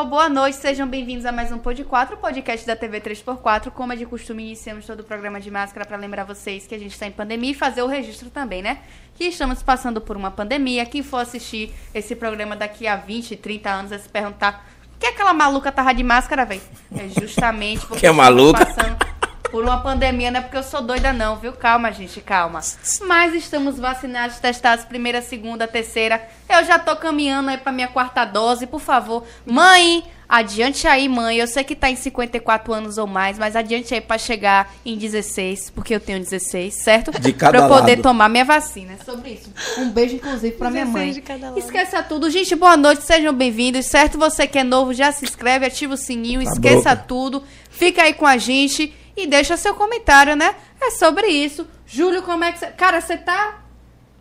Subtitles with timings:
[0.00, 3.70] pessoal, boa noite, sejam bem-vindos a mais um Pod 4, podcast da TV 3x4.
[3.70, 6.78] Como é de costume, iniciamos todo o programa de máscara para lembrar vocês que a
[6.78, 8.78] gente está em pandemia e fazer o registro também, né?
[9.14, 10.86] Que estamos passando por uma pandemia.
[10.86, 14.66] Quem for assistir esse programa daqui a 20, 30 anos vai se perguntar:
[14.98, 16.62] que aquela maluca tava de máscara, velho?
[16.96, 18.64] É justamente porque Que é maluca?
[18.64, 19.09] passando
[19.50, 21.52] por uma pandemia, não é porque eu sou doida, não, viu?
[21.52, 22.60] Calma, gente, calma.
[23.06, 26.22] Mas estamos vacinados, testados, primeira, segunda, terceira.
[26.48, 29.24] Eu já tô caminhando aí pra minha quarta dose, por favor.
[29.44, 31.36] Mãe, adiante aí, mãe.
[31.38, 34.96] Eu sei que tá em 54 anos ou mais, mas adiante aí pra chegar em
[34.96, 37.10] 16, porque eu tenho 16, certo?
[37.20, 38.02] De cada Pra eu poder lado.
[38.02, 38.92] tomar minha vacina.
[39.00, 39.52] É sobre isso.
[39.78, 41.12] Um beijo, inclusive, pra minha 16 mãe.
[41.14, 41.58] de cada lado.
[41.58, 42.30] Esqueça tudo.
[42.30, 44.16] Gente, boa noite, sejam bem-vindos, certo?
[44.16, 47.42] Você que é novo, já se inscreve, ativa o sininho, Tá esqueça tudo.
[47.68, 50.54] Fica aí com a gente e deixa seu comentário, né?
[50.80, 51.66] É sobre isso.
[51.86, 52.66] Júlio, como é que você.
[52.66, 53.56] Cara, você tá.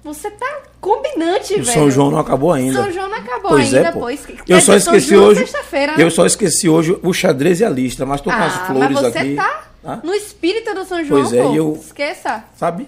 [0.01, 1.65] Você tá combinante, O velho.
[1.65, 2.81] São João não acabou ainda.
[2.83, 4.09] São João não acabou Pois ainda, é, pô.
[4.09, 5.41] Esque- Eu só esqueci é hoje.
[5.41, 5.95] né?
[5.97, 8.91] Eu só esqueci hoje o xadrez e a listra, mas tô com as Ah, flores
[9.01, 9.35] mas você aqui.
[9.35, 9.99] tá tá?
[10.01, 11.53] no espírito do São João, Pois é, pô.
[11.53, 12.45] eu- Esqueça.
[12.55, 12.87] Sabe?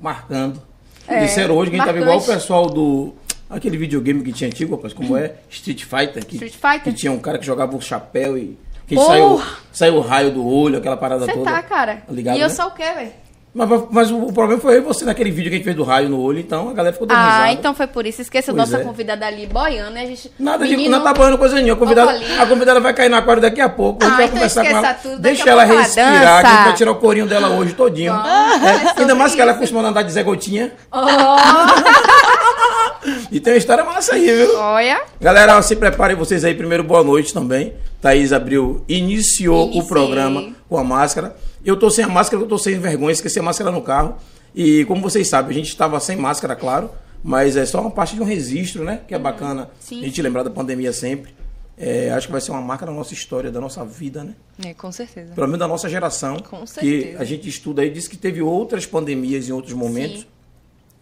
[0.00, 0.62] Marcando.
[1.08, 3.14] É, Disseram hoje que a gente tava igual o pessoal do.
[3.50, 5.34] Aquele videogame que tinha antigo, rapaz, como é?
[5.50, 6.24] Street Fighter.
[6.24, 6.82] Que, Street Fighter?
[6.82, 8.56] Que tinha um cara que jogava o chapéu e.
[8.86, 9.08] Que Porra!
[9.08, 11.50] saiu, saiu o raio do olho, aquela parada Você toda.
[11.50, 12.02] tá, cara.
[12.08, 12.54] Ligado, e eu né?
[12.54, 13.12] sou o quê, velho?
[13.58, 15.82] Mas, mas o, problema foi eu e você naquele vídeo que a gente fez do
[15.82, 17.52] raio no olho, então a galera ficou dando Ah, risada.
[17.52, 18.20] então foi por isso.
[18.20, 18.84] Esqueça Pois nossa é.
[18.84, 20.30] convidada ali boiando, e a gente.
[20.38, 20.76] Nada de.
[20.76, 21.72] Menino- Não tá banhando coisa nenhuma.
[21.72, 24.04] A convidada, a convidada vai cair no aquário daqui a pouco.
[24.04, 24.94] A gente Ah, vai então conversar com ela.
[24.94, 28.12] tudo, Deixa a ela respirar, que a gente vai tirar o corinho dela hoje todinho.
[28.12, 29.60] É, sobre ainda mais que ela isso.
[29.60, 30.72] costuma andar de Zé Gotinha.
[30.92, 30.98] Oh,
[33.32, 34.56] E tem uma história massa aí, viu?
[34.58, 35.00] olha.
[35.20, 36.54] Galera, se preparem vocês aí.
[36.54, 37.72] Primeiro, boa noite também.
[38.00, 39.82] Thaís Abril iniciou Iniciei.
[39.82, 41.36] o programa com a máscara.
[41.64, 44.16] Eu tô sem a máscara, eu tô sem vergonha, esqueci a máscara no carro.
[44.54, 46.90] E como vocês sabem, a gente estava sem máscara, claro.
[47.22, 49.00] Mas é só uma parte de um registro, né?
[49.08, 49.68] Que é bacana Uhum.
[49.80, 51.34] Sim, a gente lembrar da pandemia sempre.
[51.78, 54.34] É, acho que vai ser uma marca da nossa história, da nossa vida, né?
[54.64, 55.34] É, com certeza.
[55.34, 56.38] Pelo menos da nossa geração.
[56.38, 57.18] Com Que certeza.
[57.20, 60.20] a gente estuda aí, diz que teve outras pandemias em outros momentos.
[60.20, 60.26] Sim.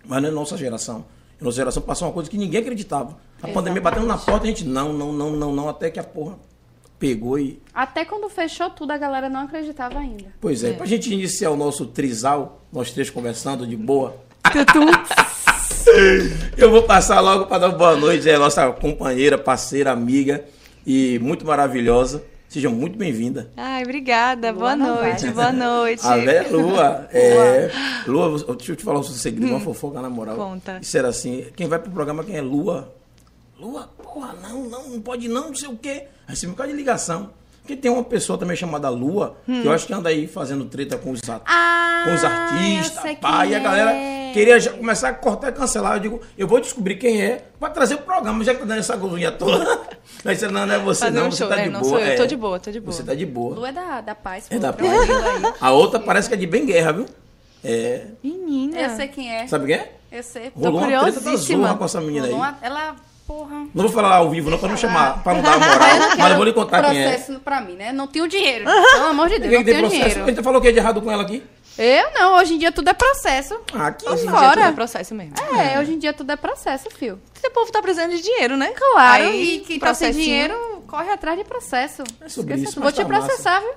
[0.07, 1.05] Mas não é nossa geração.
[1.41, 3.17] A nossa geração passou uma coisa que ninguém acreditava.
[3.43, 6.05] A pandemia batendo na porta, a gente, não, não, não, não, não, até que a
[6.05, 6.37] porra
[7.05, 7.61] pegou e.
[7.75, 10.25] Até quando fechou tudo, a galera não acreditava ainda.
[10.41, 14.17] Pois é, pra gente iniciar o nosso trisal, nós três conversando de boa.
[16.57, 20.43] Eu vou passar logo para dar uma boa noite, é nossa companheira, parceira, amiga
[20.87, 22.25] e muito maravilhosa.
[22.49, 23.51] Seja muito bem-vinda.
[23.57, 24.53] Ai, obrigada.
[24.53, 25.23] Boa Novaes.
[25.23, 26.07] noite, boa noite.
[26.07, 27.09] A Vé Lua.
[27.13, 27.71] É,
[28.07, 30.37] Lua, deixa eu te falar um segredo, uma fofoca na moral.
[30.37, 30.79] Conta.
[30.81, 32.95] Isso era assim, quem vai pro programa, quem é Lua?
[33.65, 36.05] Lua, porra, não, não, não pode não, não sei o quê.
[36.29, 37.31] Aí você me causa de ligação.
[37.63, 40.99] Porque tem uma pessoa também chamada Lua, que eu acho que anda aí fazendo treta
[40.99, 44.33] com os, at- Ah, com os artistas, pá, quem e a galera é.
[44.35, 45.95] queria já começar a cortar e cancelar.
[45.97, 48.81] Eu digo, eu vou descobrir quem é, pra trazer o programa, já que tá dando
[48.81, 49.81] essa gozunha toda.
[50.27, 51.49] Aí você, não, não é você Fazer não, um você show.
[51.49, 51.91] tá É, de não boa.
[51.93, 52.17] sou eu, é.
[52.17, 52.93] tô de boa, tô de boa.
[52.93, 53.55] Você tá de boa.
[53.57, 54.47] Lu é da, da paz.
[54.51, 55.53] É da aí.
[55.59, 57.07] A outra parece que é de bem guerra, viu?
[57.65, 58.03] É.
[58.23, 58.79] Menina.
[58.79, 59.47] Eu sei quem é.
[59.47, 59.93] Sabe quem é?
[60.13, 60.53] Eu sei.
[60.55, 62.31] Rolou uma treta da zorra com essa menina aí.
[62.31, 62.95] Rolou uma- Ela,
[63.27, 63.67] porra.
[63.75, 65.89] Não vou falar ao vivo, não, pra não chamar, pra não dar Eu não moral.
[65.89, 67.09] quero Mas eu vou lhe contar quem é.
[67.11, 67.93] processo pra mim, né?
[67.93, 68.65] Não tenho dinheiro.
[68.65, 70.05] Pelo amor de Deus, Quem não tenho processo?
[70.05, 70.27] A dinheiro.
[70.27, 71.43] gente falou o que é de errado com ela aqui?
[71.77, 73.59] Eu não, hoje em dia tudo é processo.
[73.73, 74.09] Ah, aqui.
[74.09, 74.51] Hoje em dia Fora.
[74.53, 75.35] tudo é processo mesmo.
[75.59, 77.19] É, hoje em dia tudo é processo, fio.
[77.45, 78.73] O povo tá precisando de dinheiro, né?
[78.77, 80.55] Claro, Aí, e quem tá sem dinheiro
[80.87, 82.05] corre atrás de processo.
[82.21, 83.27] É sobre Esqueça isso, Vou te tá massa.
[83.27, 83.71] processar, viu?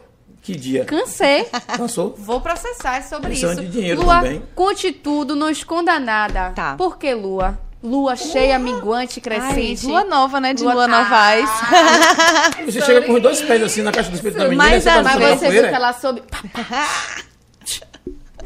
[0.44, 0.86] Que dia?
[0.86, 1.46] Cansei.
[1.76, 2.14] Cansou?
[2.18, 3.62] Vou processar é sobre Questão isso.
[3.62, 4.44] de dinheiro Lua, também.
[4.54, 6.52] conte tudo, não esconda nada.
[6.56, 6.76] Tá.
[6.78, 7.58] Por que Lua?
[7.84, 9.86] Lua cheia, minguante, Ai, crescente.
[9.86, 10.54] lua nova, né?
[10.54, 11.48] De Lua- lua, Novaes.
[11.50, 14.84] Ah, Você chega com os dois pés assim na caixa do espelho da menina Mas
[14.84, 16.24] você a- mas você que ela soube...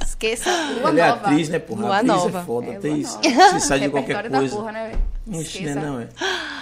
[0.02, 1.28] Esqueça, Lua Ela é nova.
[1.28, 1.82] atriz, né, porra?
[1.82, 2.40] Lua atriz nova.
[2.40, 2.68] é foda.
[2.68, 3.20] É, tem isso.
[3.22, 4.56] Se sai de qualquer Repertório da coisa.
[4.56, 5.02] porra, né, velho?
[5.40, 5.80] Ixi, né, Esqueça.
[5.80, 6.10] não, é.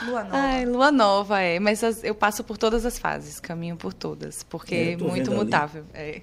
[0.06, 0.36] Lua nova.
[0.38, 1.60] Ai, lua nova, é.
[1.60, 4.44] Mas as- eu passo por todas as fases, caminho por todas.
[4.44, 5.84] Porque É, é eu muito mutável.
[5.94, 6.22] É.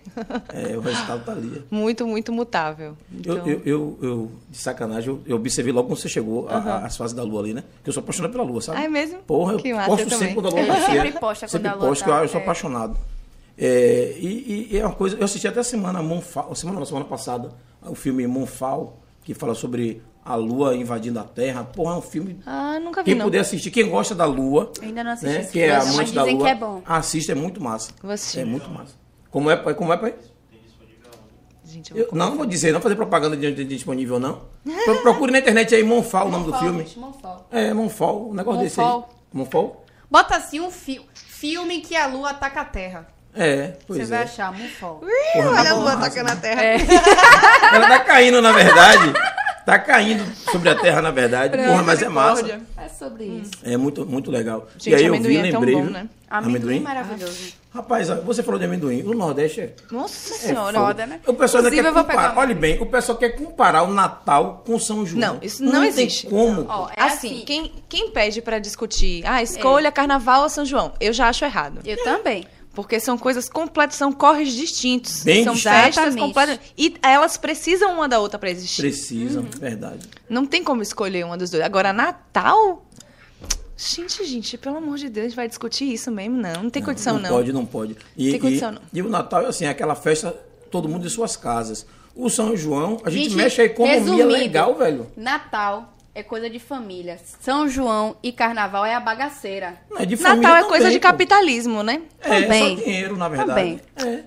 [0.53, 1.65] É, o resultado tá ali.
[1.71, 2.97] muito, muito mutável.
[3.25, 6.57] Eu, Então, eu, eu, eu, de sacanagem, eu, eu observei logo quando você chegou a-
[6.59, 7.63] a- as fases da lua ali, né?
[7.77, 8.79] Porque eu sou apaixonado pela lua, sabe?
[8.79, 9.19] Ah, é mesmo?
[9.21, 11.03] Porra, eu Que massa, posto eu sempre quando a lua tá cheia.
[11.03, 12.43] sempre posta quando Sempre a lua posto, tá- que eu, eu sou é.
[12.43, 12.99] apaixonado.
[13.59, 17.07] É, e, e é uma coisa, eu assisti até a semana Monfal, semana, não, semana
[17.07, 21.65] passada, o filme Monfal, que fala sobre a lua invadindo a Terra.
[21.65, 23.25] Porra, é um filme Ah, nunca vi, Quem não.
[23.27, 26.23] puder assistir, quem gosta da Lua, Ainda não assisti né, que é mas amante da
[26.23, 26.83] dizem Lua, que é bom.
[26.85, 27.93] assista, é muito massa.
[28.03, 28.41] Assistir.
[28.41, 28.95] É muito massa.
[29.31, 29.57] Como é?
[29.75, 30.15] Como é, pai?
[31.65, 34.19] Gente, eu vou Eu, não, não vou dizer, não fazer propaganda de, de- de disponível,
[34.21, 34.43] não.
[34.85, 36.85] Pro- Procure na internet aí Monfal, o nome do Monfal, filme.
[36.85, 37.49] gente, Monfal.
[37.51, 38.87] É, Monfal, um negócio desse aí.
[38.87, 39.09] Monfal.
[39.33, 39.85] Monfal?
[40.11, 43.07] Bota assim um fi filme que a lua ataca a terra.
[43.37, 44.17] É, pois Você é.
[44.17, 45.03] vai achar, Monfal.
[45.33, 45.99] Porra, Olha a lua massa.
[46.07, 46.63] atacando a terra.
[46.63, 46.77] É.
[47.75, 49.13] Ela tá caindo, na verdade.
[49.67, 51.57] tá caindo sobre a terra, na verdade.
[51.59, 52.61] Porra, mas é massa.
[52.79, 53.51] É sobre isso.
[53.63, 54.67] É muito, muito legal.
[54.79, 55.75] Gente, e aí eu amendoim vi, é tão lembrei.
[55.77, 56.09] bom, né?
[56.29, 57.53] Amendoim, é maravilhoso.
[57.73, 59.03] Rapaz, você falou de amendoim.
[59.03, 59.75] O Nordeste é.
[59.91, 60.79] Nossa é senhora.
[60.79, 61.21] foda, né?
[61.27, 62.41] O pessoal ainda Inclusive, quer eu vou pegar comparar.
[62.41, 65.21] Olha bem, o pessoal quer comparar o Natal com São João.
[65.21, 66.27] Não, isso não tem existe.
[66.27, 66.67] como.
[66.69, 67.45] Ó, é assim, assim.
[67.45, 71.81] Quem, quem pede pra discutir, ah, escolha carnaval ou São João, eu já acho errado.
[71.85, 72.47] Eu também.
[72.77, 75.25] Porque são coisas completas, são corres distintos.
[75.25, 75.81] Bem são distintos.
[75.81, 76.61] festas completas.
[76.77, 78.83] E elas precisam uma da outra pra existir.
[78.83, 79.49] Precisam, Uhum.
[79.59, 80.07] verdade.
[80.29, 81.65] Não tem como escolher uma dos dois.
[81.65, 82.85] Agora, Natal?
[83.79, 86.37] Gente, gente, pelo amor de Deus, vai discutir isso mesmo?
[86.37, 87.23] Não, não tem condição, não.
[87.23, 87.31] não.
[87.31, 87.97] pode, não pode.
[88.17, 88.81] E, Tem condição, e- não.
[88.93, 90.35] e o Natal é assim, é aquela festa,
[90.71, 91.87] todo mundo em suas casas.
[92.15, 95.07] O São João, a gente, Gente, mexe a economia legal, velho.
[95.17, 97.19] Natal é coisa de família.
[97.41, 99.79] São João e Carnaval é a bagaceira.
[99.91, 101.03] Não, é de Natal é coisa também, de pô.
[101.03, 102.03] capitalismo, né?
[102.21, 102.77] É, Também.
[102.79, 103.49] só dinheiro, na verdade.
[103.95, 104.17] Também.
[104.19, 104.23] É.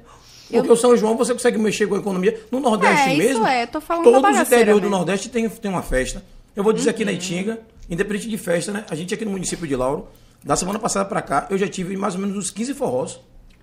[0.52, 2.40] Porque o São João você consegue mexer com a economia.
[2.52, 4.90] No Nordeste É, isso mesmo, é, tô falando os bagaceira interiores do.
[4.90, 6.24] Nordeste tem, tem uma festa.
[6.56, 7.08] Eu vou dizer aqui Uhum.
[7.08, 8.86] na Itinga, independente de festa, né?
[8.90, 10.08] A gente aqui no município de Lauro,
[10.44, 13.20] da semana passada pra cá, eu já tive mais ou menos uns 15 forrós.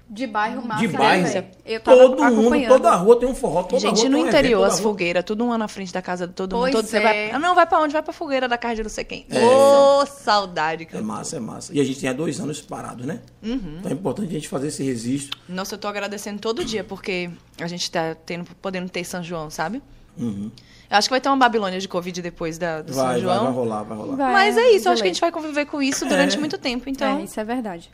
[0.09, 0.81] De bairro massa.
[0.87, 1.47] de né, bairro.
[1.65, 3.65] Eu tava Todo mundo, toda rua tem um forró.
[3.65, 6.01] Toda Gente, rua no tem um interior, evento, as fogueiras, tudo um na frente da
[6.01, 6.63] casa de todo mundo.
[6.63, 7.01] Pois Todo, você é.
[7.01, 7.93] vai, ah, não, vai pra onde?
[7.93, 9.27] Vai pra fogueira da casa de não sei quem.
[9.33, 10.87] Ô, saudade.
[10.87, 11.07] que É eu tô.
[11.09, 11.75] massa, é massa.
[11.75, 13.21] E a gente tem há dois anos parados, né?
[13.43, 13.77] Uhum.
[13.81, 15.37] Então é importante a gente fazer esse registro.
[15.49, 17.29] Nossa, eu tô agradecendo todo dia, porque
[17.61, 19.83] a gente tá tendo, podendo ter São João, sabe?
[20.17, 20.51] Uhum.
[20.89, 23.21] Eu acho que vai ter uma Babilônia de Covid depois da, do Vai, São vai,
[23.21, 23.45] João.
[23.47, 24.17] vai rolar, vai rolar.
[24.17, 26.39] Vai, Mas é isso, eu acho que a gente vai conviver com isso durante É.
[26.41, 26.89] muito tempo.
[26.89, 27.91] Então, É, isso é verdade.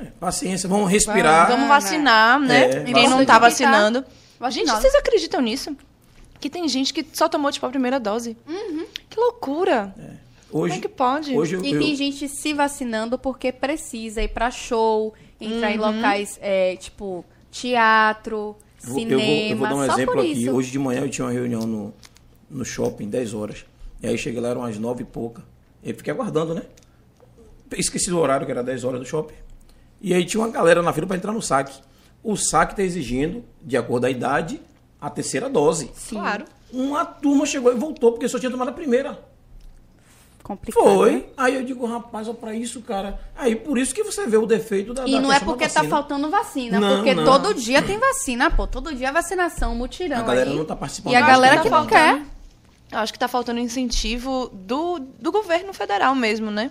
[0.00, 1.48] É, paciência, vamos respirar.
[1.48, 2.64] vamos vacinar, né?
[2.70, 4.04] É, Quem não tá vacinando.
[4.38, 4.52] Vacinado.
[4.70, 5.76] Gente, vocês acreditam nisso?
[6.40, 8.36] Que tem gente que só tomou, tipo, a primeira dose.
[9.10, 9.92] Que loucura.
[10.50, 11.36] Hoje, Como é que pode?
[11.36, 15.74] Hoje eu, E eu- tem gente se vacinando porque precisa ir pra show, entrar Uhum.
[15.74, 19.22] em locais, é, tipo, teatro, vou- eu vou, cinema.
[19.50, 20.48] eu vou dar um só exemplo por aqui.
[20.50, 21.92] Hoje de manhã eu tinha uma reunião no,
[22.48, 23.64] no shopping, 10 horas.
[24.02, 25.42] E aí cheguei lá, eram umas 9 e pouca.
[25.82, 26.62] Eu fiquei aguardando, né?
[27.72, 29.34] Esqueci do horário, que era 10 horas do shopping.
[30.00, 31.80] E aí tinha uma galera na fila para entrar no saque.
[32.22, 34.60] O saque está exigindo, de acordo com a idade,
[35.00, 35.90] a terceira dose.
[36.08, 36.44] Claro.
[36.72, 39.18] Uma turma chegou e voltou, porque só tinha tomado a primeira.
[40.42, 40.82] Complicado.
[40.84, 40.94] né?
[40.94, 41.32] Foi.
[41.36, 43.20] Aí eu digo, rapaz, ó, pra isso, cara.
[43.36, 45.84] Aí por isso que você vê o defeito da E da não é porque tá
[45.84, 47.24] faltando vacina, Não, porque não.
[47.24, 48.66] todo dia tem vacina, pô.
[48.66, 50.56] Todo dia é vacinação, mutirão A galera aí.
[50.56, 51.80] não tá participando E a galera vacina, que não.
[51.80, 52.22] não quer.
[52.90, 56.70] Eu acho que tá faltando incentivo do, do governo federal mesmo, né?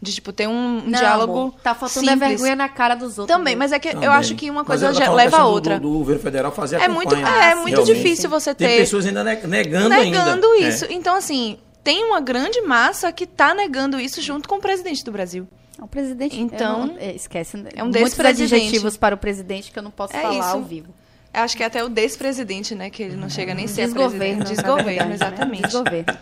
[0.00, 2.28] De, tipo, ter um Não, diálogo amor, Tá faltando é simples.
[2.32, 3.34] vergonha na cara dos outros.
[3.34, 4.08] Também, mas é que eu Também.
[4.08, 5.80] acho que uma coisa ela já leva a outra.
[5.80, 7.44] Do, do governo federal fazer a É muito, campanha.
[7.44, 8.66] é muito difícil você ter...
[8.68, 10.68] Tem pessoas ainda ne- negando, negando ainda.
[10.68, 10.86] isso.
[10.90, 15.10] Então, assim, tem uma grande massa que tá negando isso junto com o presidente do
[15.10, 15.48] Brasil.
[15.80, 16.38] O presidente.
[16.38, 17.56] Então, eu não- é, esquece.
[17.74, 20.48] é um muitos adjetivos para o presidente que eu não posso É falar isso.
[20.48, 20.94] ao vivo.
[21.32, 22.88] Eu acho que é até o despresidente, né?
[22.90, 24.18] Que ele não chega nem a ser Desgoverno.
[24.18, 24.48] presidente.
[24.56, 25.14] Desgoverno, né?
[25.14, 25.62] exatamente.
[25.64, 26.18] Desgoverno.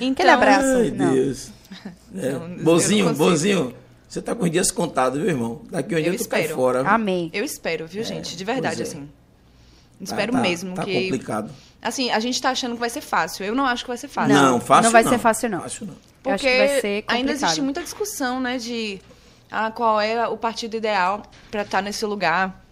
[0.00, 0.66] Então, Aquele abraço.
[0.76, 1.12] Ai, Não.
[1.14, 1.50] Deus.
[2.16, 2.32] É.
[2.32, 3.14] Não, Bozinho.
[3.14, 3.74] Bozinho,
[4.08, 5.62] você tá com os dias contados, viu, irmão?
[5.70, 6.56] Daqui um dia Eu tu cai espero.
[6.58, 6.82] fora.
[6.82, 6.90] viu?
[6.92, 7.30] Amém.
[7.32, 8.36] Eu espero, viu, gente?
[8.36, 8.82] De verdade, é.
[8.82, 9.02] assim.
[9.02, 10.94] Tá- Espero tá- mesmo Tá que.
[11.04, 11.52] complicado.
[11.82, 13.44] Assim, a gente tá achando que vai ser fácil.
[13.44, 14.34] Eu não acho que vai ser fácil.
[14.34, 15.60] Não, fácil não vai ser fácil, não.
[15.60, 15.94] Fácil não.
[16.22, 19.00] Porque que vai ser ainda existe muita discussão, né, de
[19.50, 22.62] ah, qual é o partido ideal para estar nesse lugar,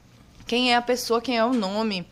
[0.47, 2.07] quem é a pessoa, quem é o nome.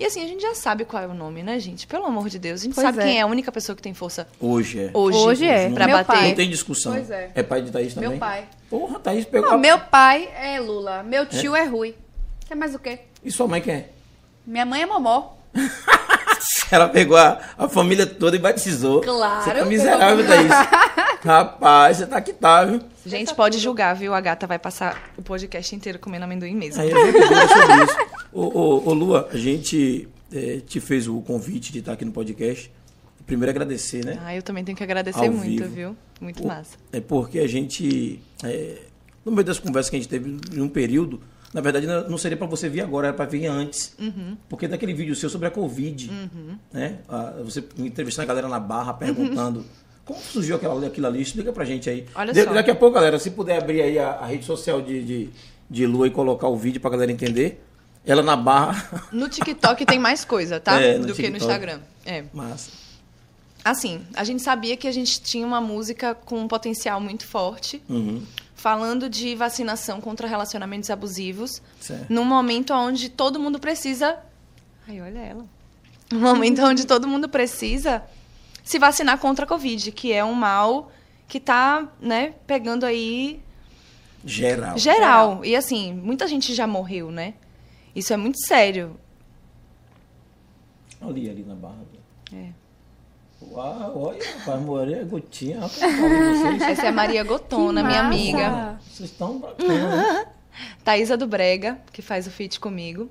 [0.00, 1.86] E assim, a gente já sabe qual é o nome, né, gente?
[1.86, 2.62] Pelo amor de Deus.
[2.62, 3.02] A gente Pois sabe é.
[3.02, 4.90] quem é a única pessoa que tem força Hoje é.
[4.94, 5.68] hoje, Hoje é.
[5.68, 6.06] pra Meu bater.
[6.06, 6.28] pai.
[6.28, 6.92] Não tem discussão.
[6.92, 7.42] Pois é.
[7.42, 8.08] pai de Thaís também?
[8.08, 8.44] Meu pai.
[8.70, 9.48] Porra, Thaís pegou.
[9.50, 11.02] Não, a- meu pai é Lula.
[11.02, 11.94] Meu tio é, Rui.
[12.48, 13.00] Quer mais o quê?
[13.22, 13.88] E sua mãe quem é?
[14.46, 15.32] Minha mãe é Momó.
[16.72, 19.02] Ela pegou a, a família toda e batizou.
[19.02, 19.44] Claro.
[19.44, 20.50] Você tá miserável, Thaís.
[21.22, 22.80] Rapaz, você tá que tá, viu?
[23.06, 24.14] Gente, pode julgar, viu?
[24.14, 26.82] A gata vai passar o podcast inteiro comendo amendoim mesmo.
[26.82, 28.10] Aí a sobre isso.
[28.32, 32.12] Ô, ô, ô, Lua, a gente eh, te fez o convite de estar aqui no
[32.12, 32.70] podcast.
[33.26, 34.18] Primeiro agradecer, né?
[34.22, 35.74] Ah, eu também tenho que agradecer Ao muito, vivo.
[35.74, 35.96] viu?
[36.20, 36.76] Muito Pô, massa.
[36.92, 38.78] É porque a gente, é,
[39.24, 41.20] no meio das conversas que a gente teve em um período,
[41.54, 43.94] na verdade não seria para você vir agora, era para vir antes.
[43.98, 44.36] Uhum.
[44.48, 46.10] Porque daquele vídeo seu sobre a Covid,
[46.72, 46.98] né?
[47.08, 49.64] Ah, você entrevistando a galera na barra, perguntando
[50.04, 52.06] como surgiu aquela, aquilo ali, explica pra gente aí.
[52.14, 52.52] Olha Da- só.
[52.52, 55.30] Daqui a pouco, galera, se puder abrir aí a, a rede social de, de,
[55.68, 57.62] de Lua e colocar o vídeo pra galera entender,
[58.04, 59.06] ela na barra.
[59.12, 60.80] No TikTok tem mais coisa, tá?
[60.80, 61.44] É, no Do que no TikTok.
[61.44, 61.80] Instagram.
[62.04, 62.24] É.
[62.32, 62.70] Massa.
[63.64, 67.82] Assim, a gente sabia que a gente tinha uma música com um potencial muito forte,
[67.88, 68.22] Uhum.
[68.54, 72.06] falando de vacinação contra relacionamentos abusivos, Certo.
[72.08, 74.16] num momento onde todo mundo precisa.
[74.88, 75.44] Ai, olha ela.
[76.10, 78.02] Num momento onde todo mundo precisa
[78.70, 80.92] se vacinar contra a Covid, que é um mal
[81.26, 83.42] que tá, né, pegando aí
[84.24, 84.78] Geral.
[84.78, 85.44] geral.
[85.44, 87.34] E assim, muita gente já morreu, né?
[87.96, 88.96] Isso é muito sério.
[91.00, 91.78] Ali, ali na barra.
[92.32, 92.50] É.
[93.42, 98.78] Uau, olha, rapaz, Maria Gotinha, rapaz, vocês, Essa é a Maria Gotona, Que minha amiga.
[98.88, 100.26] vocês estão bacanas?
[100.84, 103.10] Thaísa do Brega, que faz o feat comigo.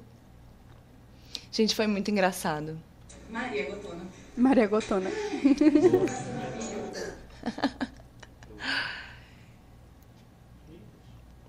[1.51, 2.79] Gente, foi muito engraçado.
[3.29, 4.18] Maria Gotona.
[4.39, 5.09] Maria Gotona.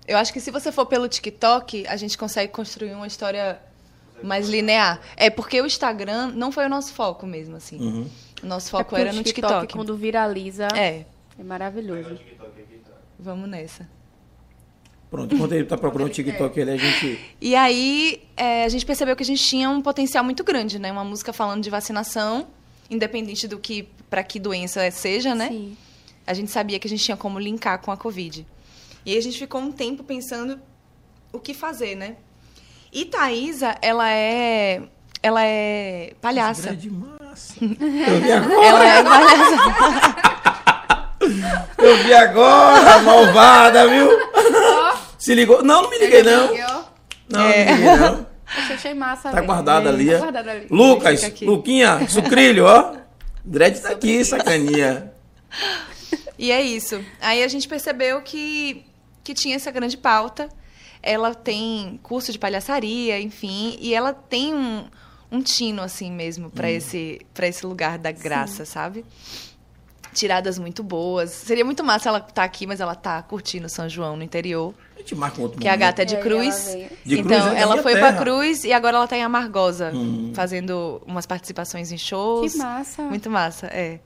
[0.07, 3.61] Eu acho que se você for pelo TikTok, a gente consegue construir uma história
[4.21, 4.99] mais linear.
[5.15, 7.79] É porque o Instagram não foi o nosso foco mesmo, assim.
[7.79, 8.09] Uhum.
[8.43, 9.73] O nosso É foco porque era o no TikTok.
[9.73, 11.05] Quando viraliza, é,
[11.39, 12.19] É, maravilhoso.
[13.17, 13.87] vamos nessa.
[15.09, 17.19] Pronto, enquanto ele tá procurando o TikTok, ele, a gente...
[17.39, 20.91] E aí, é, a gente percebeu que a gente tinha um potencial muito grande, né?
[20.91, 22.47] Uma música falando de vacinação,
[22.91, 25.47] independente do que, para que doença seja, né?
[25.47, 25.77] Sim.
[26.27, 28.45] A gente sabia que a gente tinha como linkar com a Covid.
[29.05, 30.59] E aí a gente ficou um tempo pensando
[31.33, 32.17] o que fazer, né?
[32.93, 34.83] E Thaísa, ela é.
[35.23, 36.63] Ela é palhaça.
[36.63, 37.53] Grande massa.
[37.61, 40.15] Eu vi agora, Ela é palhaça.
[41.77, 44.09] eu vi agora, malvada, viu?
[45.17, 45.63] Se ligou?
[45.63, 46.47] Não, não me liguei, não.
[47.29, 47.65] Não, É.
[47.65, 48.30] não me liguei, não.
[48.69, 49.23] Eu achei massa.
[49.29, 49.45] Tá velho.
[49.47, 50.17] guardado ali, Tá é?
[50.17, 50.67] guardado ali.
[50.69, 51.41] Lucas.
[51.41, 52.95] Luquinha, sucrilho, ó.
[53.43, 55.11] Dredd tá aqui, sacaninha.
[56.37, 57.03] E é isso.
[57.19, 58.85] Aí a gente percebeu que,
[59.23, 60.49] que tinha essa grande pauta.
[61.03, 64.85] Ela tem curso de palhaçaria, enfim, e ela tem um,
[65.31, 69.03] um tino, assim mesmo, pra esse, pra esse lugar da graça, sabe?
[70.13, 71.31] Tiradas muito boas.
[71.31, 74.75] Seria muito massa ela estar aqui, mas ela tá curtindo São João no interior.
[75.01, 75.79] A gente marca um outro Que a momento.
[75.87, 76.77] gata é de cruz.
[77.03, 78.13] De então, Cruz é ela foi terra.
[78.13, 80.31] pra Cruz e agora ela tá em Amargosa, Hum.
[80.35, 82.51] fazendo umas participações em shows.
[82.53, 83.01] Que massa.
[83.03, 83.99] Muito massa, é.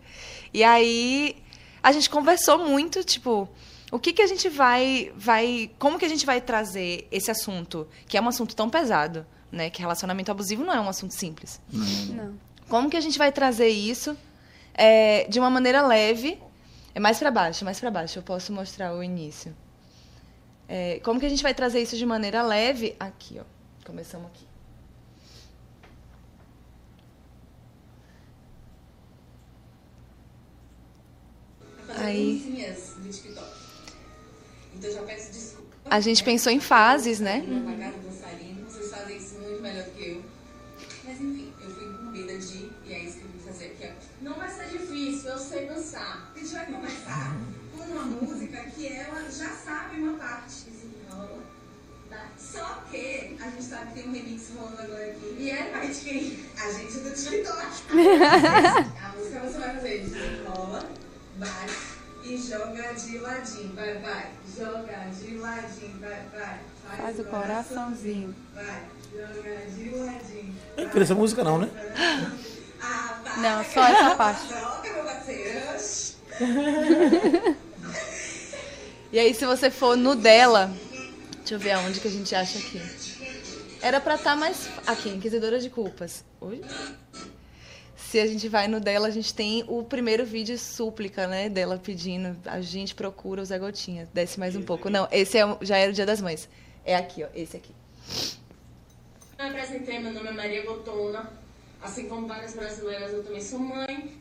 [0.53, 1.35] E aí
[1.83, 3.47] a gente conversou muito, tipo,
[3.91, 7.87] o que que a gente vai vai, como que a gente vai trazer esse assunto,
[8.07, 11.59] que é um assunto tão pesado, né, que relacionamento abusivo não é um assunto simples.
[11.71, 12.33] Não.
[12.69, 14.15] Como que a gente vai trazer isso
[14.73, 16.39] é, de uma maneira leve?
[16.95, 18.17] É mais pra baixo, mais pra baixo.
[18.19, 19.53] Eu posso mostrar o início.
[20.67, 22.95] É, como que a gente vai trazer isso de maneira leve?
[22.99, 23.43] Aqui, ó.
[23.85, 24.45] Começamos aqui.
[31.97, 32.65] Aí.
[34.75, 35.75] Então já peço desculpa.
[35.85, 37.43] A gente pensou em fases, né?
[37.47, 38.04] Não
[52.55, 55.35] Só que a gente sabe que tem um remix rolando agora aqui.
[55.37, 56.39] E é mais de quem?
[56.57, 57.59] A gente do TikTok.
[59.03, 60.89] a música você vai fazer desenrola,
[61.35, 63.75] bate e joga de ladinho.
[63.75, 64.31] Vai, vai.
[64.57, 66.61] Joga de ladinho, vai, vai.
[66.97, 68.33] Faz o coraçãozinho.
[68.53, 70.55] Vai, joga de ladinho.
[70.77, 71.69] Não conheço essa música não, né?
[72.81, 73.39] Ah, vai.
[73.41, 74.47] Não, só essa parte.
[74.47, 75.65] Joga, meu parceiro.
[79.11, 80.73] E aí, se você for no dela.
[81.45, 82.81] Deixa eu ver aonde que a gente acha aqui.
[83.79, 84.67] Era pra estar mais.
[84.87, 86.25] Aqui, Inquisidora de Culpas.
[86.41, 86.59] Oi?
[87.95, 91.47] Se a gente vai no dela, a gente tem o primeiro vídeo súplica, né?
[91.47, 92.35] Dela pedindo.
[92.47, 94.09] A gente procura o Zé Gotinha.
[94.11, 94.89] Desce mais um pouco.
[94.89, 96.49] Não, esse é, já era o Dia das Mães.
[96.83, 97.27] É aqui, ó.
[97.35, 97.75] Esse aqui.
[99.37, 101.31] Me apresentei, meu nome é Maria Gotona.
[101.79, 104.17] Assim como várias brasileiras, eu também sou mãe.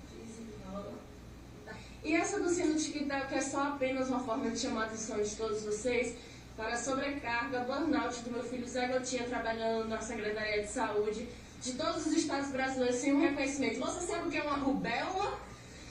[2.05, 5.63] E essa do TikTok é só apenas uma forma de chamar a atenção de todos
[5.63, 6.17] vocês
[6.57, 11.29] para a sobrecarga, burnout do meu filho Zé Gotinha trabalhando na Secretaria de Saúde
[11.61, 13.81] de todos os estados brasileiros sem um reconhecimento.
[13.81, 15.39] Você sabe o que é uma rubéola?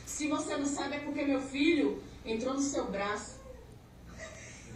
[0.06, 3.42] Se você não sabe, é porque meu filho entrou no seu braço.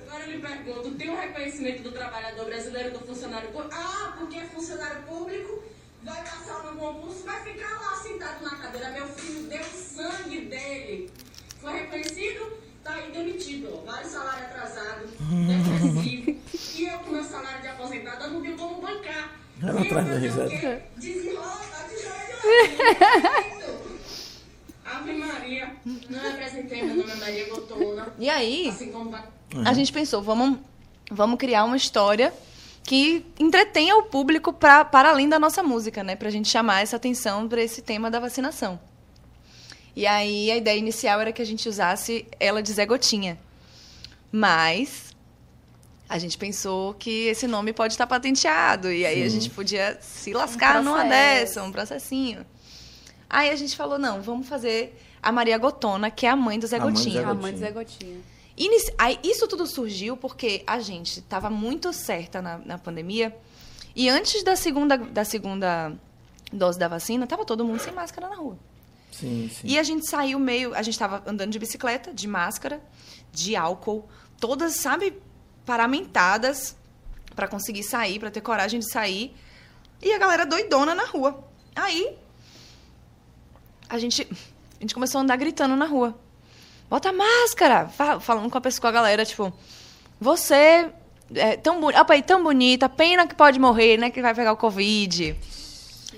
[0.02, 3.76] Agora eu lhe pergunto, tem um reconhecimento do trabalhador brasileiro, do funcionário público?
[3.76, 5.64] Ah, porque é funcionário público,
[6.04, 8.90] vai passar no concurso, vai ficar lá sentado na cadeira.
[8.92, 11.12] Meu filho deu sangue dele.
[11.60, 13.70] Foi reconhecido, tá aí demitido.
[13.74, 13.92] ó.
[13.92, 16.38] Vários salários atrasados, depressivo.
[16.78, 19.38] e eu com meu salário de aposentado, eu não tenho como bancar.
[19.62, 20.50] Ela o risada.
[20.50, 20.80] quê?
[20.96, 22.38] Desenrola, tá de joelho.
[24.86, 28.14] Ave Maria, não me apresentei, meu nome é Maria Gotona.
[28.18, 28.70] E aí.
[28.70, 29.24] Assim como vai
[29.66, 30.60] A gente pensou, vamos,
[31.12, 32.34] vamos criar uma história
[32.84, 36.16] que entretenha o público pra, para além da nossa música, né?
[36.16, 38.80] Pra gente chamar essa atenção para esse tema da vacinação.
[39.98, 43.36] E aí a ideia inicial era que a gente usasse ela de Zé Gotinha.
[44.32, 45.16] Mas
[46.08, 48.92] a gente pensou que esse nome pode estar patenteado.
[48.92, 51.10] E aí a gente podia se lascar numa processo.
[51.10, 52.46] dessa, um processinho.
[53.28, 56.68] Aí a gente falou, não, vamos fazer a Maria Gotona, que é a mãe do
[56.68, 57.22] Zé A mãe do Gotinha.
[57.22, 58.18] Zé A mãe do Zé Gotinha.
[58.56, 63.36] Inici- Aí, isso tudo surgiu porque a gente estava muito certa na, na pandemia.
[63.96, 65.92] E antes da segunda, da segunda
[66.54, 68.58] dose da vacina, estava todo mundo sem máscara na rua.
[69.12, 69.68] Sim, sim.
[69.68, 70.74] E a gente saiu meio.
[70.76, 72.82] A gente tava andando de bicicleta, de máscara,
[73.32, 74.08] de álcool,
[74.40, 75.14] todas, sabe,
[75.66, 76.76] paramentadas
[77.36, 79.36] para conseguir sair, para ter coragem de sair.
[80.02, 81.44] E a galera doidona na rua.
[81.76, 82.16] Aí
[83.90, 86.18] a gente, a gente começou a andar gritando na rua.
[86.90, 87.88] Bota máscara!
[87.90, 89.52] Fa- Falando com a pessoa, com a galera, tipo,
[90.20, 90.90] você
[91.34, 94.10] é tão opa, tão bonita, pena que pode morrer, né?
[94.10, 95.36] Que vai pegar o Covid.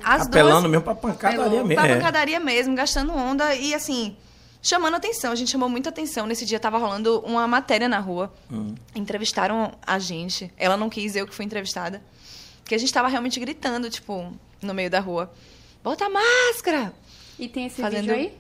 [0.03, 1.75] As Apelando duas mesmo pra pancadaria mesmo.
[1.75, 1.95] pra é.
[1.95, 4.15] pancadaria mesmo, gastando onda e assim,
[4.62, 5.31] chamando atenção.
[5.31, 6.25] A gente chamou muita atenção.
[6.25, 8.31] Nesse dia tava rolando uma matéria na rua.
[8.51, 8.75] Hum.
[8.95, 10.51] Entrevistaram a gente.
[10.57, 12.01] Ela não quis, eu que fui entrevistada.
[12.65, 14.31] Que a gente tava realmente gritando, tipo,
[14.62, 15.31] no meio da rua.
[15.83, 16.93] Bota a máscara!
[17.39, 18.33] E tem esse Fazendo- vídeo aí?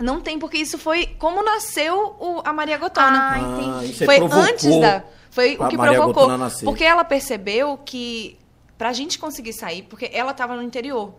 [0.00, 3.06] Não tem, porque isso foi como nasceu o- a Maria Gotona.
[3.16, 4.02] Ah, Ah, entendi.
[4.02, 5.04] aí foi antes da.
[5.30, 6.28] Foi o que Maria provocou.
[6.64, 8.36] Porque ela percebeu que
[8.84, 11.14] pra gente conseguir sair, porque ela tava no interior.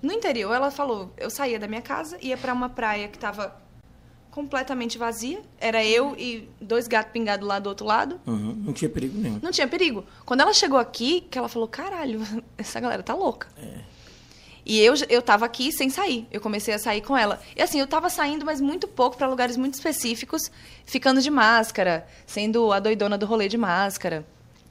[0.00, 3.60] No interior, ela falou: eu saía da minha casa, ia pra uma praia que tava
[4.30, 5.42] completamente vazia.
[5.58, 8.20] Era eu e dois gatos pingados lá do outro lado.
[8.24, 9.40] Uhum, Não tinha perigo nenhum.
[9.42, 10.06] Não tinha perigo.
[10.24, 12.22] Quando ela chegou aqui, que ela falou: caralho,
[12.56, 13.48] essa galera tá louca.
[14.64, 16.28] E eu, eu tava aqui sem sair.
[16.30, 17.40] Eu comecei a sair com ela.
[17.56, 20.42] E assim, eu tava saindo, mas muito pouco, pra lugares muito específicos,
[20.86, 24.24] ficando de máscara, sendo a doidona do rolê de máscara,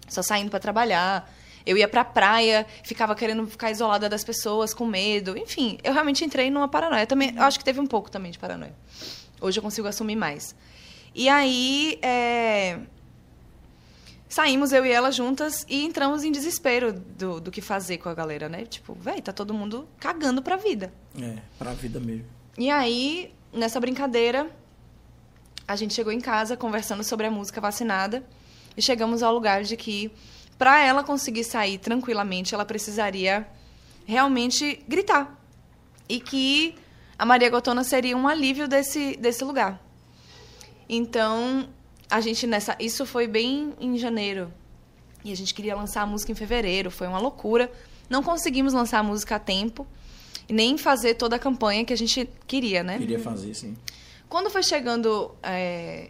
[0.08, 1.30] só saindo pra trabalhar.
[1.70, 5.38] Eu ia pra praia, ficava querendo ficar isolada das pessoas, com medo.
[5.38, 7.06] Enfim, eu realmente entrei numa paranoia.
[7.06, 8.74] Também, eu acho que teve um pouco também de paranoia.
[9.40, 10.56] Hoje eu consigo assumir mais.
[11.14, 12.80] E aí, é,
[14.28, 18.16] saímos eu e ela juntas e entramos em desespero do, do que fazer com a
[18.16, 18.66] galera, né?
[18.66, 20.92] Tipo, véi, tá todo mundo cagando pra vida.
[21.22, 22.26] É, pra vida mesmo.
[22.58, 24.50] E aí, nessa brincadeira,
[25.68, 28.24] a gente chegou em casa conversando sobre a música vacinada
[28.76, 30.12] e chegamos ao lugar de que
[30.60, 33.48] pra ela conseguir sair tranquilamente, ela precisaria
[34.06, 35.40] realmente gritar.
[36.08, 36.76] E que
[37.18, 39.82] a Maria Gotona seria um alívio desse, desse lugar.
[40.88, 41.70] Então,
[42.10, 42.76] a gente nessa.
[42.80, 44.52] Isso foi bem em janeiro.
[45.24, 46.92] E a gente queria lançar a música em fevereiro.
[46.92, 47.72] Foi uma loucura.
[48.10, 49.88] Não conseguimos lançar a música a tempo.
[50.48, 52.98] E nem fazer toda a campanha que a gente queria, né?
[52.98, 53.78] Queria fazer, sim.
[54.28, 56.10] Quando foi chegando é,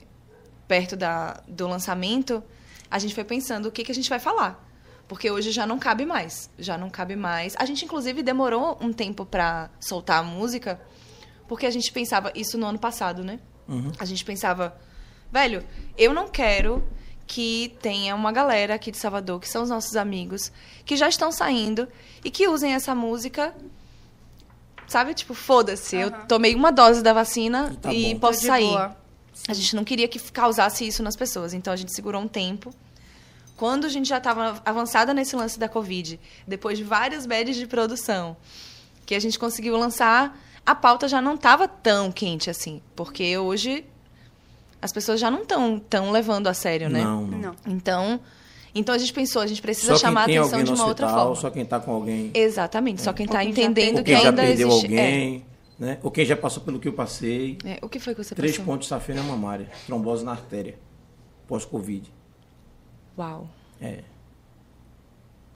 [0.68, 2.42] perto da, do lançamento,
[2.90, 4.66] a gente foi pensando o que, que a gente vai falar.
[5.08, 6.50] Porque hoje já não cabe mais.
[6.58, 7.56] Já não cabe mais.
[7.58, 10.80] A gente, inclusive, demorou um tempo pra soltar a música,
[11.48, 13.40] porque a gente pensava isso no ano passado, né?
[13.68, 13.92] Uhum.
[14.00, 14.76] A gente pensava,
[15.32, 15.66] velho,
[15.98, 16.84] eu não quero
[17.26, 20.52] que tenha uma galera aqui de Salvador, que são os nossos amigos,
[20.86, 21.88] que já estão saindo
[22.24, 23.56] e que usem essa música.
[24.88, 28.66] Sabe, tipo, foda-se, eu tomei uma dose da vacina E tá e posso sair.
[28.66, 28.98] boa.
[29.48, 32.74] A gente não queria que causasse isso nas pessoas, então a gente segurou um tempo.
[33.56, 37.68] Quando a gente já estava avançada nesse lance da Covid, depois de vários badges de
[37.68, 38.38] produção,
[39.06, 42.82] que a gente conseguiu lançar, a pauta já não estava tão quente assim.
[42.96, 43.86] Porque hoje
[44.82, 47.04] as pessoas já não estão tão levando a sério, né?
[47.04, 47.56] Não, não.
[47.68, 48.20] Então,
[48.74, 51.42] então a gente pensou, a gente precisa chamar a atenção de uma outra hospital, forma.
[51.42, 52.32] só quem tá com alguém.
[52.34, 54.86] Exatamente, só quem está quem já entendendo que ainda existe.
[54.86, 55.46] alguém,
[55.80, 55.98] né?
[56.04, 57.58] Ou quem já passou pelo que eu passei.
[57.64, 57.72] É.
[57.74, 58.66] É, O que foi que você Três passou?
[58.66, 60.78] pontos de safena mamária, trombose na artéria,
[61.48, 62.12] pós-Covid.
[63.18, 63.50] Uau.
[63.82, 64.04] É.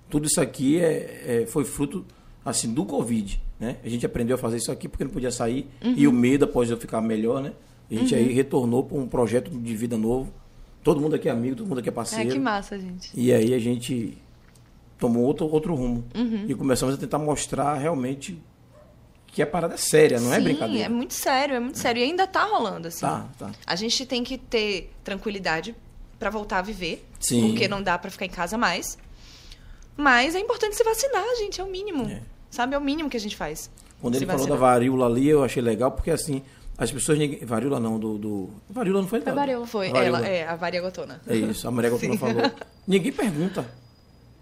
[0.10, 2.06] Tudo isso aqui é, é- foi fruto
[2.46, 3.78] assim do Covid, né?
[3.84, 5.94] A gente aprendeu a fazer isso aqui porque não podia sair Uhum.
[5.98, 7.54] e o medo após eu ficar melhor, né?
[7.90, 10.32] A gente aí retornou para um projeto de vida novo.
[10.84, 12.30] Todo mundo aqui é amigo, todo mundo aqui é É, parceiro.
[12.32, 13.12] que massa, gente.
[13.14, 14.18] E aí a gente
[14.98, 16.04] tomou outro, outro rumo.
[16.16, 16.46] Uhum.
[16.48, 18.42] E começamos a tentar mostrar realmente
[19.34, 20.86] que a parada é séria, não é Sim, brincadeira.
[20.86, 22.00] é muito sério, é muito sério.
[22.00, 23.02] E ainda tá rolando, assim.
[23.02, 23.52] Tá, tá.
[23.66, 25.76] A gente tem que ter tranquilidade
[26.20, 27.04] pra voltar a viver.
[27.20, 27.50] Sim.
[27.50, 28.96] Porque não dá pra ficar em casa mais.
[29.98, 31.60] Mas é importante se vacinar, gente.
[31.60, 32.06] É o mínimo.
[32.08, 32.22] É.
[32.52, 32.76] Sabe?
[32.76, 33.72] É o mínimo que a gente faz.
[34.00, 34.72] Quando ele falou da vacinar.
[34.72, 36.44] varíola ali, eu achei legal, porque assim,
[36.78, 37.18] as pessoas.
[37.42, 38.18] Varíola não, do.
[38.20, 38.50] do...
[38.70, 39.20] Varíola não foi?
[39.22, 39.36] Foi não?
[39.36, 39.66] varíola.
[39.66, 40.18] Foi Varíola.
[40.20, 41.22] ela, é, a Varia Gotona.
[41.26, 42.52] É isso, a Maria Gotona falou.
[42.88, 43.66] Ninguém pergunta.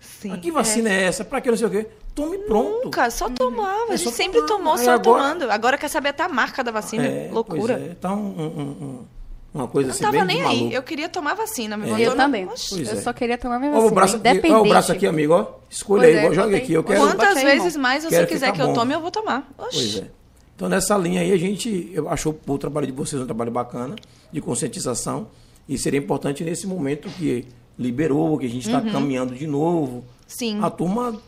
[0.02, 0.32] Sim.
[0.34, 1.04] "Ah, que vacina é.
[1.04, 1.24] essa?
[1.24, 1.88] Pra que não sei o quê?
[2.13, 2.86] Tome pronto.
[2.86, 3.91] Nunca, só tomava.
[3.91, 4.47] É a gente sempre tomar.
[4.58, 5.52] tomou Aí só agora- tomando.
[5.52, 7.06] Agora quer saber até a marca da vacina.
[7.06, 7.76] É, Loucura.
[7.78, 7.95] Pois é.
[7.95, 8.45] Tá um, um-
[8.86, 9.05] um-
[9.53, 10.57] uma coisa Não assim tava bem nem aí.
[10.57, 10.74] maluco.
[10.76, 11.78] Eu queria tomar vacina.
[11.78, 12.07] Me É.
[12.07, 12.43] Eu também.
[12.43, 12.95] Eu é.
[13.01, 13.91] só queria tomar minha Olha vacina.
[13.91, 14.53] o braço aqui, independente.
[14.59, 15.45] olha o braço aqui, amigo, ó.
[15.70, 16.74] Escolha Pois aí, é, joga aqui.
[16.74, 16.99] Eu quero.
[17.01, 17.82] Quantas aí, vezes irmão.
[17.82, 19.49] mais você Quero quiser que eu tome, eu vou tomar.
[19.57, 19.78] Oxi.
[19.78, 20.12] Pois é.
[20.55, 23.95] Então, nessa linha aí, a gente eu achou o trabalho de vocês um trabalho bacana,
[24.32, 25.28] de conscientização,
[25.68, 27.47] e seria importante nesse momento que
[27.80, 28.91] liberou, que a gente está Uhum.
[28.91, 30.59] caminhando de novo, Sim.
[30.62, 31.20] a turma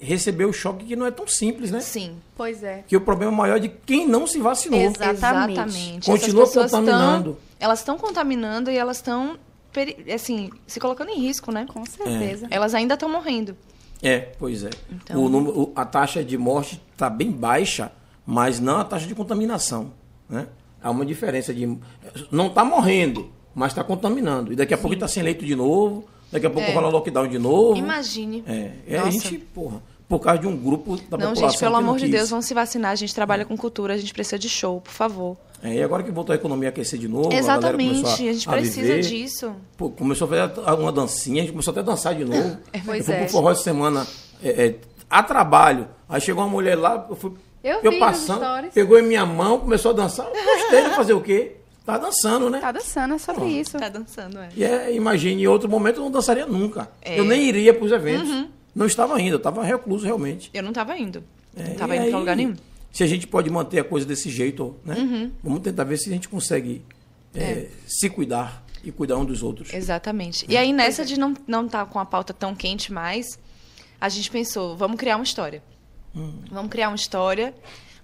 [0.00, 1.80] recebeu o choque que não é tão simples, né?
[1.80, 2.16] Sim.
[2.36, 2.82] Pois é.
[2.88, 4.80] Que o problema maior é de quem não se vacinou.
[4.80, 6.00] Exatamente.
[6.04, 7.32] Continua contaminando.
[7.32, 9.36] Tão, elas estão contaminando e elas estão,
[10.12, 11.66] assim, se colocando em risco, né?
[11.72, 12.46] Com certeza.
[12.50, 13.56] Elas ainda estão morrendo.
[14.02, 14.70] É, pois é.
[14.90, 17.92] Então- O número, a taxa de morte está bem baixa,
[18.24, 19.92] mas não a taxa de contaminação.
[20.28, 20.46] Né?
[20.82, 21.78] Há uma diferença de.
[22.30, 24.52] Não está morrendo, mas está contaminando.
[24.52, 26.72] E daqui a pouco está sem leito de novo, daqui a pouco É.
[26.72, 27.76] rola lockdown de novo.
[27.76, 28.42] Imagine.
[28.46, 31.50] É, e a gente, porra, por causa de um grupo da Não, população.
[31.50, 32.08] gente, pelo que não amor de.
[32.08, 32.90] Deus, vamos se vacinar.
[32.90, 35.36] A gente trabalha com cultura, a gente precisa de show, por favor.
[35.62, 38.10] É, e agora que voltou a economia a aquecer de novo, a galera Exatamente, começou
[38.10, 39.00] a, a gente a precisa viver.
[39.02, 39.54] disso.
[39.76, 42.58] Pô, começou a fazer uma dancinha, a gente começou até a dançar de novo.
[42.84, 43.18] Pois eu fui é.
[43.18, 44.04] pro forró essa semana
[44.42, 44.74] é, é,
[45.08, 45.86] a trabalho.
[46.08, 47.32] Aí chegou uma mulher lá, eu fui
[47.62, 48.42] Eu nos passando,
[48.74, 50.26] pegou em minha mão, começou a dançar.
[50.26, 51.52] Eu gostei de fazer o quê?
[51.86, 52.58] Tá dançando, né?
[52.58, 53.78] Tá dançando, é sobre isso.
[53.78, 54.48] Tá dançando, é.
[54.56, 56.90] E é, imagine, em outro momento eu não dançaria nunca.
[57.00, 57.16] É.
[57.16, 58.28] Eu nem iria pros eventos.
[58.28, 58.48] Uhum.
[58.74, 60.50] Não estava indo, eu estava recluso realmente.
[60.54, 61.22] Eu não tava indo.
[61.56, 62.54] É, não tava e indo pra lugar nenhum.
[62.92, 64.94] Se a gente pode manter a coisa desse jeito, né?
[64.96, 65.32] Uhum.
[65.42, 66.82] Vamos tentar ver se a gente consegue
[67.34, 69.72] é, se cuidar e cuidar um dos outros.
[69.72, 70.44] Exatamente.
[70.48, 73.38] E aí, nessa de não, não tá com a pauta tão quente mais,
[74.00, 75.62] a gente pensou, vamos criar uma história.
[76.50, 77.54] Vamos criar uma história,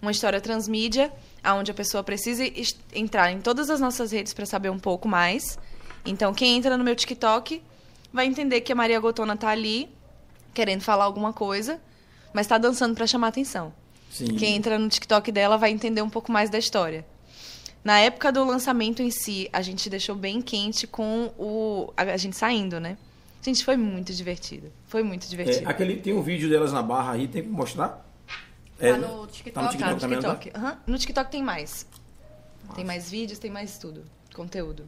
[0.01, 1.13] uma história transmídia,
[1.45, 5.09] onde a pessoa precise es- entrar em todas as nossas redes para saber um pouco
[5.09, 5.59] mais.
[6.05, 7.61] Então, quem entra no meu TikTok
[8.13, 9.89] vai entender que a Maria Gotona tá ali,
[10.57, 11.79] querendo falar alguma coisa,
[12.33, 13.73] mas tá dançando para chamar atenção.
[14.11, 14.35] Sim.
[14.37, 17.05] Quem entra no TikTok dela vai entender um pouco mais da história.
[17.85, 22.35] Na época do lançamento em si, a gente deixou bem quente com o a, gente
[22.37, 22.97] saindo, né?
[23.43, 24.73] Gente, foi muito divertido.
[24.87, 25.69] Foi muito É, divertido.
[25.69, 27.89] aquele, tem um vídeo delas na barra aí, tem que mostrar?
[27.89, 29.53] Tá É, no TikTok?
[29.53, 30.35] Tá no Tá TikTok no também, não tá?
[30.37, 30.59] TikTok.
[30.59, 30.79] Aham.
[30.87, 31.87] No TikTok tem mais.
[32.75, 34.03] Tem mais vídeos, tem mais tudo.
[34.35, 34.85] Conteúdo.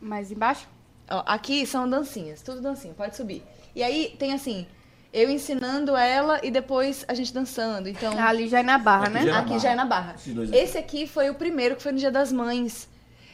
[0.00, 0.68] Mais embaixo?
[1.10, 3.42] Ó, aqui são dancinhas, tudo dancinha, pode subir.
[3.74, 4.66] E aí tem assim,
[5.12, 7.88] eu ensinando ela e depois a gente dançando.
[7.88, 9.20] Então, Ali já é na barra, Aqui né?
[9.22, 9.58] já é na aqui barra.
[9.60, 10.16] já é na barra.
[10.52, 12.88] Esse aqui foi o primeiro, que foi no Dia das Mães.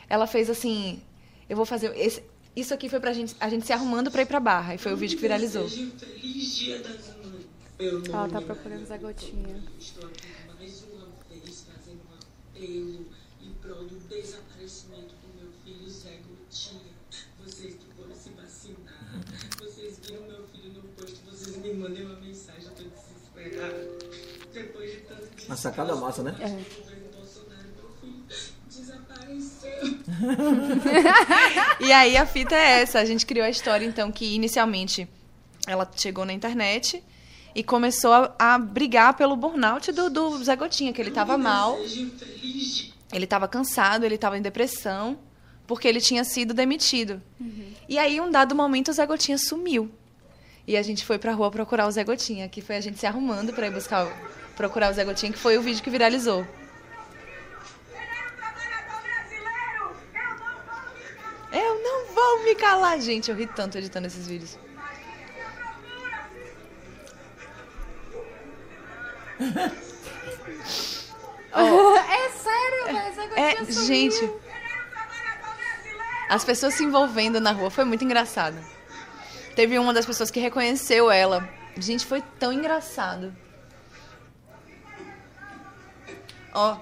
[0.09, 1.03] Ela fez assim,
[1.49, 2.23] eu vou fazer esse,
[2.55, 4.93] isso aqui foi pra gente, a gente se arrumando pra ir pra barra, e foi
[4.93, 5.65] o vídeo que viralizou.
[5.65, 7.45] Um feliz dia das mães.
[7.81, 9.57] Meu nome Ela tá é procurando Zé Gotinha.
[9.81, 13.07] Estou aqui mais uma vez fazendo um apelo
[13.43, 16.95] em prol do desaparecimento do meu filho Zé Gotinha.
[17.45, 19.21] Vocês que foram se vacinar,
[19.59, 23.89] vocês viram meu filho no posto, vocês me mandem uma mensagem, eu tô desesperada.
[24.53, 26.35] Depois de tanto Uma sacada massa, né?
[26.41, 26.85] É.
[31.81, 35.09] E aí a fita é essa, a gente criou a história então que inicialmente
[35.67, 37.03] ela chegou na internet
[37.55, 41.79] e começou a, a brigar pelo burnout do, do Zé Gotinha, que ele tava mal.
[43.13, 45.19] Ele estava cansado, ele estava em depressão,
[45.67, 47.23] porque ele tinha sido demitido.
[47.89, 49.91] E aí, um dado momento, o Zé Gotinha sumiu.
[50.67, 53.07] E a gente foi pra rua procurar o Zé Gotinha, que foi a gente se
[53.07, 54.07] arrumando pra ir buscar,
[54.57, 56.47] procurar o Zé Gotinha, que foi o vídeo que viralizou.
[61.53, 63.31] Eu não vou me calar, gente.
[63.31, 64.59] Eu ri tanto editando esses vídeos.
[71.57, 74.33] É sério, Gotinha É, gente.
[76.29, 78.57] As pessoas se envolvendo na rua foi muito engraçado.
[79.55, 81.49] Teve uma das pessoas que reconheceu ela.
[81.77, 83.35] Gente, foi tão engraçado.
[86.53, 86.79] Ó,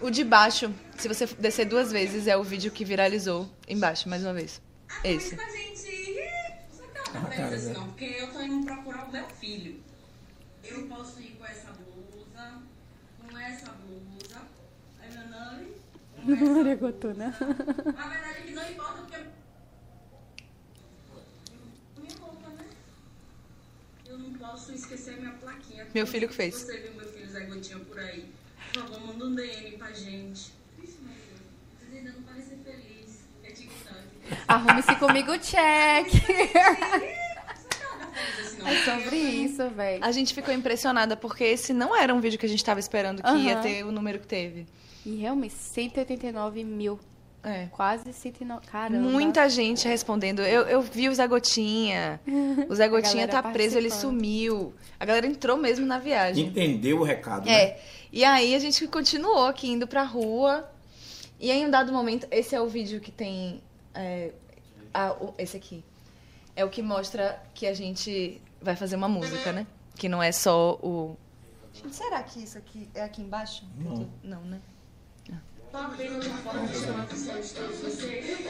[0.00, 3.48] o de baixo, se você descer duas vezes, é o vídeo que viralizou.
[3.68, 4.60] Embaixo, mais uma vez.
[5.02, 5.30] Esse.
[5.30, 5.76] Você tá frente
[7.54, 9.82] assim, não, porque eu tô indo procurar o meu filho.
[10.62, 12.62] Eu posso ir com essa blusa,
[13.20, 14.42] com essa blusa.
[15.00, 15.72] Aí meu nome.
[16.18, 17.26] essa Maria Gotuna.
[17.26, 19.24] Na verdade, que não importa porque.
[22.00, 22.64] Minha roupa, né?
[24.16, 25.86] Eu não posso esquecer minha plaquinha.
[25.94, 26.54] Meu filho que fez.
[26.54, 28.24] Você viu meu filho Zé Gotinha por aí,
[28.72, 30.52] por favor, manda um DM pra gente.
[30.78, 33.20] Vocês ainda não parecem felizes.
[33.44, 33.98] É TikTok.
[34.48, 36.08] Arrume-se comigo, check.
[38.58, 38.68] Não.
[38.68, 40.02] É sobre isso, velho.
[40.02, 43.22] A gente ficou impressionada porque esse não era um vídeo que a gente tava esperando
[43.22, 43.62] que ia Aham.
[43.62, 44.66] ter o número que teve.
[45.04, 46.98] E realmente, 189 mil.
[47.46, 47.66] É.
[47.70, 48.66] Quase 109.
[48.66, 49.08] Caramba.
[49.08, 50.40] Muita gente respondendo.
[50.42, 52.20] Eu, eu vi o Zé Gotinha.
[52.68, 54.74] O Zé Gotinha tá preso, ele sumiu.
[54.98, 56.46] A galera entrou mesmo na viagem.
[56.46, 57.52] Entendeu o recado, né?
[57.54, 57.80] É.
[58.12, 60.68] E aí a gente continuou aqui indo pra rua.
[61.38, 63.62] E aí, em um dado momento, esse é o vídeo que tem.
[63.94, 64.32] é,
[64.92, 65.84] a- o- esse aqui.
[66.56, 69.66] É o que mostra que a gente vai fazer uma música, né?
[69.94, 71.16] Que não é só o.
[71.72, 73.64] Gente, será que isso aqui é aqui embaixo?
[73.78, 74.08] Não.
[74.24, 74.58] Não, né?
[75.70, 78.46] Tô apenas uma forma de chamar a atenção de todos vocês.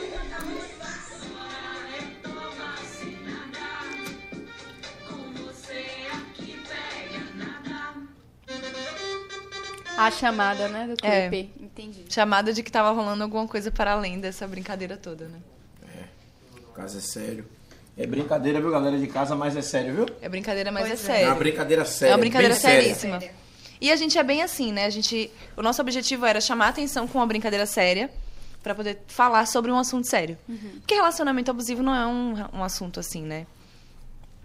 [9.96, 11.28] A chamada, né, do É.
[11.28, 11.50] clipe.
[11.62, 12.04] Entendi.
[12.10, 15.38] Chamada de que tava rolando alguma coisa para além dessa brincadeira toda, né?
[16.68, 17.46] O caso é sério.
[17.96, 20.06] É brincadeira, viu, galera de casa, mas é sério, viu?
[20.20, 21.12] É brincadeira, mas é Pois é.
[21.12, 21.38] É uma sério.
[21.38, 22.12] brincadeira séria.
[22.12, 23.34] É uma brincadeira bem séria.
[23.80, 24.84] E a gente é bem assim, né?
[24.86, 28.10] A gente, o nosso objetivo era chamar a atenção com uma brincadeira séria
[28.62, 30.36] pra poder falar sobre um assunto sério.
[30.78, 33.46] Porque relacionamento abusivo não é um, um assunto assim, né?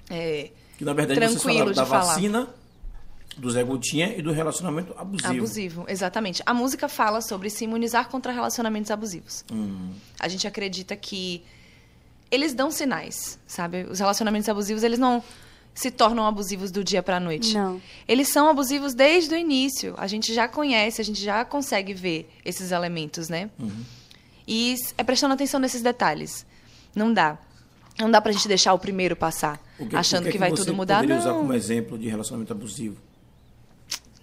[0.10, 2.14] É, Que na verdade vocês Tranquilo falaram da falar.
[2.14, 2.50] vacina,
[3.38, 5.34] do Zé Gotinha e do relacionamento abusivo.
[5.34, 6.44] Abusivo, exatamente.
[6.46, 9.46] A música fala sobre se imunizar contra relacionamentos abusivos.
[9.52, 9.94] Hum.
[10.20, 11.44] A gente acredita que
[12.30, 13.84] eles dão sinais, sabe?
[13.90, 15.24] Os relacionamentos abusivos, eles não
[15.74, 17.54] se tornam abusivos do dia pra noite.
[17.54, 17.82] Não.
[18.08, 19.94] Eles são abusivos desde o início.
[19.98, 23.50] A gente já conhece, a gente já consegue ver esses elementos, né?
[24.48, 26.46] E s- é prestando atenção nesses detalhes.
[26.96, 27.38] Não dá.
[28.00, 30.40] Não dá pra gente deixar o primeiro passar, O que- achando o que, que, é
[30.40, 30.96] vai você tudo mudar.
[31.02, 31.40] poderia usar Não.
[31.40, 32.98] como exemplo de relacionamento abusivo?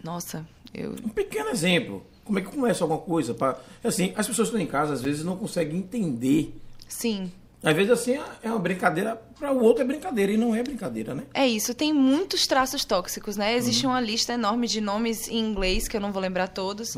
[0.02, 2.04] Nossa, eu Um pequeno exemplo.
[2.24, 3.32] Como é que começa alguma coisa?
[3.34, 3.58] Pra...
[3.82, 6.54] Assim, as pessoas que estão em casa, às vezes, não conseguem entender.
[6.88, 7.32] sim.
[7.62, 9.16] Às vezes, assim, é uma brincadeira.
[9.38, 11.24] Para o outro é brincadeira e não é brincadeira, né?
[11.34, 13.56] É isso, tem muitos traços tóxicos, né?
[13.56, 16.96] Existe uma lista enorme de nomes em inglês, que eu não vou lembrar todos.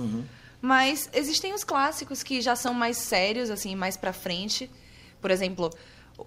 [0.62, 4.70] Mas existem os clássicos que já são mais sérios, assim, mais pra frente.
[5.20, 5.70] Por exemplo,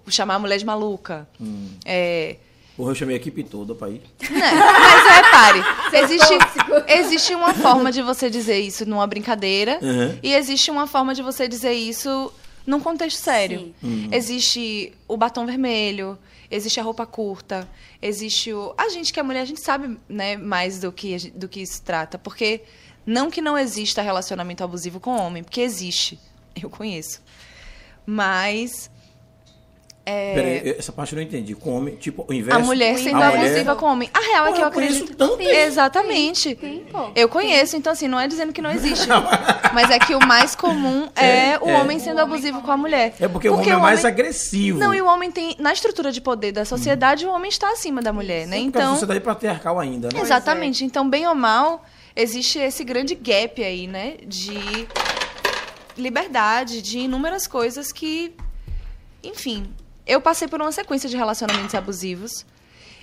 [0.08, 1.28] chamar a mulher de maluca.
[1.84, 2.36] É,
[2.76, 4.02] Porra, eu chamei a equipe toda para ir.
[4.28, 4.50] né?
[4.52, 5.62] Mas repare,
[5.96, 6.34] existe,
[6.88, 10.18] existe uma forma de você dizer isso numa brincadeira Uhum.
[10.20, 12.32] e existe uma forma de você dizer isso
[12.66, 13.74] num contexto sério.
[14.10, 16.18] Existe o batom vermelho,
[16.50, 17.68] existe a roupa curta,
[18.00, 18.74] existe o...
[18.78, 21.82] A gente que é mulher, a gente sabe né, mais do que, do que isso
[21.82, 22.62] trata, porque
[23.06, 26.18] não que não exista relacionamento abusivo com homem, porque existe,
[26.60, 27.22] eu conheço.
[28.06, 28.90] Mas...
[30.06, 31.54] é, Peraí, essa parte eu não entendi.
[31.54, 32.60] Com homem, tipo, o inverso.
[32.60, 34.10] a mulher sendo a mulher- abusiva com o homem.
[34.12, 35.16] A real é Porra, que eu eu conheço acredito.
[35.16, 35.40] tanto.
[35.40, 36.54] Exatamente.
[36.54, 37.10] Tem, pô.
[37.14, 39.08] Eu conheço, então assim, não é dizendo que não existe.
[39.72, 41.80] Mas é que o mais comum é, o é.
[41.80, 43.14] homem sendo abusivo com a mulher.
[43.18, 44.78] É porque, o homem é mais agressivo.
[44.78, 45.56] Não, e o homem tem.
[45.58, 48.58] Na estrutura de poder da sociedade, o homem está acima da mulher, né?
[48.58, 48.92] É porque a Então.
[48.92, 50.20] sociedade patriarcal ainda, né?
[50.20, 50.84] Exatamente.
[50.84, 51.82] Então, bem ou mal,
[52.14, 54.14] existe esse grande gap aí, né?
[54.26, 54.86] De
[55.96, 58.34] liberdade, de inúmeras coisas que.
[59.22, 59.72] Enfim.
[60.06, 62.44] Eu passei por uma sequência de relacionamentos abusivos.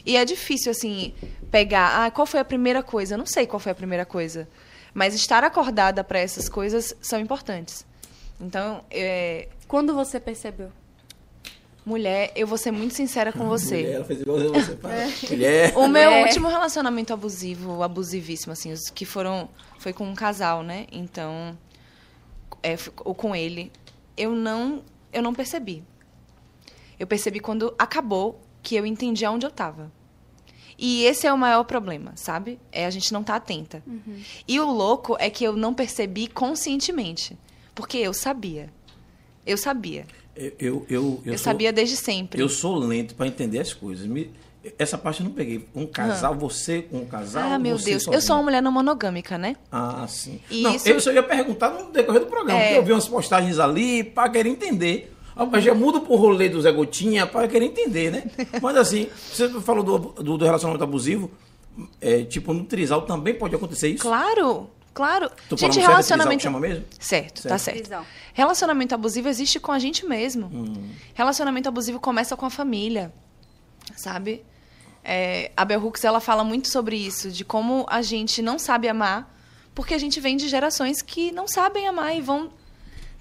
[0.06, 1.14] E é difícil, assim,
[1.52, 2.06] pegar.
[2.06, 3.14] Ah, qual foi a primeira coisa?
[3.14, 4.48] Eu não sei qual foi a primeira coisa.
[4.94, 7.86] Mas estar acordada para essas coisas são importantes.
[8.40, 10.72] Então, é, Quando você percebeu?
[11.86, 13.78] mulher, eu vou ser muito sincera com você.
[13.78, 14.76] Mulher, ela fez igual você.
[14.78, 14.94] fala.
[15.30, 15.74] Mulher.
[15.78, 16.24] O meu É.
[16.24, 19.50] último relacionamento abusivo, abusivíssimo, assim, os que foram.
[19.80, 20.86] Foi com um casal, né?
[20.92, 21.58] Então.
[22.62, 23.72] É, ou com ele.
[24.16, 24.84] Eu não.
[25.12, 25.84] Eu não percebi.
[27.02, 29.92] Eu percebi quando acabou que eu entendi aonde eu tava.
[30.78, 32.60] E esse é o maior problema, sabe?
[32.72, 33.84] É a gente não tá atenta.
[34.48, 37.36] E o louco é que eu não percebi conscientemente.
[37.74, 38.70] Porque eu sabia.
[39.48, 40.06] Eu sabia.
[40.36, 42.40] Eu, eu, eu, Eu, sou- sabia desde sempre.
[42.40, 44.06] Eu sou lento para entender as coisas.
[44.06, 44.30] Me-
[44.78, 45.68] essa parte eu não peguei.
[45.74, 47.52] Um casal, você com um casal.
[47.54, 48.06] ah, meu você Deus.
[48.06, 49.56] Eu sou uma mulher não monogâmica, né?
[49.72, 50.40] Ah, sim.
[50.52, 52.66] E não, isso- eu só ia perguntar no decorrer do programa, É.
[52.68, 55.12] porque eu vi umas postagens ali para querer entender.
[55.36, 58.24] Ah, Mas já muda pro rolê do Zé Gotinha para querer entender, né?
[58.62, 61.32] Mas assim, você falou do, do, do relacionamento abusivo,
[62.00, 64.02] é, tipo, no trisal também pode acontecer isso?
[64.02, 65.30] Claro, claro.
[65.50, 66.38] Tu gente, relacionamento.
[66.38, 66.86] trisal chama mesmo?
[67.00, 67.78] Certo, tá certo.
[67.78, 68.06] Trisal.
[68.34, 70.48] Relacionamento abusivo existe com a gente mesmo.
[70.48, 70.90] Hum.
[71.14, 73.14] Relacionamento abusivo começa com a família,
[73.96, 74.44] sabe?
[75.04, 78.88] É, a Bell Hooks ela fala muito sobre isso, de como a gente não sabe
[78.88, 79.36] amar,
[79.74, 82.52] porque a gente vem de gerações que não sabem amar e vão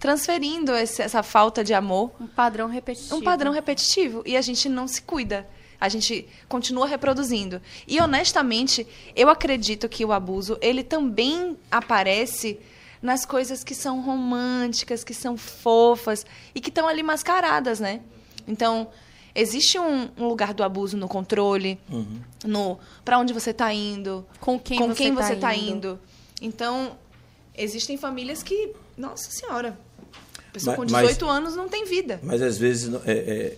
[0.00, 3.14] transferindo esse- essa falta de amor Um padrão repetitivo.
[3.16, 5.46] um padrão repetitivo e a gente não se cuida.
[5.78, 7.60] A gente continua reproduzindo.
[7.86, 12.58] E honestamente, eu acredito que o abuso, ele também aparece
[13.00, 18.00] nas coisas que são românticas, que são fofas e que estão ali mascaradas, né?
[18.46, 18.88] Então,
[19.34, 21.78] existe um, um lugar do abuso no controle,
[22.44, 25.70] no para onde você está indo, Com quem com você quem tá você está indo.
[25.70, 26.00] indo.
[26.42, 26.98] Então,
[27.54, 29.78] existem famílias que, nossa senhora,
[30.50, 32.18] a pessoa Mas- com mas- 18 anos não tem vida.
[32.22, 32.92] Mas às vezes.
[33.06, 33.56] É, é,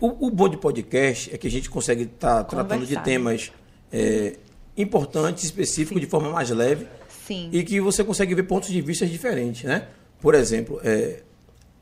[0.00, 3.00] o, o bom de podcast é que a gente consegue estar tratando de né?
[3.02, 3.52] temas
[3.92, 4.36] é,
[4.76, 6.86] importantes, específicos, de forma mais leve.
[7.26, 7.48] Sim.
[7.52, 9.88] E que você consegue ver pontos de vista diferentes, né?
[10.20, 11.22] Por exemplo, é,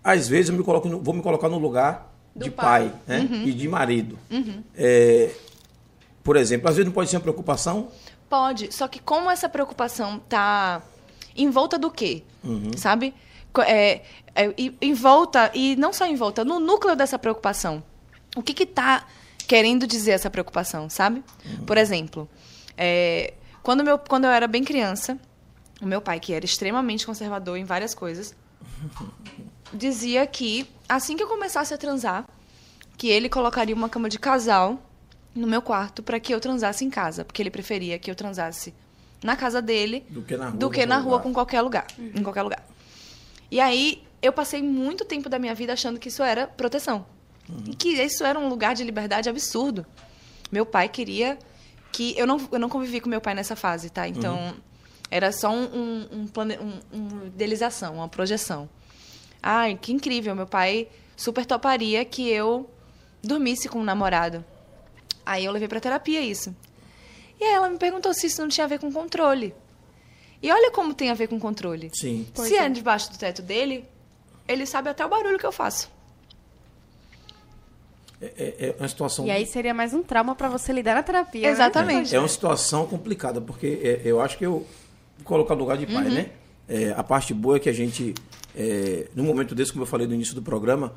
[0.04, 2.90] às vezes eu me coloco no- vou me colocar no lugar Do de pai.
[2.90, 3.28] pai, né?
[3.30, 3.42] Uhum.
[3.48, 4.18] e de marido.
[4.76, 5.30] É,
[6.22, 7.88] por exemplo, às vezes não pode ser uma preocupação.
[8.28, 10.82] Pode, só que como essa preocupação tá
[11.34, 12.22] em volta do quê?
[12.76, 13.14] Sabe?
[13.66, 14.02] É,
[14.34, 17.82] é, em- volta, e não só em volta, no núcleo dessa preocupação.
[18.34, 19.06] O que que tá
[19.46, 21.22] querendo dizer essa preocupação, sabe?
[21.66, 22.28] Por exemplo,
[22.78, 25.18] é, quando, meu, quando eu era bem criança,
[25.82, 28.34] o meu pai, que era extremamente conservador em várias coisas,
[29.72, 32.26] dizia que assim que eu começasse a transar,
[32.96, 34.78] que ele colocaria uma cama de casal
[35.34, 38.74] no meu quarto para que eu transasse em casa, porque ele preferia que eu transasse
[39.22, 42.42] na casa dele Do que na rua, que na rua com qualquer lugar, em qualquer
[42.42, 42.62] lugar.
[43.52, 47.04] E aí eu passei muito tempo da minha vida achando que isso era proteção.
[47.68, 49.84] E que isso era um lugar de liberdade absurdo.
[50.50, 51.38] Meu pai queria
[51.92, 54.08] que eu não eu não convivi com meu pai nessa fase, tá?
[54.08, 54.54] Então
[55.10, 56.56] era só um, um, um, plane...
[56.58, 58.70] um, uma idealização, uma projeção.
[59.42, 62.70] Ai, que incrível, meu pai super toparia que eu
[63.22, 64.42] dormisse com um namorado.
[65.26, 66.56] Aí eu levei pra terapia isso.
[67.38, 69.54] E aí ela me perguntou se isso não tinha a ver com controle.
[70.42, 71.90] E olha como tem a ver com controle.
[71.94, 72.26] Sim.
[72.34, 73.84] se é debaixo do teto dele,
[74.48, 75.88] ele sabe até o barulho que eu faço.
[78.20, 79.26] É, é- é uma situação.
[79.26, 81.42] E aí seria mais um trauma pra você lidar na terapia.
[81.42, 81.48] né?
[81.48, 82.14] Exatamente.
[82.14, 84.66] É uma situação complicada, porque é, eu acho que eu vou
[85.24, 86.30] colocar no lugar de pai, né?
[86.68, 88.14] É, a parte boa é que a gente,
[88.56, 90.94] é, num momento desse, como eu falei no início do programa,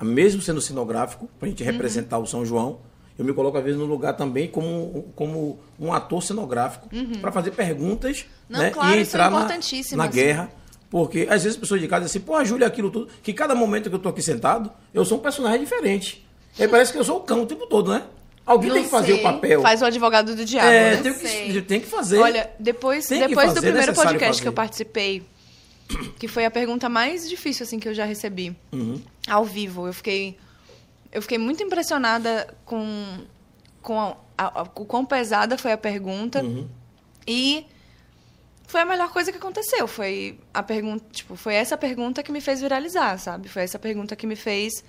[0.00, 2.80] mesmo sendo cenográfico, para a gente representar o São João,
[3.18, 6.88] eu me coloco às vezes no lugar também como, como um ator cenográfico,
[7.20, 8.70] para fazer perguntas Não, né?
[8.70, 10.12] claro, e isso é entrar na, importantíssimo, na assim.
[10.14, 10.50] guerra.
[10.90, 13.32] Porque às vezes as pessoas de casa dizem assim, pô, a Júlia, aquilo tudo, que
[13.34, 16.26] cada momento que eu tô aqui sentado, eu sou um personagem diferente.
[16.58, 18.04] E parece que eu sou o cão o tempo todo, né?
[18.46, 19.20] Alguém Não tem que fazer sei.
[19.20, 19.60] o papel.
[19.60, 21.02] Faz o advogado do diabo, É, né?
[21.02, 22.18] tem que, tem que fazer.
[22.18, 24.40] Olha, depois, Tem depois do fazer, é primeiro podcast fazer.
[24.42, 25.22] que eu participei,
[26.18, 28.98] que foi a pergunta mais difícil assim que eu já recebi Uhum.
[29.28, 30.38] ao vivo, eu fiquei
[31.12, 33.24] eu fiquei muito impressionada com
[33.82, 36.68] com a, a- a- o quão pesada foi a pergunta Uhum.
[37.26, 37.64] e
[38.66, 39.86] foi a melhor coisa que aconteceu.
[39.88, 43.48] Foi a pergunta, tipo, foi essa pergunta que me fez viralizar, sabe?
[43.48, 44.84] Foi essa pergunta que me fez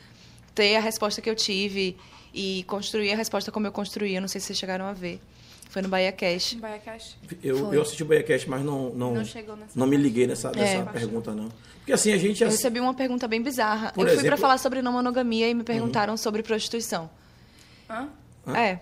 [0.53, 1.95] ter a resposta que eu tive
[2.33, 4.15] e construir a resposta como eu construí.
[4.15, 5.21] Eu não sei se vocês chegaram a ver.
[5.69, 6.55] Foi no Bahia Cash.
[6.55, 7.15] Bahia Cash.
[7.43, 7.77] Eu, Foi.
[7.77, 10.77] eu assisti o BaiaCast, mas não, não, Não chegou nessa não me liguei nessa, nessa
[10.79, 10.83] É.
[10.83, 11.47] pergunta, não.
[11.89, 12.43] Porque assim, a gente...
[12.43, 13.91] Eu recebi uma pergunta bem bizarra.
[13.93, 17.09] Por eu fui exemplo- pra falar sobre não monogamia e me perguntaram sobre prostituição.
[17.89, 18.07] Hã?
[18.55, 18.79] É.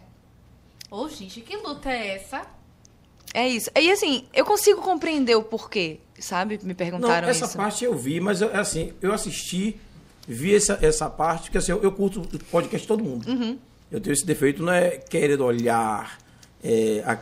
[0.91, 2.45] Ô, gente, que luta é essa?
[3.33, 3.69] É isso.
[3.79, 6.59] E assim, eu consigo compreender o porquê, sabe?
[6.63, 7.55] Me Não, perguntaram essa isso.
[7.55, 9.79] parte eu vi, mas eu, assim, eu assisti,
[10.27, 13.25] vi essa, essa parte, porque assim, eu, eu curto o podcast de todo mundo.
[13.25, 13.57] Uhum.
[13.89, 16.17] Eu tenho esse defeito, não é querer olhar
[16.61, 17.19] é, a-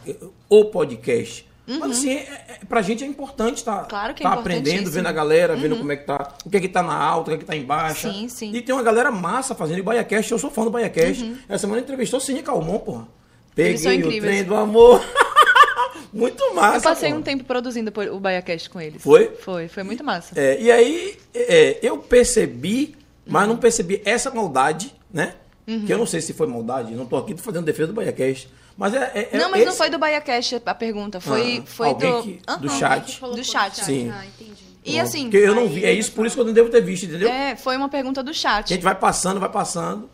[0.50, 1.48] o podcast.
[1.68, 3.88] Mas assim, é, é, pra gente é importante estar Uhum.
[3.88, 4.86] Claro é tá aprendendo.
[4.86, 4.92] Uhum.
[4.92, 7.32] vendo a galera, vendo como é que tá, o que é que tá na alta,
[7.32, 8.12] o que é que tá embaixo.
[8.12, 8.52] Sim, sim.
[8.54, 9.80] E tem uma galera massa fazendo.
[9.80, 11.36] E BaiaCast, eu sou fã do BaiaCast.
[11.50, 13.08] Essa semana entrevistou Cine Calmon, porra.
[13.56, 15.04] Peguei o trem do amor.
[16.14, 16.78] Muito massa.
[16.78, 17.20] Eu passei porra.
[17.20, 19.02] um tempo produzindo o BaiaCast com eles.
[19.02, 19.32] Foi?
[19.42, 20.40] Foi, foi muito massa.
[20.40, 22.96] É, e aí, é, eu percebi,
[23.26, 25.34] mas não percebi essa maldade, né?
[25.66, 28.48] Que eu não sei se foi maldade, não tô aqui fazendo defesa do BaiaCast.
[28.78, 29.12] Mas é.
[29.16, 31.20] é- é não, mas não esse- foi do BaiaCast a pergunta.
[31.22, 32.24] Foi, Ah, foi do.
[32.24, 32.60] que- Aham.
[32.60, 33.22] do chat.
[33.22, 33.84] Do chat.
[33.86, 34.10] Sim.
[34.12, 34.66] Ah, entendi.
[34.84, 36.82] E assim, Porque eu não vi, é isso, por isso que eu não devo ter
[36.82, 37.28] visto, entendeu?
[37.30, 38.70] é, foi uma pergunta do A chat.
[38.70, 40.10] gente vai passando, vai passando.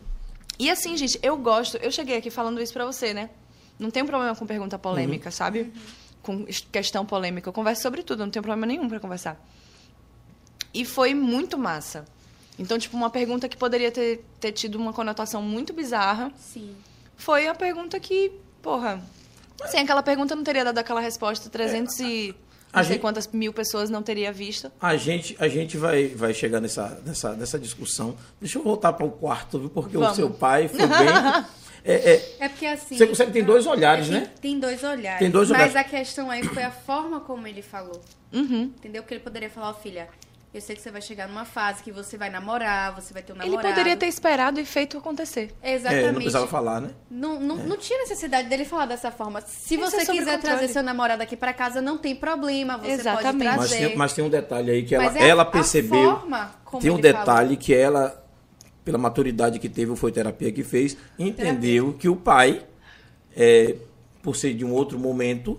[0.58, 1.76] E assim, gente, eu gosto.
[1.78, 3.28] Eu cheguei aqui falando isso pra você, né?
[3.78, 5.72] Não tenho problema com pergunta polêmica, sabe?
[6.22, 7.48] Com es- questão polêmica.
[7.48, 9.36] Eu converso sobre tudo, não tenho problema nenhum pra conversar.
[10.72, 12.04] E foi muito massa.
[12.58, 16.74] Então, tipo, uma pergunta que poderia ter, ter tido uma conotação muito bizarra Sim.
[17.16, 18.32] foi a pergunta que,
[18.62, 19.02] porra.
[19.66, 21.48] Sem aquela pergunta eu não teria dado aquela resposta.
[21.50, 22.34] 300 e.
[22.72, 24.72] A Não sei gente- quantas mil pessoas não teria visto.
[24.80, 28.16] A gente, a gente vai, vai chegar nessa, nessa, nessa discussão.
[28.40, 29.68] Deixa eu voltar para o quarto, viu?
[29.68, 30.16] Porque o Vamos.
[30.16, 31.44] seu pai foi bem.
[31.84, 32.96] É, é, É porque assim.
[32.96, 34.30] Você consegue- tem dois olhares, tem, né?
[34.40, 35.18] Tem dois olhares.
[35.18, 35.74] Tem dois olhares.
[35.74, 38.00] Mas a questão aí foi a forma como ele falou.
[38.32, 38.62] Uhum.
[38.78, 39.02] Entendeu?
[39.02, 40.08] Porque ele poderia falar, ó, filha,
[40.54, 43.32] eu sei que você vai chegar numa fase que você vai namorar, você vai ter
[43.32, 43.68] um Ele namorado.
[43.68, 45.50] poderia ter esperado e feito acontecer.
[45.62, 46.04] Exatamente.
[46.04, 46.90] é, não precisava falar, né?
[47.10, 49.40] Não, não, não tinha necessidade dele falar dessa forma.
[49.40, 50.56] Se Isso você é sobre quiser controle.
[50.58, 52.76] trazer seu namorado aqui pra casa, não tem problema.
[52.76, 53.44] Você Exatamente.
[53.44, 53.88] pode Mas trazer.
[53.88, 56.16] tem, mas tem um detalhe aí que ela, Mas é ela a percebeu.
[56.18, 58.22] forma como tem um ele detalhe que ela,
[58.84, 62.62] pela maturidade que teve, ou foi terapia que fez, entendeu que o pai,
[63.34, 63.76] é,
[64.22, 65.58] por ser de um outro momento,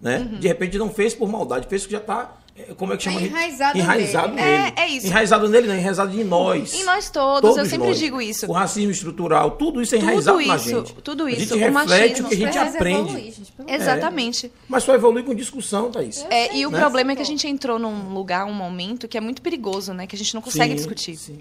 [0.00, 0.18] né?
[0.18, 0.40] Uhum.
[0.40, 2.38] De repente não fez por maldade, fez que já tá.
[2.56, 3.24] É, Como é que Tá chama?
[3.26, 4.46] enraizado enraizado nele.
[4.50, 4.72] nele.
[4.76, 5.06] É, é isso.
[5.06, 6.74] Enraizado nele, não, enraizado em nós.
[6.74, 7.98] Em nós todos, eu sempre nós.
[7.98, 8.46] digo isso.
[8.46, 10.94] O racismo estrutural, tudo isso é enraizado Tudo na isso, gente.
[11.02, 11.82] tudo A isso, gente o reflete
[12.22, 12.26] machismo.
[12.26, 13.00] o que a gente Precisa aprende.
[13.10, 14.52] evoluir, gente, Exatamente.
[14.68, 16.26] Mas só evolui com discussão, Thaís.
[16.30, 16.78] É, e o Né?
[16.78, 20.06] problema é que a gente entrou num lugar, um momento que é muito perigoso, né?
[20.06, 21.16] Que a gente não consegue Sim, discutir.
[21.16, 21.38] sim.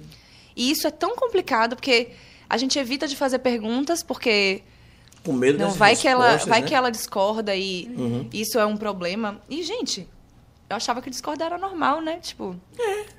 [0.55, 2.09] E isso é tão complicado porque
[2.49, 4.61] a gente evita de fazer perguntas porque
[5.23, 6.67] Com medo não vai que ela vai né?
[6.67, 7.89] que ela discorda e
[8.33, 9.41] isso é um problema.
[9.49, 10.07] E gente,
[10.71, 12.17] eu achava que discordar era normal, né?
[12.21, 12.55] Tipo,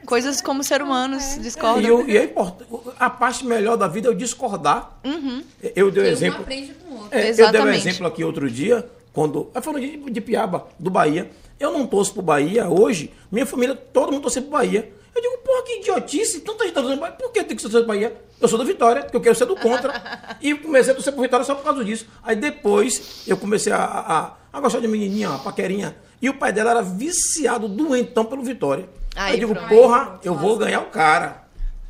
[0.07, 1.83] coisas como ser humanos discordam.
[1.83, 2.71] E, o- e é importante.
[2.99, 4.99] A parte melhor da vida é o discordar.
[5.05, 5.43] Uhum.
[5.77, 6.41] Eu dei o Um exemplo.
[6.41, 7.19] aprende com o outro.
[7.19, 7.79] É, eu dei um Exatamente.
[7.89, 9.51] exemplo aqui outro dia, quando.
[9.55, 11.31] Eu falando de, de Piaba, do Bahia.
[11.61, 13.13] Eu não torço pro Bahia hoje.
[13.31, 14.93] Minha família, todo mundo torce pro Bahia.
[15.15, 17.15] Eu digo, porra, que idiotice, tanta gente tá torcendo Bahia.
[17.15, 18.17] Por que tem que ser do Bahia?
[18.41, 20.37] Eu sou do Vitória, porque eu quero ser do contra.
[20.41, 22.07] e comecei a torcer pro Vitória só por causa disso.
[22.23, 25.95] Aí depois eu comecei a, a, a gostar de menininha, uma paquerinha.
[26.23, 28.89] E o pai dela era viciado, doentão pelo Vitória.
[29.17, 29.69] Aí eu digo, pronto.
[29.69, 31.43] porra, eu vou ganhar o cara.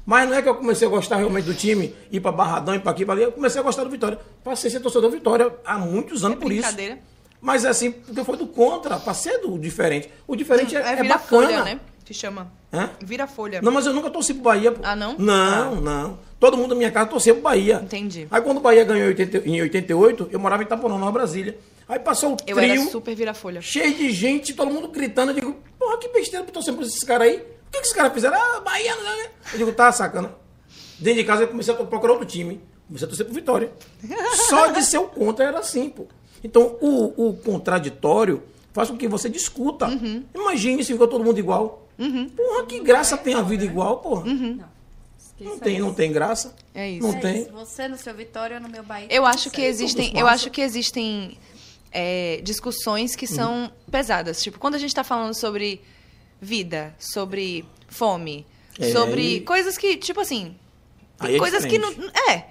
[0.05, 2.81] Mas não é que eu comecei a gostar realmente do time, ir pra Barradão, ir
[2.81, 3.23] pra aqui, pra ali.
[3.23, 4.19] Eu comecei a gostar do Vitória.
[4.43, 6.67] Passei a ser torcedor do Vitória há muitos anos por isso.
[7.41, 10.09] Mas assim, porque foi do contra, passei do diferente.
[10.27, 11.47] O diferente é, É, é vira bacana.
[11.47, 11.81] folha, né?
[12.05, 12.51] Que chama.
[12.73, 12.91] Hã?
[13.01, 13.61] Vira folha.
[13.63, 14.73] Não, mas eu nunca torci pro Bahia.
[14.73, 14.81] pô.
[14.83, 15.17] Ah, não?
[15.19, 16.19] Não, não.
[16.41, 17.81] Todo mundo da minha casa torcia pro Bahia.
[17.85, 18.27] Entendi.
[18.31, 21.57] Aí quando o Bahia ganhou em 80 em 88, eu morava em Itaporã, Nova Brasília.
[21.93, 23.61] Aí passou o Eu trio, era super vira folha.
[23.61, 25.33] cheio de gente, todo mundo gritando.
[25.33, 27.37] Eu digo, porra, que besteira pra torcer por esses caras aí.
[27.37, 28.35] O que, que esses caras fizeram?
[28.41, 29.29] Ah, Bahia, não, né?
[29.53, 30.35] Eu digo, tá sacana.
[30.99, 32.59] Dentro de casa eu comecei a procurar outro time.
[32.87, 33.71] Comecei a torcer pro Vitória.
[34.49, 36.07] Só de ser o contra era assim, pô.
[36.43, 39.87] Então, o, o contraditório faz com que você discuta.
[39.89, 40.25] Uhum.
[40.35, 41.87] Imagine se ficou todo mundo igual.
[42.35, 44.25] Porra, que graça tem a vida igual, porra.
[45.41, 46.49] Não tem, não tem graça.
[46.49, 46.55] Uhum.
[46.81, 47.07] É isso.
[47.07, 47.43] Não É tem.
[47.43, 47.53] isso.
[47.53, 49.09] Você no seu Vitória, eu no meu Bahia.
[49.11, 51.37] Eu acho que existem, eu acho que existem
[51.93, 54.43] é, discussões que são pesadas.
[54.43, 55.81] Tipo, quando a gente está falando sobre
[56.41, 58.47] vida, sobre fome,
[58.79, 60.57] É, sobre aí- coisas que, tipo assim,
[61.21, 61.91] é coisas que não.
[61.91, 62.19] diferente.
[62.31, 62.47] É.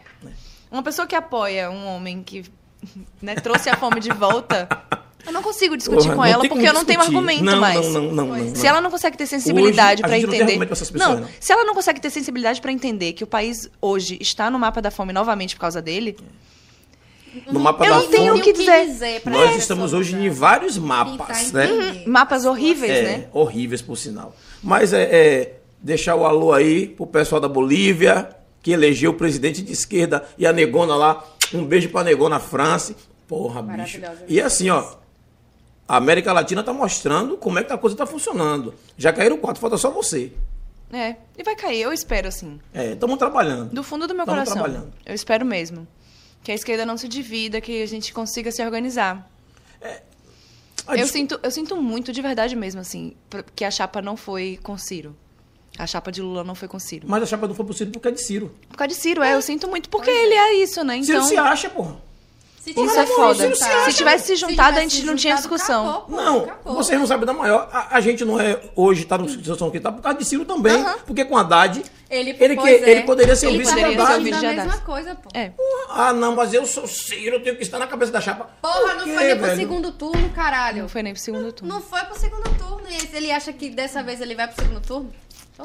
[0.72, 2.46] Uma pessoa que apoia um homem que
[3.22, 4.68] né, trouxe a fome de volta,
[5.26, 7.18] eu não consigo discutir Porra, com não ela porque eu não tenho discutir.
[7.18, 7.86] argumento não, mais.
[7.88, 10.72] Não, não, não, não, Se ela não consegue ter sensibilidade para não entender.
[10.72, 11.30] essas pessoas, não.
[11.40, 14.82] se ela não consegue ter sensibilidade para entender que o país hoje está no mapa
[14.82, 16.18] da fome novamente por causa dele,
[17.52, 19.22] No mapa Eu da não tenho o que dizer.
[19.22, 21.66] pra nós estamos hoje em vários mapas, né?
[21.66, 22.08] entender.
[22.08, 23.28] mapas horríveis, É, né?
[23.32, 24.36] horríveis, por sinal.
[24.62, 28.30] Mas é, é, deixar o alô aí pro pessoal da Bolívia,
[28.62, 31.24] que elegeu o presidente de esquerda e a Negona lá.
[31.54, 32.96] Um beijo pra Negona França.
[33.28, 34.00] Porra, bicho.
[34.28, 35.00] E assim, ó.
[35.88, 38.74] A América Latina tá mostrando como é que a coisa tá funcionando.
[38.98, 40.32] Já caíram quatro, falta só você.
[40.94, 42.60] É, e vai cair, eu espero, assim.
[42.74, 43.70] É, estamos trabalhando.
[43.74, 44.54] Do fundo do meu Tamo coração.
[44.62, 44.92] trabalhando.
[45.06, 45.88] Eu espero mesmo.
[46.44, 49.30] Que a esquerda não se divida, que a gente consiga se organizar.
[50.88, 51.08] Ah, eu, desculpa.
[51.08, 53.16] sinto, eu sinto muito, de verdade mesmo, assim,
[53.56, 55.16] que a chapa não foi com Ciro.
[55.78, 57.08] A chapa de Lula não foi com Ciro.
[57.08, 58.54] Mas a chapa não foi possível porque é de Ciro.
[58.70, 61.02] Por causa de Ciro, é, eu sinto muito, porque ele é isso, né?
[61.02, 61.98] Ciro Então, se acha, porra.
[62.64, 63.50] Se isso é tivesse foda.
[63.50, 65.90] juntado- se tivesse se juntado, a gente não tinha discussão.
[65.90, 66.76] acabou, pô, Não, acabou.
[66.76, 67.68] vocês não sabem da maior.
[67.74, 70.46] A, a gente não é hoje, tá na situação que tá, por causa de Ciro
[70.46, 70.84] também.
[71.08, 72.90] Porque com Haddad, Ele, ele, que, é.
[72.92, 74.24] ele poderia ser o Ele vice poderia da ser o Haddad.
[74.30, 74.68] vice de a Haddad.
[74.68, 75.30] mesma coisa, pô.
[75.34, 75.52] É.
[75.90, 78.48] Ah, não, mas eu sou Ciro, eu tenho que estar na cabeça da chapa.
[78.62, 79.58] Porra, Por não quê, foi nem pro velho?
[79.60, 80.82] segundo turno, caralho.
[80.84, 81.74] Não foi nem pro segundo turno.
[81.74, 82.82] Não foi pro segundo turno.
[82.90, 85.12] E ele acha que dessa vez ele vai pro segundo turno?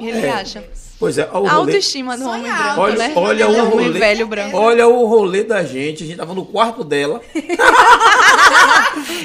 [0.00, 0.30] Ele É.
[0.30, 0.64] acha.
[0.98, 1.72] Pois é, olha o A rolê.
[1.72, 3.12] autoestima do homem branco, Olha, né?
[3.16, 3.98] olha Do o homem rolê.
[3.98, 4.56] velho branco.
[4.56, 6.04] Olha o rolê da gente.
[6.04, 7.20] A gente tava no quarto dela.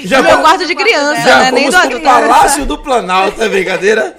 [0.04, 1.50] No meu quarto de criança, já né?
[1.50, 2.04] Nem do adulto.
[2.04, 4.16] Palácio do Planalto, é brincadeira?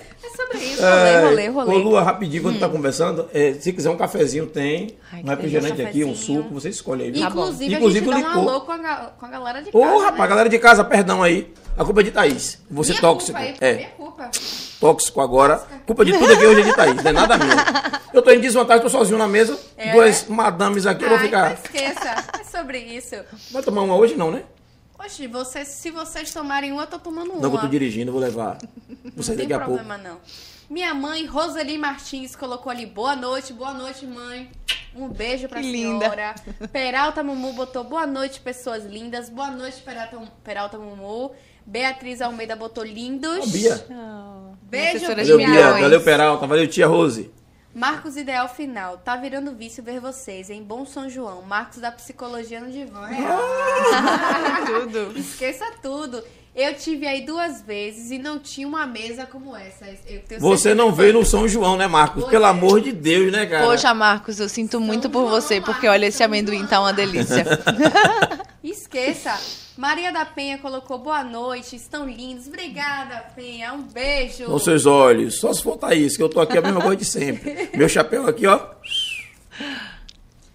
[0.54, 0.82] É isso.
[0.82, 1.74] Rolê, É, rolê, rolê.
[1.76, 4.95] Ô, Lua, rapidinho, quando tá conversando, é, se quiser um cafezinho, tem.
[5.12, 5.88] Ai, um que refrigerante delícia.
[5.89, 7.12] aqui, um suco, você escolhe aí.
[7.12, 7.22] viu?
[7.22, 7.41] Tá bom.
[7.43, 8.78] Inclusive, Inclusive, a gente dá um alô com a,
[9.20, 10.28] com a galera de Ô, casa, rapaz, né?
[10.28, 11.54] galera de casa, perdão aí.
[11.78, 12.60] A culpa é de Thaís.
[12.70, 13.39] Você Minha tóxico.
[13.39, 14.30] Culpa, é, Minha culpa.
[14.80, 15.64] tóxico agora.
[15.88, 17.56] Culpa de tudo aqui hoje é de Thaís, não é nada minha.
[18.14, 19.58] Eu tô em desvantagem, tô sozinho na mesa.
[19.76, 19.91] É.
[19.91, 21.45] Duas madames aqui, eu vou Ai, ficar.
[21.49, 22.16] não esqueça.
[22.39, 23.16] É sobre isso.
[23.51, 24.43] Vai tomar uma hoje não, né?
[25.04, 27.41] Oxe, vocês, se vocês tomarem uma, eu tô tomando uma.
[27.41, 28.58] Não, que eu tô dirigindo, vou levar.
[28.60, 29.74] Sair Não tem daqui a pouco.
[29.76, 30.18] problema, não.
[30.70, 34.49] Minha mãe, Roseli Martins, colocou ali, boa noite, boa noite, mãe.
[34.95, 36.06] Um beijo pra Que linda.
[36.06, 36.36] senhora.
[36.72, 39.30] Peralta Mumu botou boa noite, pessoas lindas.
[39.30, 41.32] Boa noite, Peralta, Peralta Mumu.
[41.66, 43.39] Beatriz Almeida botou lindos.
[43.45, 43.86] Ô, Bia.
[44.64, 45.47] Beijo, Professora Valeu, de Bia.
[45.54, 45.64] Bia.
[45.66, 45.82] milhões.
[45.82, 46.47] Valeu, Peralta.
[46.47, 47.32] Valeu, tia Rose.
[47.74, 48.97] Marcos Ideal Final.
[48.97, 51.41] Tá virando vício ver vocês, em Bom São João.
[51.41, 53.09] Marcos da Psicologia no Divã.
[54.65, 55.17] Tudo.
[55.17, 56.24] Esqueça tudo.
[56.55, 59.88] Eu tive aí duas vezes e não tinha uma mesa como essa.
[60.05, 62.21] Eu tenho Você não que veio no São João, né, Marcos?
[62.21, 62.49] Pois Pelo é.
[62.49, 63.65] amor de Deus, né, cara?
[63.65, 67.43] Poxa, Marcos, eu sinto muito por você, porque olha, esse amendoim tá uma delícia.
[68.63, 69.62] Esqueça.
[69.76, 72.47] Maria da Penha colocou boa noite, estão lindos.
[72.47, 73.74] Obrigada, Penha.
[73.74, 74.45] Um beijo.
[74.45, 75.39] Com seus olhos.
[75.39, 77.69] Só se for Thaís, que eu tô aqui a mesma coisa de sempre.
[77.76, 78.59] Meu chapéu aqui, ó.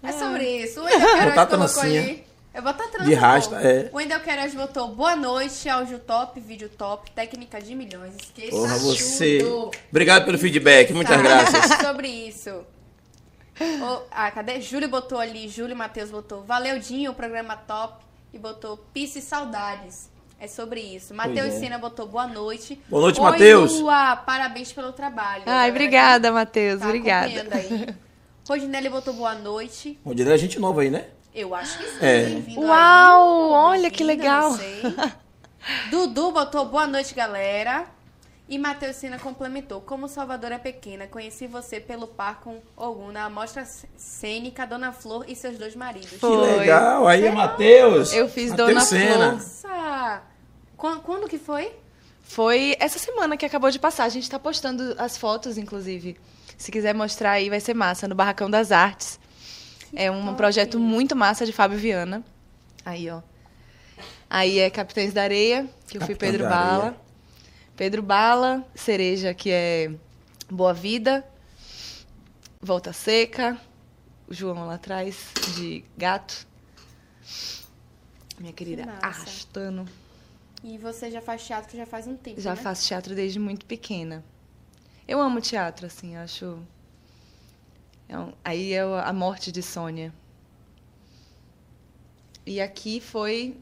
[0.03, 0.81] É sobre isso.
[0.81, 2.01] O Wendel Queiroz Botar colocou trancinha.
[2.03, 2.29] ali.
[2.55, 3.91] Eu vou estar De rasta, é.
[3.93, 8.15] O Wendel Queiroz botou boa noite, áudio top, vídeo top, técnica de milhões.
[8.17, 9.39] Esqueça Porra, você.
[9.39, 9.71] tudo.
[9.91, 11.23] Obrigado pelo feedback, muitas Tá.
[11.23, 11.79] graças.
[11.85, 12.51] Sobre isso.
[13.61, 14.61] Ô, ah, cadê?
[14.61, 18.05] Júlio botou ali, Júlio Matheus botou Valeu, Dinho, o programa top.
[18.33, 20.11] E botou Pisse Saudades.
[20.41, 21.13] É sobre isso.
[21.15, 21.59] Matheus é.
[21.59, 22.81] Sena botou boa noite.
[22.89, 23.83] Boa noite, Oi, Matheus.
[24.25, 25.43] Parabéns pelo trabalho.
[25.47, 27.47] Ai, Galera obrigada, Matheus, tá obrigada.
[28.49, 29.99] Rodinelli botou boa noite.
[30.15, 31.07] Diné é gente nova aí, né?
[31.35, 31.99] Eu acho que sim.
[32.01, 32.43] É.
[32.57, 33.79] Uau, aí.
[33.79, 34.57] olha que legal.
[35.91, 37.87] Dudu botou boa noite, galera.
[38.49, 43.25] E Matheus Sina complementou: Como Salvador é pequena, conheci você pelo par com Ogum na
[43.25, 46.11] amostra cênica Dona Flor e seus dois maridos.
[46.11, 46.57] Que Foi.
[46.57, 47.07] legal.
[47.07, 48.13] Aí é Matheus.
[48.13, 49.33] Eu fiz Matheus Dona Sena.
[49.33, 50.23] Nossa!
[50.77, 51.73] Quando, quando que foi?
[52.23, 54.05] Foi essa semana que acabou de passar.
[54.05, 56.17] A gente tá postando as fotos, inclusive.
[56.57, 59.21] Se quiser mostrar aí, vai ser massa, no Barracão das Artes.
[59.95, 60.37] É um top.
[60.37, 62.23] projeto muito massa de Fábio Viana.
[62.85, 63.21] Aí, ó.
[64.31, 66.49] Aí é Capitães da Areia, que eu fui Capitães Pedro.
[66.49, 67.08] Bala.
[67.79, 69.95] Pedro Bala, Cereja, que é
[70.51, 71.25] Boa Vida.
[72.61, 73.57] Volta Seca.
[74.27, 76.45] O João lá atrás, de Gato.
[78.37, 79.07] Minha querida massa.
[79.07, 79.89] Arrastando.
[80.65, 82.41] E você já faz teatro já faz um tempo.
[82.41, 82.61] Já né?
[82.61, 84.25] faço teatro desde muito pequena.
[85.07, 86.59] Eu amo teatro, assim, acho.
[88.09, 90.13] é um- Aí é a morte de Sônia.
[92.45, 93.57] E aqui foi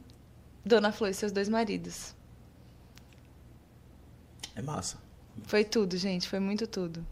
[0.65, 2.16] Dona Flor e seus dois maridos.
[4.57, 4.97] É massa.
[5.47, 7.07] Foi tudo, gente, foi muito tudo.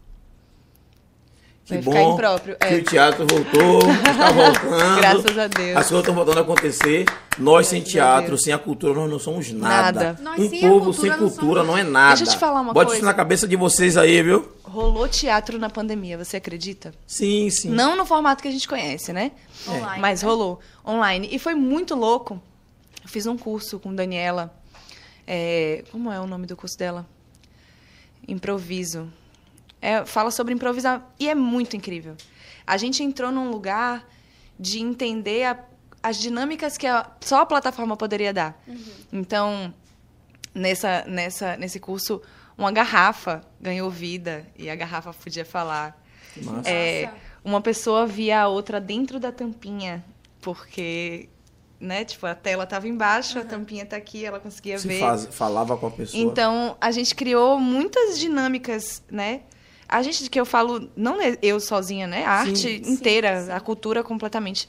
[1.63, 2.57] Que Vai bom ficar impróprio.
[2.57, 2.75] que É.
[2.77, 4.97] o teatro voltou, está voltando.
[4.99, 5.77] Graças a Deus.
[5.77, 7.05] As coisas estão voltando a acontecer.
[7.39, 10.03] Nós sem Graças a teatro, sem a cultura, nós não somos nada.
[10.03, 10.21] Nada.
[10.21, 12.15] Nós um sem povo cultura sem não cultura somos- não é nada.
[12.17, 12.97] Deixa eu te falar uma Bote coisa.
[12.97, 14.47] isso na cabeça de vocês aí, viu?
[14.63, 16.93] Rolou teatro na pandemia, você acredita?
[17.07, 17.69] Sim, sim.
[17.69, 19.31] Não no formato que a gente conhece, né?
[19.67, 20.29] Online, Mas né?
[20.29, 21.29] rolou online.
[21.31, 22.39] E foi muito louco.
[23.03, 24.53] Eu fiz um curso com Daniela.
[25.27, 27.07] é, como é o nome do curso dela?
[28.27, 29.11] Improviso.
[29.81, 31.07] É, fala sobre improvisar.
[31.19, 32.15] E é muito incrível.
[32.65, 34.07] A gente entrou num lugar
[34.59, 35.59] de entender a-
[36.01, 38.59] as dinâmicas que a- só a plataforma poderia dar.
[39.11, 39.73] Então,
[40.53, 42.21] nessa, nessa, nesse curso,
[42.57, 46.01] uma garrafa ganhou vida e a garrafa podia falar.
[46.33, 46.69] Que massa.
[46.69, 47.17] É, Nossa.
[47.43, 50.03] uma pessoa via a outra dentro da tampinha,
[50.41, 51.29] porque,
[51.85, 54.99] né, tipo, a tela estava embaixo, a tampinha tá aqui, ela conseguia Se ver.
[54.99, 56.21] faz- falava com a pessoa.
[56.21, 59.41] Então, a gente criou muitas dinâmicas, né?
[59.87, 62.25] A gente, que eu falo, não é eu sozinha, né?
[62.25, 62.81] A arte Sim.
[62.91, 64.67] inteira, a cultura completamente.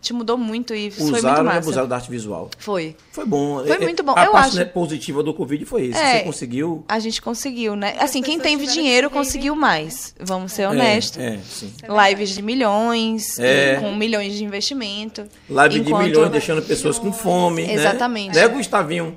[0.00, 1.58] Te mudou muito e isso foi muito usaram e massa.
[1.58, 2.50] abusaram da arte visual.
[2.58, 2.96] Foi.
[3.12, 3.62] Foi bom.
[3.66, 4.14] Foi É, muito bom.
[4.16, 5.98] A Eu parte acho- né, positiva do Covid foi isso.
[5.98, 6.18] É.
[6.20, 6.84] Você conseguiu.
[6.88, 7.94] A gente conseguiu, né?
[7.98, 10.14] as Assim, quem teve dinheiro conseguiu mais.
[10.18, 11.18] Vamos ser honestos.
[11.18, 11.72] É, é, sim.
[11.82, 12.10] É verdade.
[12.10, 13.76] Lives de milhões, É.
[13.80, 15.26] com milhões de investimento.
[15.50, 17.66] Live Enquanto- de milhões deixando pessoas com fome.
[17.66, 17.74] né?
[17.74, 18.34] Exatamente.
[18.34, 19.16] Né, Gustavinho?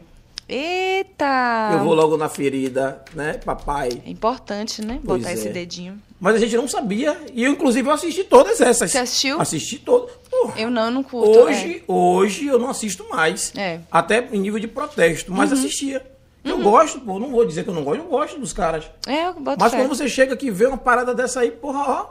[0.49, 1.69] Eita!
[1.73, 3.89] Eu vou logo na ferida, né, papai?
[4.05, 4.99] É importante, né?
[5.05, 5.51] Pois Botar esse é.
[5.51, 5.99] dedinho.
[6.23, 7.19] Mas a gente não sabia.
[7.33, 8.89] E eu, inclusive, eu assisti todas essas.
[8.89, 9.41] Você assistiu?
[9.41, 10.09] Assisti todas.
[10.55, 11.37] Eu não, eu não curto.
[11.37, 13.51] Hoje, hoje eu não assisto mais.
[13.57, 13.73] É.
[13.73, 13.81] Uhum.
[13.91, 16.01] Até em nível de protesto, mas assistia.
[16.41, 18.85] Eu gosto, pô, não vou dizer que eu não gosto, eu gosto dos caras.
[19.05, 19.77] É, é eu boto Mas fé.
[19.77, 22.05] quando você chega aqui e vê uma parada dessa aí, porra, ó.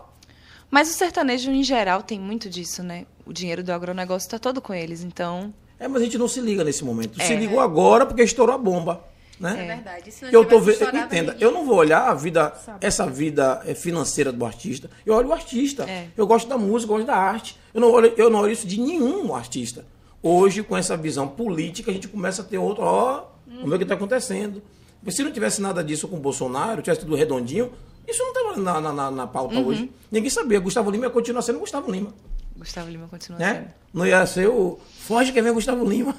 [0.71, 3.07] Mas o sertanejo, em geral, tem muito disso, né?
[3.25, 5.55] O dinheiro do agronegócio tá todo com eles, então...
[5.81, 7.19] É, mas a gente não se liga nesse momento.
[7.19, 7.37] Se É.
[7.37, 9.03] ligou agora porque estourou a bomba.
[9.51, 9.67] É Né?
[9.77, 10.13] verdade.
[10.13, 14.31] Se não Eu tô entenda, eu não vou olhar a vida, essa vida eh, financeira
[14.33, 14.91] do artista.
[15.05, 15.85] Eu olho o artista.
[15.89, 16.09] É.
[16.17, 17.59] Eu gosto da música, eu gosto da arte.
[17.75, 19.85] Eu não olho, eu não olho isso de nenhum artista.
[20.23, 23.79] Hoje, com essa visão política, a gente começa a ter outro, ó, vamos ver o
[23.79, 24.63] que está acontecendo.
[25.09, 27.73] Se não tivesse nada disso com o Bolsonaro, tivesse tudo redondinho,
[28.07, 29.67] isso não estava na, na, na- pauta Uhum.
[29.67, 29.91] hoje.
[30.11, 30.61] Ninguém sabia.
[30.61, 32.15] Gustavo Lima ia continuar sendo Gustavo Lima.
[32.57, 33.55] Gustavo Lima continua Né?
[33.55, 33.67] sendo.
[33.95, 36.15] Não ia ser o Foge que vem Gustavo Lima.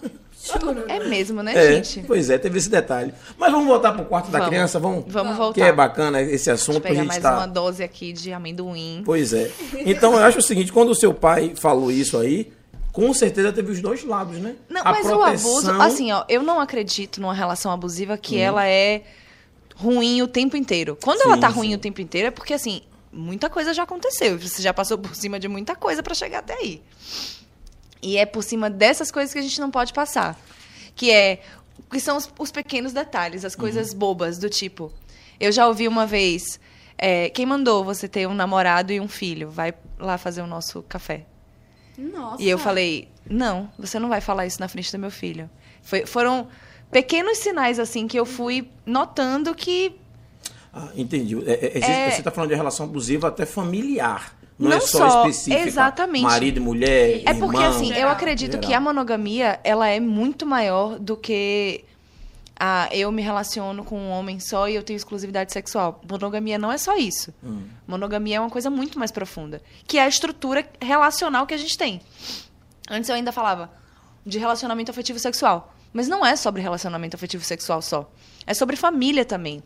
[0.89, 2.03] É mesmo, né, É, gente?
[2.05, 3.13] pois é, teve esse detalhe.
[3.37, 4.49] Mas vamos voltar pro quarto da Vamos.
[4.49, 5.05] criança, vamos?
[5.07, 5.53] Vamos voltar.
[5.53, 7.37] Que é bacana esse assunto pegar gente mais tá...
[7.37, 9.01] uma dose aqui de amendoim.
[9.05, 9.49] Pois é.
[9.85, 12.51] Então eu acho o seguinte, quando o seu pai falou isso aí,
[12.91, 14.55] com certeza teve os dois lados, né?
[14.69, 18.37] Não, A mas o proteção- abuso, assim, ó, eu não acredito numa relação abusiva que
[18.37, 19.03] ela é
[19.77, 20.97] ruim o tempo inteiro.
[21.01, 21.55] Quando ela Sim, tá sim.
[21.55, 22.81] ruim o tempo inteiro é porque, assim,
[23.13, 24.37] muita coisa já aconteceu.
[24.39, 26.81] Você já passou por cima de muita coisa pra chegar até aí.
[28.01, 30.37] E é por cima dessas coisas que a gente não pode passar.
[30.95, 31.41] Que é.
[31.89, 33.99] Que são os, os pequenos detalhes, as coisas Uhum.
[33.99, 34.91] bobas, do tipo.
[35.39, 36.59] Eu já ouvi uma vez.
[36.97, 39.49] é, quem mandou você ter um namorado e um filho?
[39.49, 41.25] Vai lá fazer o nosso café.
[41.97, 42.41] Nossa.
[42.41, 45.49] E eu falei, não, você não vai falar isso na frente do meu filho.
[45.81, 46.47] Foi- foram
[46.91, 49.95] pequenos sinais, assim, que eu fui notando que
[50.73, 51.35] Ah, entendi.
[51.47, 54.35] É, é, existe- É- Você está falando de relação abusiva até familiar.
[54.57, 55.67] Não, é Não só, só, específica.
[55.67, 56.23] exatamente.
[56.23, 57.69] Marido e mulher, É porque, irmão.
[57.69, 58.11] assim, eu geral.
[58.11, 58.81] acredito que Geral.
[58.81, 61.83] a monogamia, ela é muito maior do que
[62.59, 65.99] a eu me relaciono com um homem só e eu tenho exclusividade sexual.
[66.09, 67.33] Monogamia não é só isso.
[67.43, 67.63] Hum.
[67.87, 71.77] Monogamia é uma coisa muito mais profunda, que é a estrutura relacional que a gente
[71.77, 71.99] tem.
[72.89, 73.71] Antes eu ainda falava
[74.25, 78.09] de relacionamento afetivo sexual, mas não é sobre relacionamento afetivo sexual só.
[78.45, 79.63] É sobre família também.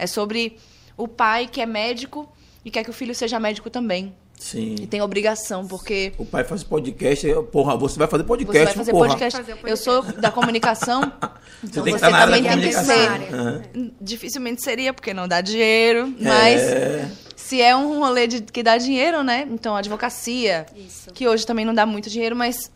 [0.00, 0.56] É sobre
[0.96, 2.28] o pai que é médico
[2.64, 4.14] e quer que o filho seja médico também.
[4.38, 4.74] Sim.
[4.80, 8.64] E tem obrigação, porque O pai faz podcast, eu, porra, você vai fazer você podcast,
[8.64, 9.08] vai fazer porra.
[9.08, 9.38] podcast.
[9.38, 11.02] Fazer o Eu sou da comunicação,
[11.62, 13.26] então tem que você estar na área também da tem que comunicação.
[13.26, 13.34] ser.
[13.34, 13.90] Aham.
[14.00, 17.10] Dificilmente seria, porque não dá dinheiro, mas É.
[17.36, 19.46] se é um rolê de, que dá dinheiro, né?
[19.50, 21.10] Então, advocacia, Isso.
[21.12, 22.70] que hoje também não dá muito dinheiro, mas.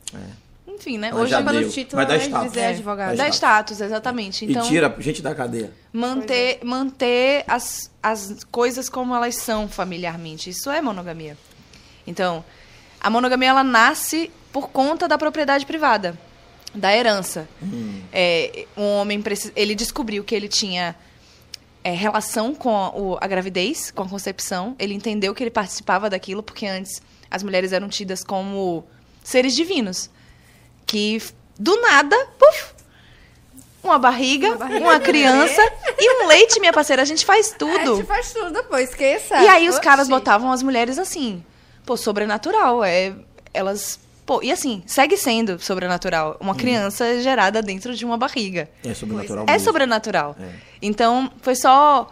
[0.75, 1.11] Enfim, né?
[1.13, 1.61] Mas hoje já é deu.
[1.63, 2.49] no título Vai dar é status.
[2.53, 2.69] dizer É.
[2.69, 3.17] advogado.
[3.17, 4.45] dá status, exatamente.
[4.45, 5.73] Então, E tira gente da cadeia.
[5.93, 10.51] manter, manter as, as coisas como elas são familiarmente.
[10.51, 11.37] Isso é monogamia.
[12.07, 12.45] Então,
[13.01, 16.19] a monogamia ela nasce por conta da propriedade privada,
[16.75, 17.49] da herança.
[18.13, 19.23] É, um homem
[19.55, 20.95] ele descobriu que ele tinha
[21.83, 24.75] é, relação com a, o- a gravidez, com a concepção.
[24.79, 27.01] Ele entendeu que ele participava daquilo porque antes
[27.31, 28.85] as mulheres eram tidas como
[29.23, 30.09] seres divinos,
[30.95, 31.21] que
[31.59, 32.73] do nada, puf,
[33.83, 35.61] uma barriga, uma, criança
[35.99, 37.03] e um leite, minha parceira.
[37.03, 37.97] A gente faz A tudo.
[37.97, 39.37] gente faz tudo depois, esqueça.
[39.43, 39.85] E aí os Oxi.
[39.85, 41.45] caras botavam as mulheres assim,
[41.85, 43.13] pô, sobrenatural, é,
[43.53, 48.71] elas, pô, e assim, segue sendo sobrenatural, uma criança gerada dentro de uma barriga.
[48.85, 49.65] É sobrenatural É mesmo.
[49.67, 50.37] sobrenatural.
[50.41, 50.49] É.
[50.81, 52.09] Então, foi só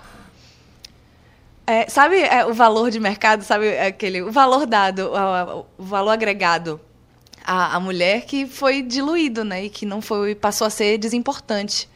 [1.67, 6.11] é, sabe é, o valor de mercado, sabe aquele o valor dado, a- o valor
[6.11, 6.81] agregado
[7.45, 11.89] à, à mulher que foi diluído, né, e que não foi passou a ser desimportante.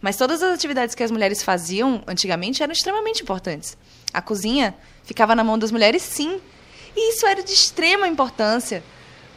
[0.00, 3.78] Mas todas as atividades que as mulheres faziam antigamente eram extremamente importantes.
[4.12, 4.74] A cozinha
[5.04, 6.40] ficava na mão das mulheres, sim.
[6.96, 8.82] E isso era de extrema importância.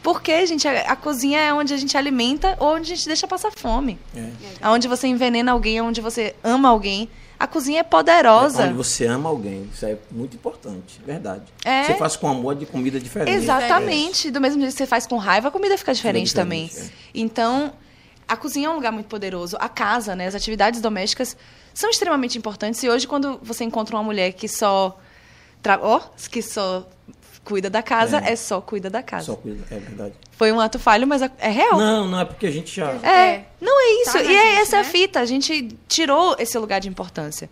[0.02, 3.28] Porque, gente, a, a cozinha é onde a gente alimenta ou onde a gente deixa
[3.28, 4.00] passar fome.
[4.16, 4.68] É.
[4.68, 7.10] Onde você envenena alguém, onde você ama alguém.
[7.40, 8.64] A cozinha é poderosa.
[8.64, 9.70] Onde você ama alguém.
[9.74, 11.02] Isso é muito importante.
[11.06, 11.44] Verdade.
[11.64, 11.84] É.
[11.84, 13.36] Você faz com amor de comida diferente.
[13.36, 14.32] Exatamente.
[14.32, 16.68] Do mesmo jeito que você faz com raiva, a comida fica diferente, Fica também.
[16.68, 17.74] diferente, Então,
[18.28, 19.58] a cozinha é um lugar muito poderoso.
[19.60, 21.36] A casa, né, as atividades domésticas
[21.74, 22.82] são extremamente importantes.
[22.84, 24.98] E hoje, quando você encontra uma mulher que só.
[25.62, 25.80] Tra...
[25.82, 26.88] ó, que só
[27.46, 28.36] cuida da casa, é, É.
[28.36, 29.04] só cuida da É.
[29.04, 29.28] casa.
[29.28, 29.64] Só cuida.
[29.72, 30.16] É verdade.
[30.32, 31.78] Foi um ato falho, mas é real.
[31.78, 32.92] Não, não é porque a gente já.
[33.04, 33.46] É, É.
[33.62, 34.12] não é isso.
[34.12, 34.90] Tá e é, gente, essa é a né?
[34.90, 35.20] fita.
[35.22, 37.50] A gente tirou esse lugar de importância.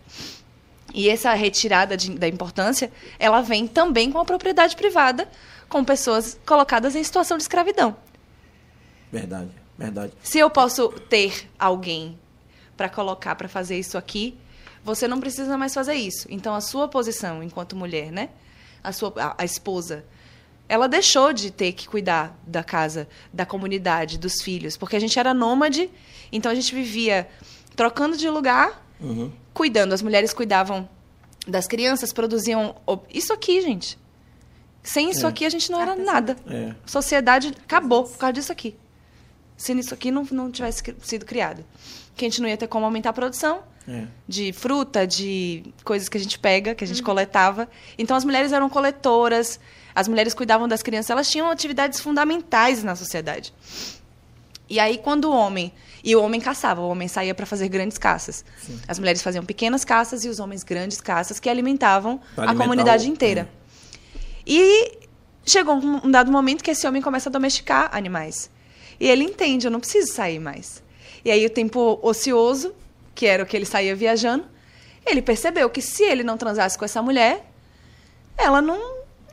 [0.92, 5.28] E essa retirada de- da importância, ela vem também com a propriedade privada,
[5.68, 7.96] com pessoas colocadas em situação de escravidão.
[9.10, 9.50] Verdade.
[9.78, 10.12] Verdade.
[10.22, 12.18] Se eu posso ter alguém
[12.76, 14.36] para colocar para fazer isso aqui,
[14.84, 16.26] você não precisa mais fazer isso.
[16.30, 18.28] Então a sua posição enquanto mulher, né?
[18.84, 20.04] A sua a, a esposa,
[20.68, 25.18] ela deixou de ter que cuidar da casa, da comunidade, dos filhos, porque a gente
[25.18, 25.90] era nômade,
[26.30, 27.26] então a gente vivia
[27.74, 29.32] trocando de lugar, Uhum.
[29.52, 29.92] cuidando.
[29.92, 30.88] As mulheres cuidavam
[31.48, 33.98] das crianças, produziam o- isso aqui, gente.
[34.82, 35.28] Sem isso É.
[35.28, 36.36] aqui a gente não era nada.
[36.46, 36.74] É.
[36.86, 38.76] Sociedade acabou por causa disso aqui.
[39.56, 41.64] Se isso aqui não, não tivesse sido criado.
[42.14, 44.04] Que a gente não ia ter como aumentar a produção É.
[44.26, 47.68] de fruta, de coisas que a gente pega, que a gente coletava.
[47.98, 49.60] Então as mulheres eram coletoras,
[49.94, 53.52] as mulheres cuidavam das crianças, elas tinham atividades fundamentais na sociedade.
[54.70, 55.70] E aí quando o homem
[56.02, 58.44] e o homem caçava, o homem saía para fazer grandes caças.
[58.88, 63.12] As mulheres faziam pequenas caças e os homens grandes caças que alimentavam a comunidade o-
[63.12, 63.48] inteira.
[64.46, 64.98] E
[65.44, 68.50] chegou um um dado momento que esse homem começa a domesticar animais.
[68.98, 70.82] E ele entende, eu não preciso sair mais.
[71.24, 72.74] E aí o tempo ocioso,
[73.14, 74.44] que era o que ele saía viajando,
[75.06, 77.44] ele percebeu que se ele não transasse com essa mulher,
[78.36, 78.78] ela não,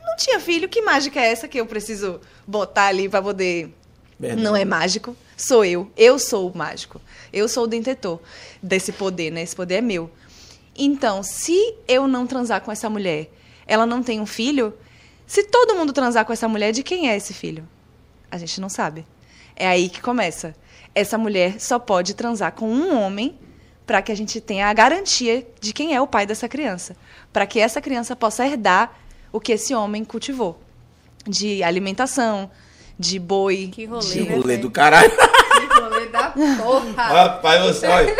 [0.00, 0.68] não tinha filho.
[0.68, 3.74] Que mágica é essa que eu preciso botar ali para poder
[4.18, 4.42] Verdade.
[4.42, 5.90] não é mágico, sou eu.
[5.96, 7.00] Eu sou o mágico.
[7.32, 8.20] Eu sou o detentor
[8.62, 9.42] desse poder, né?
[9.42, 10.10] Esse poder é meu.
[10.76, 13.30] Então, se eu não transar com essa mulher,
[13.66, 14.74] ela não tem um filho,
[15.26, 17.68] se todo mundo transar com essa mulher, de quem é esse filho?
[18.30, 19.06] A gente não sabe.
[19.56, 20.54] É aí que começa.
[20.94, 23.38] Essa mulher só pode transar com um homem
[23.86, 26.96] para que a gente tenha a garantia de quem é o pai dessa criança,
[27.32, 28.92] para que essa criança possa herdar
[29.32, 30.60] o que esse homem cultivou
[31.26, 32.50] de alimentação,
[32.98, 35.10] de boi, Que rolê, Que né, rolê do caralho.
[35.10, 37.02] Que rolê da porra.
[37.02, 38.14] Rapaz, você olha.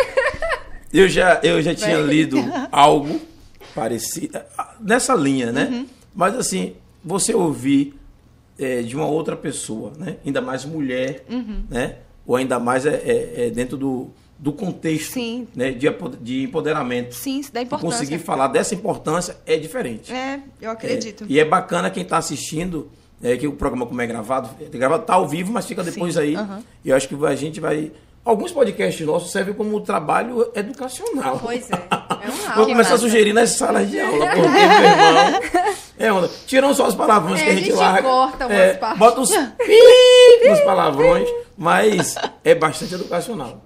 [0.91, 2.37] Eu já, eu já tinha lido
[2.71, 3.19] algo
[3.73, 4.39] parecido,
[4.79, 5.65] nessa linha, né?
[5.71, 5.87] Uhum.
[6.13, 7.95] Mas assim, você ouvir
[8.59, 10.17] é, de uma outra pessoa, né?
[10.25, 11.63] Ainda mais mulher, Uhum.
[11.69, 11.95] né?
[12.25, 14.11] Ou ainda mais é, é- é dentro do,
[14.43, 15.47] do contexto Sim.
[15.55, 15.71] Né?
[15.71, 15.87] De,
[16.19, 17.15] de empoderamento.
[17.15, 17.97] Sim, isso dá E importância.
[17.97, 20.11] Conseguir falar dessa importância é diferente.
[20.11, 21.23] É, eu acredito.
[21.23, 22.91] É, e é bacana quem está assistindo,
[23.23, 26.15] é, que o programa como é gravado, é gravado tá ao vivo, mas fica depois
[26.15, 26.35] Sim, aí.
[26.35, 26.61] aham.
[26.83, 27.93] E eu acho que a gente vai.
[28.25, 31.39] Alguns podcasts nossos servem como trabalho educacional.
[31.41, 31.75] Pois é.
[31.75, 32.65] É um Vou aula.
[32.65, 32.97] começar a massa.
[32.97, 34.49] sugerir nas salas de aula, porque, meu
[34.89, 35.75] irmão.
[35.97, 36.29] É onda.
[36.47, 38.01] Tiram só os palavrões É, que a a gente gente larga.
[38.01, 38.99] corta umas é, partes.
[38.99, 43.61] Bota os pi nos palavrões, mas é bastante educacional.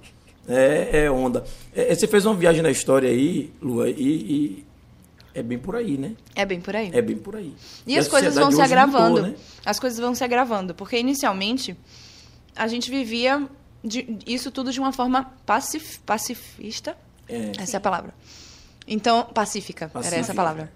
[0.48, 1.44] É, é onda.
[1.76, 4.66] É, você fez uma viagem na história aí, Lua, e, e
[5.34, 6.14] É bem por aí, né?
[6.36, 6.90] É bem por aí.
[6.94, 7.54] É bem por aí.
[7.86, 9.22] E as a coisas vão se hoje mudou, agravando.
[9.22, 9.36] né?
[9.66, 10.74] As coisas vão se agravando.
[10.74, 11.76] Porque inicialmente
[12.56, 13.48] a gente vivia
[13.84, 16.98] de- isso tudo de uma forma pacif- pacifista.
[17.30, 17.52] É.
[17.60, 18.14] Essa é a palavra.
[18.88, 20.20] Então, pacífica, era Pacífica.
[20.22, 20.72] essa a palavra.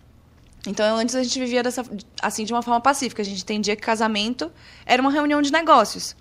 [0.68, 1.84] Então, antes a gente vivia dessa,
[2.22, 3.22] assim, de uma forma pacífica.
[3.22, 4.52] A gente entendia que casamento
[4.86, 6.16] era uma reunião de negócios.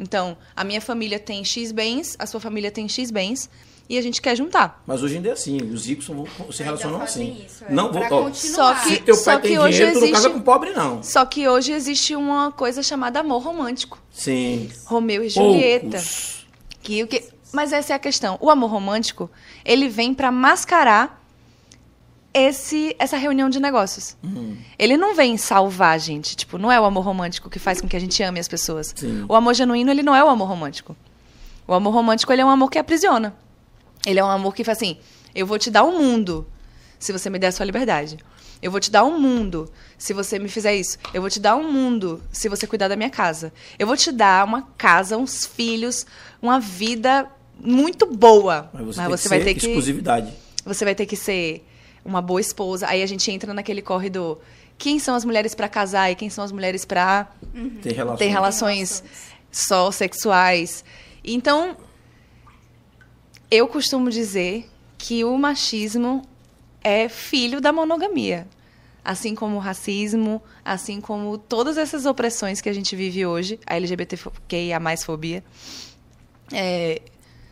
[0.00, 3.50] Então, a minha família tem X bens, a sua família tem X bens,
[3.88, 4.82] e a gente quer juntar.
[4.86, 7.42] Mas hoje ainda é assim, os ricos vão- se relacionam assim.
[7.44, 7.72] isso, é.
[7.72, 8.32] não vou, ó.
[8.32, 10.40] Só que- se teu pai só tem que hoje dinheiro, tu não casa existe- com
[10.44, 11.02] pobre, não.
[11.02, 13.98] Só que hoje existe uma coisa chamada amor romântico.
[14.12, 14.70] Sim.
[14.86, 15.90] Romeu e Julieta.
[15.98, 16.46] Poucos.
[16.82, 17.24] Que, o que...
[17.52, 18.38] Mas essa é a questão.
[18.40, 19.28] O amor romântico,
[19.64, 21.19] ele vem para mascarar
[22.32, 24.16] esse, essa reunião de negócios.
[24.22, 24.56] Uhum.
[24.78, 26.36] Ele não vem salvar a gente.
[26.36, 28.92] Tipo, não é o amor romântico que faz com que a gente ame as pessoas.
[28.96, 29.24] Sim.
[29.28, 30.96] O amor genuíno, ele não é o amor romântico.
[31.66, 33.34] O amor romântico, ele é um amor que aprisiona.
[34.06, 34.96] Ele é um amor que faz assim,
[35.34, 36.46] eu vou te dar um mundo
[36.98, 38.18] se você me der a sua liberdade.
[38.62, 40.98] Eu vou te dar um mundo se você me fizer isso.
[41.14, 43.52] Eu vou te dar um mundo se você cuidar da minha casa.
[43.78, 46.06] Eu vou te dar uma casa, uns filhos,
[46.42, 47.26] uma vida
[47.58, 48.70] muito boa.
[48.72, 50.32] Mas você, tem que ser exclusividade.
[50.64, 51.66] você vai ter que ser
[52.04, 52.86] uma boa esposa.
[52.88, 54.38] Aí a gente entra naquele corredor.
[54.78, 57.28] Quem são as mulheres para casar e quem são as mulheres para
[57.82, 58.18] Ter relações.
[58.18, 59.04] ter relações
[59.52, 60.84] só sexuais.
[61.22, 61.76] Então,
[63.50, 66.22] eu costumo dizer que o machismo
[66.82, 68.46] é filho da monogamia.
[69.04, 73.76] Assim como o racismo, assim como todas essas opressões que a gente vive hoje, a
[73.76, 75.42] LGBTQIA mais fobia.
[76.52, 77.00] É,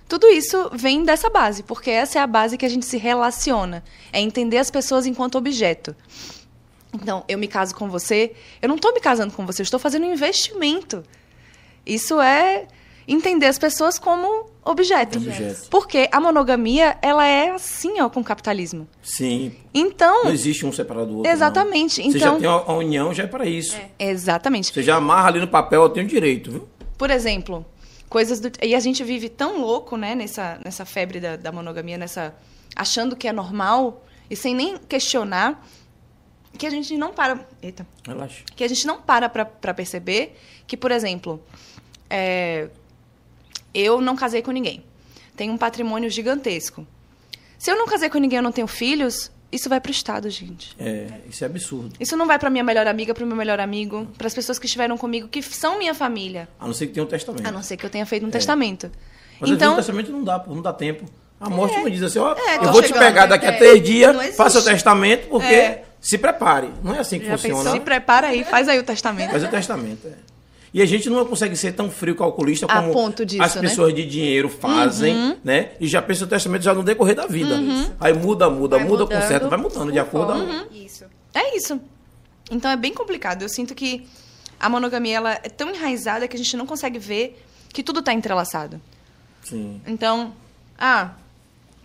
[0.08, 3.84] tudo isso vem dessa base, porque essa é a base que a gente se relaciona.
[4.12, 5.94] É entender as pessoas enquanto objeto.
[6.94, 8.32] Então, eu me caso com você,
[8.62, 11.02] eu não estou me casando com você, eu estou fazendo um investimento.
[11.84, 12.66] Isso é
[13.06, 15.18] entender as pessoas como objeto.
[15.18, 15.68] Objeto.
[15.70, 18.88] Porque a monogamia, ela é assim, ó, com o capitalismo.
[19.02, 19.52] Sim.
[19.74, 21.30] Então, Não existe um separado do outro.
[21.30, 22.10] Exatamente, Não.
[22.10, 23.76] Você então- já tem a, união, já é para isso.
[23.98, 24.72] exatamente.
[24.72, 26.68] Você já amarra ali no papel, eu tenho direito, viu?
[26.96, 27.64] Por exemplo,
[28.08, 28.50] coisas do.
[28.62, 32.34] E a gente vive tão louco, né, nessa, nessa febre da, da monogamia, nessa.
[32.74, 35.64] achando que é normal e sem nem questionar,
[36.56, 37.46] que a gente não para.
[37.62, 37.86] Eita.
[38.06, 38.44] Relaxa.
[38.54, 41.42] Que a gente não para pra, pra perceber que, por exemplo,
[42.10, 42.68] é,
[43.72, 44.84] eu não casei com ninguém.
[45.36, 46.86] Tenho um patrimônio gigantesco.
[47.58, 50.74] Se eu não casei com ninguém, eu não tenho filhos, isso vai pro Estado, gente.
[50.78, 51.94] É, isso é absurdo.
[51.98, 54.96] Isso não vai pra minha melhor amiga, pro meu melhor amigo, pras pessoas que estiveram
[54.98, 56.48] comigo, que são minha família.
[56.60, 57.46] A não ser que tenha um testamento.
[57.46, 58.90] A não ser que eu tenha feito um testamento.
[59.40, 61.04] Mas então, o testamento não dá, não dá tempo.
[61.40, 63.04] A morte não diz assim, ó, É, eu vou te chegando.
[63.04, 65.84] pegar daqui a É, três dias, faça o testamento, porque É.
[66.00, 66.68] se prepare.
[66.82, 67.56] Não é assim que já funciona.
[67.62, 67.72] pensou?
[67.74, 69.30] Se prepara aí, faz aí o testamento.
[69.30, 70.12] Faz o testamento, é.
[70.72, 73.62] E a gente não consegue ser tão frio calculista A como ponto disso, as né?
[73.62, 73.68] Uhum.
[73.68, 75.72] pessoas de dinheiro fazem, né?
[75.80, 77.56] E já pensa o testamento já no decorrer da vida.
[77.98, 80.32] Aí muda, muda, Vai muda, mudando conserta, vai mudando de acordo.
[80.32, 81.04] conforme Isso.
[81.34, 81.80] É isso.
[82.50, 83.42] Então é bem complicado.
[83.42, 84.06] Eu sinto que
[84.60, 87.42] a monogamia ela é tão enraizada que a gente não consegue ver
[87.72, 88.80] que tudo está entrelaçado.
[89.42, 89.80] Sim.
[89.86, 90.34] Então,
[90.78, 91.12] ah,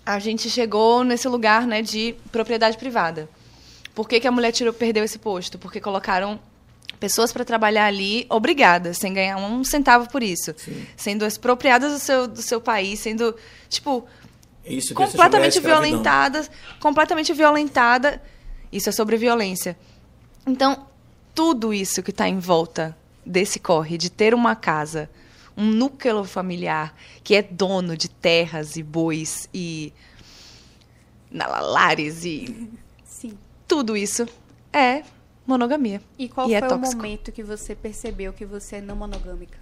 [0.05, 3.29] a gente chegou nesse lugar, né, de propriedade privada.
[3.93, 5.57] Por que, que a mulher tirou, perdeu esse posto?
[5.59, 6.39] Porque colocaram
[7.03, 10.55] pessoas para trabalhar ali obrigadas, sem ganhar um centavo por isso.
[10.95, 13.35] Sendo expropriadas do seu, do seu país, sendo,
[13.67, 14.07] tipo,
[14.65, 15.81] Isso completamente escravidão.
[15.81, 16.47] violentada,
[16.79, 18.23] completamente violentada.
[18.71, 19.77] Isso é sobre violência.
[20.47, 20.87] Então,
[21.35, 25.09] tudo isso que está em volta desse corre, de ter uma casa,
[25.57, 29.91] um núcleo familiar que é dono de terras e bois e
[31.29, 32.69] nalalares e
[33.03, 33.37] Sim.
[33.67, 34.25] tudo isso
[34.71, 35.03] é
[35.45, 36.01] monogamia.
[36.17, 36.95] E qual E é foi o tóxico.
[36.97, 39.57] momento que você percebeu que você é não monogâmica?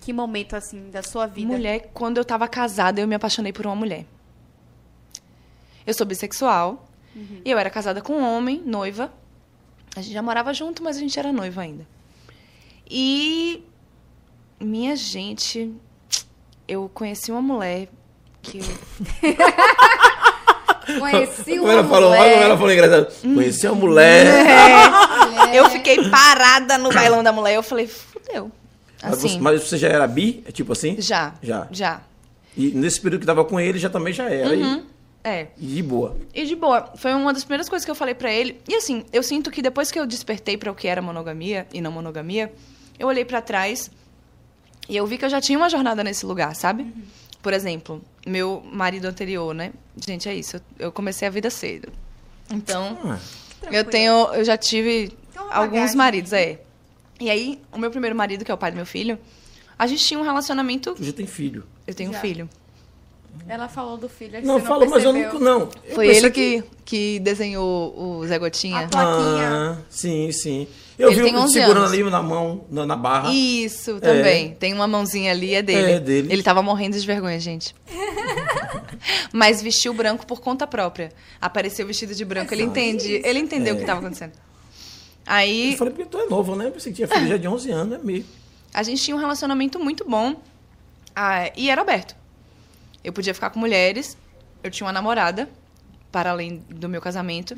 [0.00, 1.52] Que momento, assim, da sua vida?
[1.52, 4.04] Mulher, quando eu tava casada, eu me apaixonei por uma mulher.
[5.86, 6.88] Eu sou bissexual.
[7.44, 9.12] E eu era casada com um homem, noiva.
[9.94, 11.86] A gente já morava junto, mas a gente era noiva ainda.
[12.90, 13.62] E
[14.58, 15.72] minha gente,
[16.66, 17.88] eu conheci uma mulher
[18.40, 18.64] que eu
[20.98, 22.42] Conheci uma ela falou, olha como mulher.
[22.44, 23.06] ela falou engraçado.
[23.22, 24.26] Conheci uma mulher.
[24.26, 25.12] É.
[25.58, 27.54] Eu fiquei parada no bailão da mulher.
[27.56, 28.50] Eu falei, fudeu.
[29.02, 30.42] Mas você- Assim, Mas você já era bi?
[30.46, 30.96] É tipo assim?
[30.98, 31.34] já.
[31.42, 31.66] Já.
[31.70, 32.00] Já.
[32.56, 34.54] E nesse período que tava com ele, já também já era.
[34.54, 34.82] E-
[35.24, 35.46] É.
[35.58, 36.16] E, de boa.
[36.34, 38.60] E de boa, foi uma das primeiras coisas que eu falei pra ele.
[38.68, 41.80] E assim, eu sinto que depois que eu despertei pra o que era monogamia e
[41.80, 42.52] não monogamia,
[42.98, 43.90] eu olhei pra trás
[44.88, 46.86] e eu vi que eu já tinha uma jornada nesse lugar, sabe?
[47.42, 49.72] Por exemplo, meu marido anterior, né?
[49.96, 50.60] Gente, é isso.
[50.78, 51.88] Eu comecei a vida cedo.
[52.50, 53.18] Então, Ah,
[53.70, 55.96] eu tenho, eu já tive uma alguns bagagem.
[55.96, 56.60] maridos, é.
[57.20, 59.18] E aí, o meu primeiro marido, que é o pai do meu filho,
[59.78, 60.94] a gente tinha um relacionamento.
[60.94, 61.64] tu já tem filho.
[61.86, 62.20] Eu tenho um Já.
[62.20, 62.48] filho.
[63.48, 65.40] Ela falou do filho, Não, que você falou, mas eu percebeu.
[65.40, 65.58] não.
[65.60, 65.68] não.
[65.84, 68.80] Eu Foi ele que, que desenhou o Zé Gotinha.
[68.84, 69.48] A plaquinha.
[69.50, 70.68] Ah, sim, sim.
[71.02, 71.92] Eu Ele vi 11 segurando anos.
[71.92, 73.32] ali na mão, na, na barra.
[73.34, 74.54] Isso, também.
[74.54, 75.92] Tem uma mãozinha ali, é dele.
[75.94, 76.32] É, dele.
[76.32, 77.74] Ele tava morrendo de vergonha, gente.
[79.32, 81.10] Mas vestiu branco por conta própria.
[81.40, 83.20] Apareceu vestido de branco, ele entende.
[83.24, 84.32] Ele entendeu o que tava acontecendo.
[85.26, 86.66] Aí Eu falei, porque tu é novo, né?
[86.68, 88.24] Eu pensei que tinha filho já de 11 anos, é meio.
[88.72, 90.36] a gente tinha um relacionamento muito bom
[91.16, 92.14] ah, e era aberto.
[93.02, 94.16] Eu podia ficar com mulheres,
[94.62, 95.48] eu tinha uma namorada,
[96.12, 97.56] para além do meu casamento.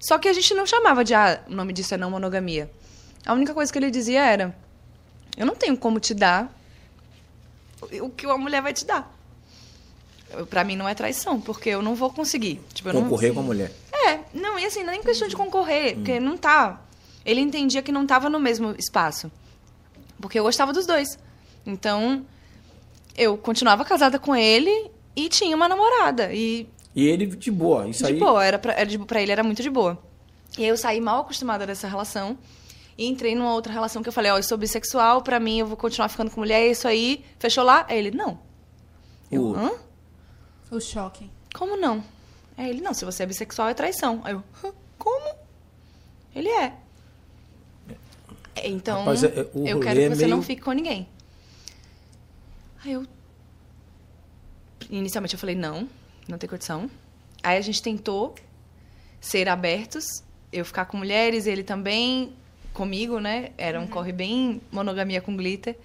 [0.00, 2.70] Só que a gente não chamava de, ah, o nome disso é não monogamia.
[3.26, 4.56] A única coisa que ele dizia era,
[5.36, 6.50] eu não tenho como te dar
[8.00, 9.12] o que uma mulher vai te dar.
[10.50, 12.60] Pra mim não é traição, porque eu não vou conseguir.
[12.74, 13.72] Tipo, eu não- Concorrer com a mulher.
[13.92, 16.80] é, não, e assim, não é nem questão de concorrer, porque não tá.
[17.24, 19.30] Ele entendia que não tava no mesmo espaço.
[20.20, 21.18] Porque eu gostava dos dois.
[21.64, 22.24] Então,
[23.16, 26.32] eu continuava casada com ele e tinha uma namorada.
[26.32, 27.88] E E ele de boa.
[27.88, 28.18] Isso de aí.
[28.18, 29.98] boa, era pra, era de, pra ele era muito de boa.
[30.58, 32.36] E aí eu saí mal acostumada dessa relação
[32.98, 35.66] e entrei numa outra relação que eu falei, ó, eu sou bissexual, pra mim eu
[35.66, 37.24] vou continuar ficando com mulher, é isso aí.
[37.38, 37.84] Fechou lá?
[37.88, 38.38] Aí ele, não.
[39.30, 39.72] Eu, O- hã?
[40.70, 41.30] O choque.
[41.54, 42.02] Como não?
[42.56, 44.20] Aí ele, não, se você é bissexual é traição.
[44.24, 44.72] Aí eu, "Hã?
[44.98, 45.34] como?
[46.34, 46.72] Ele é.
[48.54, 51.06] É, Então, Rapaz, é- é- eu quero que é você não meio- fique com ninguém.
[52.84, 53.06] Aí eu.
[54.88, 55.88] Inicialmente eu falei, não,
[56.28, 56.90] não tem condição.
[57.42, 58.34] Aí a gente tentou
[59.20, 60.04] ser abertos,
[60.52, 62.32] eu ficar com mulheres, ele também
[62.76, 63.50] comigo, né?
[63.56, 65.76] Era um corre bem monogamia com glitter.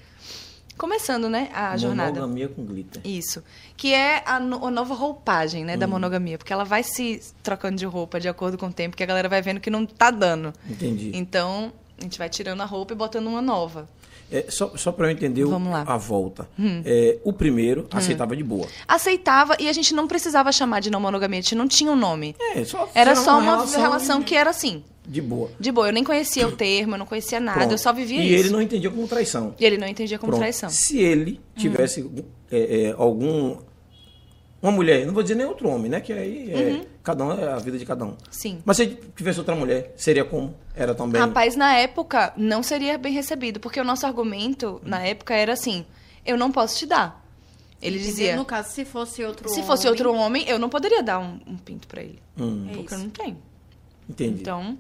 [0.78, 2.12] Começando, né, a jornada.
[2.22, 3.02] Monogamia com glitter.
[3.06, 3.44] Isso.
[3.78, 6.38] Que é a, no- a nova roupagem, né, da monogamia.
[6.38, 9.30] Porque ela vai se trocando de roupa de acordo com o tempo, que a galera
[9.30, 10.52] vai vendo que não tá dando.
[10.68, 11.12] Entendi.
[11.14, 13.88] Então, a gente vai tirando a roupa e botando uma nova.
[14.32, 15.82] É, só só para eu entender o- Vamos lá.
[15.82, 15.86] Hum.
[15.92, 16.50] a volta.
[16.86, 18.66] É, o primeiro aceitava de boa.
[18.88, 21.98] Aceitava e a gente não precisava chamar de não monogamia, a gente não tinha um
[21.98, 22.34] nome.
[22.56, 24.84] É, só Era era só uma relação, que era assim.
[25.08, 25.50] De boa.
[25.60, 27.72] De boa, eu nem conhecia o termo, eu não conhecia nada, Pronto.
[27.72, 28.44] eu só vivia e isso.
[28.46, 29.56] ele não entendia como traição.
[29.60, 30.42] E ele não entendia como Pronto.
[30.42, 30.70] traição.
[30.70, 32.24] Se ele tivesse Hum.
[32.52, 33.58] é, é, algum.
[34.62, 36.00] Uma mulher, não vou dizer nem outro homem, né?
[36.02, 36.86] Que aí é, Uhum.
[37.02, 38.16] cada um é a vida de cada um.
[38.30, 38.62] Sim.
[38.64, 40.54] Mas se ele tivesse outra mulher, seria como?
[40.76, 41.20] Era também.
[41.20, 45.84] Rapaz, na época, não seria bem recebido, porque o nosso argumento, na época, era assim:
[46.24, 47.26] eu não posso te dar.
[47.82, 51.02] Ele dizia: No caso, se fosse outro se homem, fosse outro homem, eu não poderia
[51.02, 52.20] dar um, um pinto pra ele.
[52.40, 53.06] Hum, É Porque eu isso.
[53.06, 53.38] não tenho.
[54.08, 54.42] entendi.
[54.42, 54.78] Então,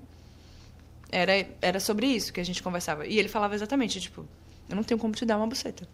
[1.12, 3.06] era, era sobre isso que a gente conversava.
[3.06, 4.26] E ele falava exatamente: tipo,
[4.70, 5.88] eu não tenho como te dar uma buceta.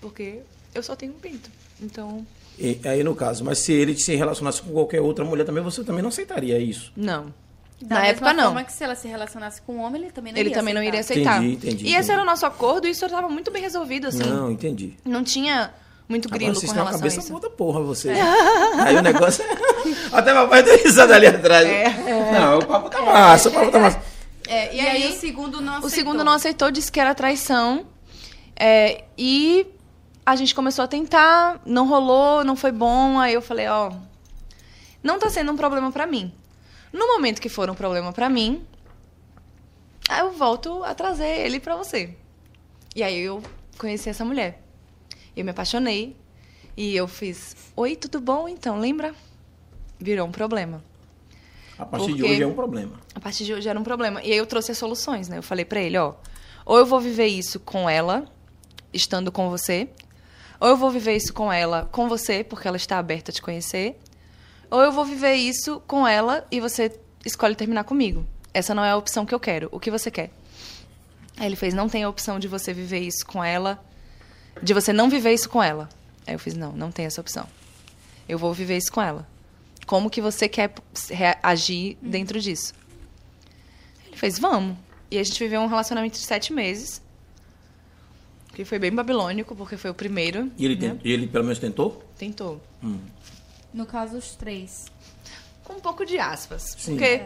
[0.00, 0.40] Porque
[0.74, 1.50] eu só tenho um pinto.
[1.80, 2.26] Então,
[2.58, 5.82] E, aí no caso, mas se ele se relacionasse com qualquer outra mulher também, você
[5.84, 6.92] também não aceitaria isso.
[6.96, 7.32] não.
[7.84, 8.44] Da na mesma época, não.
[8.44, 10.72] forma que se ela se relacionasse com um homem, ele também não Ele iria também
[10.72, 11.38] não iria aceitar.
[11.38, 11.44] aceitar.
[11.44, 12.10] Entendi, entendi, E esse entendi.
[12.12, 14.20] era o nosso acordo e isso estava muito bem resolvido, assim.
[14.22, 14.96] Não, Não, entendi.
[15.24, 15.74] tinha
[16.08, 17.40] muito grilo Agora vocês com relação a cabeça isso.
[17.40, 18.10] da porra, você.
[18.78, 19.44] Aí o negócio.
[20.12, 21.66] Até papai deu risada ali atrás.
[21.68, 22.38] É.
[22.38, 24.00] Não, o papo tá massa, o papo tá massa.
[24.46, 25.90] É, e, aí, o segundo não O aceitou.
[25.90, 27.86] segundo não aceitou, disse que era traição.
[28.56, 29.66] É, e
[30.24, 33.18] a gente começou a tentar, não rolou, não foi bom.
[33.18, 33.92] Aí eu falei, ó,
[35.02, 36.32] não tá sendo um problema pra mim.
[36.92, 38.66] No momento que for um problema pra mim,
[40.08, 42.14] aí eu volto a trazer ele pra você.
[42.94, 43.42] E aí eu
[43.78, 44.62] conheci essa mulher.
[45.34, 46.14] Eu me apaixonei
[46.76, 48.46] e eu fiz, oi, tudo bom?
[48.48, 49.14] Então, lembra?
[49.98, 50.82] Virou um problema.
[51.82, 52.92] A partir de hoje é um problema.
[53.14, 54.22] A partir de hoje era um problema.
[54.22, 55.38] E aí eu trouxe as soluções, né?
[55.38, 56.14] Eu falei pra ele, ó,
[56.64, 58.24] ou eu vou viver isso com ela,
[58.92, 59.88] estando com você,
[60.60, 63.42] ou eu vou viver isso com ela, com você, porque ela está aberta a te
[63.42, 63.98] conhecer,
[64.70, 68.24] ou eu vou viver isso com ela e você escolhe terminar comigo.
[68.54, 69.68] Essa não é a opção que eu quero.
[69.72, 70.30] O que você quer?
[71.36, 73.82] Aí ele fez, não tem a opção de você viver isso com ela,
[74.62, 75.88] de você não viver isso com ela.
[76.26, 77.46] Aí eu fiz, não, não tem essa opção.
[78.28, 79.26] Eu vou viver isso com ela.
[79.86, 80.72] Como que você quer
[81.10, 82.72] rea- agir dentro disso?
[84.06, 84.76] Ele fez, vamos.
[85.10, 87.02] E a gente viveu um relacionamento de sete meses.
[88.54, 90.50] Que foi bem babilônico, porque foi o primeiro.
[90.58, 90.98] E ele, né?
[91.02, 92.02] e ele pelo menos tentou?
[92.18, 92.60] Tentou.
[93.72, 94.86] No caso, os três.
[95.64, 96.76] Com um pouco de aspas.
[96.78, 96.92] Sim.
[96.92, 97.22] Porque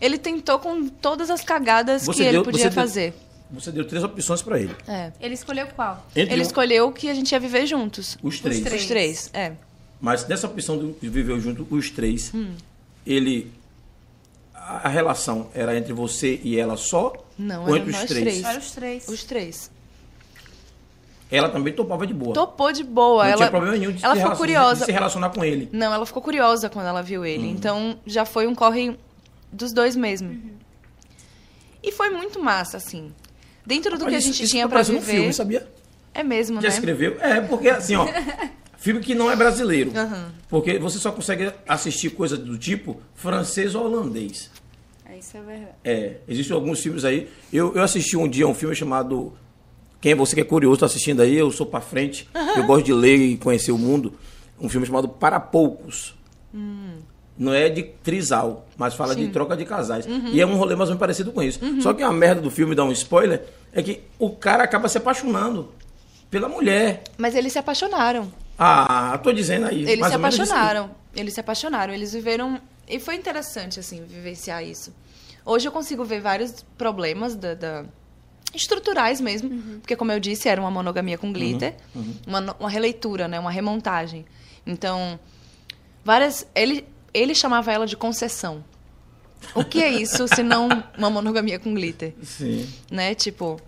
[0.00, 3.14] ele tentou com todas as cagadas Você que ele deu- podia você deu- fazer.
[3.50, 4.74] Você deu três opções pra ele.
[4.86, 5.10] É.
[5.20, 6.06] Ele escolheu qual?
[6.14, 8.16] Entre Ele um- escolheu que a gente ia viver juntos.
[8.22, 8.60] os três.
[8.60, 8.82] três.
[8.82, 9.52] Os três, é.
[10.00, 12.52] Mas dessa opção de viver junto, os três, Hum.
[13.06, 13.50] ele.
[14.54, 17.12] A a relação era entre você e ela só?
[17.38, 18.24] Não, ou era entre os nós três?
[18.24, 18.42] três.
[18.42, 19.08] Para os três.
[19.08, 19.70] Os três.
[21.30, 22.32] Ela também topava de boa.
[22.32, 23.22] Topou de boa.
[23.24, 24.80] Não ela tinha problema nenhum de, ela se ficou relacionar, curiosa.
[24.80, 25.68] de se relacionar com ele.
[25.72, 27.46] Não, ela ficou curiosa quando ela viu ele.
[27.48, 27.50] Hum.
[27.50, 28.96] Então já foi um corre
[29.52, 30.38] dos dois mesmo.
[31.82, 33.12] E foi muito massa, assim.
[33.66, 34.98] Dentro do Mas que a isso- gente isso tinha tá pra viver.
[34.98, 35.68] um filme, sabia?
[36.14, 36.74] É mesmo, Já né?
[36.74, 37.16] escreveu?
[37.20, 38.06] É, porque assim, ó.
[38.78, 39.90] Filme que não é brasileiro.
[39.94, 40.32] Aham.
[40.48, 44.50] Porque você só consegue assistir coisa do tipo francês ou holandês.
[45.04, 45.72] É, Isso é verdade.
[45.84, 47.28] É, existem alguns filmes aí.
[47.52, 49.32] Eu, eu assisti um dia um filme chamado.
[50.00, 52.28] Quem é você que é curioso, tá assistindo aí, eu sou pra frente.
[52.56, 54.12] Eu gosto de ler e conhecer o mundo.
[54.60, 56.14] Um filme chamado Para Poucos.
[57.36, 60.06] Não é de trisal, mas fala de troca de casais.
[60.32, 61.58] E é um rolê mais ou menos parecido com isso.
[61.82, 64.98] Só que a merda do filme, dá um spoiler, é que o cara acaba se
[64.98, 65.72] apaixonando
[66.30, 67.02] pela mulher.
[67.16, 68.30] Mas eles se apaixonaram.
[68.58, 69.82] Ah, tô dizendo aí.
[69.82, 70.90] Eles mais se apaixonaram.
[71.14, 71.94] Eles se apaixonaram.
[71.94, 72.60] Eles viveram.
[72.88, 74.92] E foi interessante, assim, vivenciar isso.
[75.44, 77.54] Hoje eu consigo ver vários problemas da.
[77.54, 77.84] da-
[78.54, 79.78] estruturais mesmo.
[79.80, 81.76] Porque, como eu disse, era uma monogamia com glitter.
[82.26, 83.38] Uma, no- uma releitura, né?
[83.38, 84.24] Uma remontagem.
[84.66, 85.20] Então,
[86.04, 86.46] várias.
[86.54, 88.64] Ele, ele chamava ela de concessão.
[89.54, 92.14] O que é isso se não uma monogamia com glitter?
[92.22, 92.66] Sim.
[92.90, 93.14] né?
[93.14, 93.60] Tipo,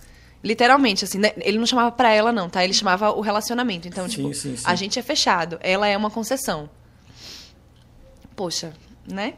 [0.43, 1.33] literalmente, assim, né?
[1.39, 2.63] ele não chamava pra ela, não, tá?
[2.65, 3.87] Ele chamava o relacionamento.
[3.89, 4.63] Então, Sim, tipo, sim, sim.
[4.65, 6.69] a gente é fechado, ela é uma concessão.
[8.35, 8.73] Poxa,
[9.11, 9.35] né?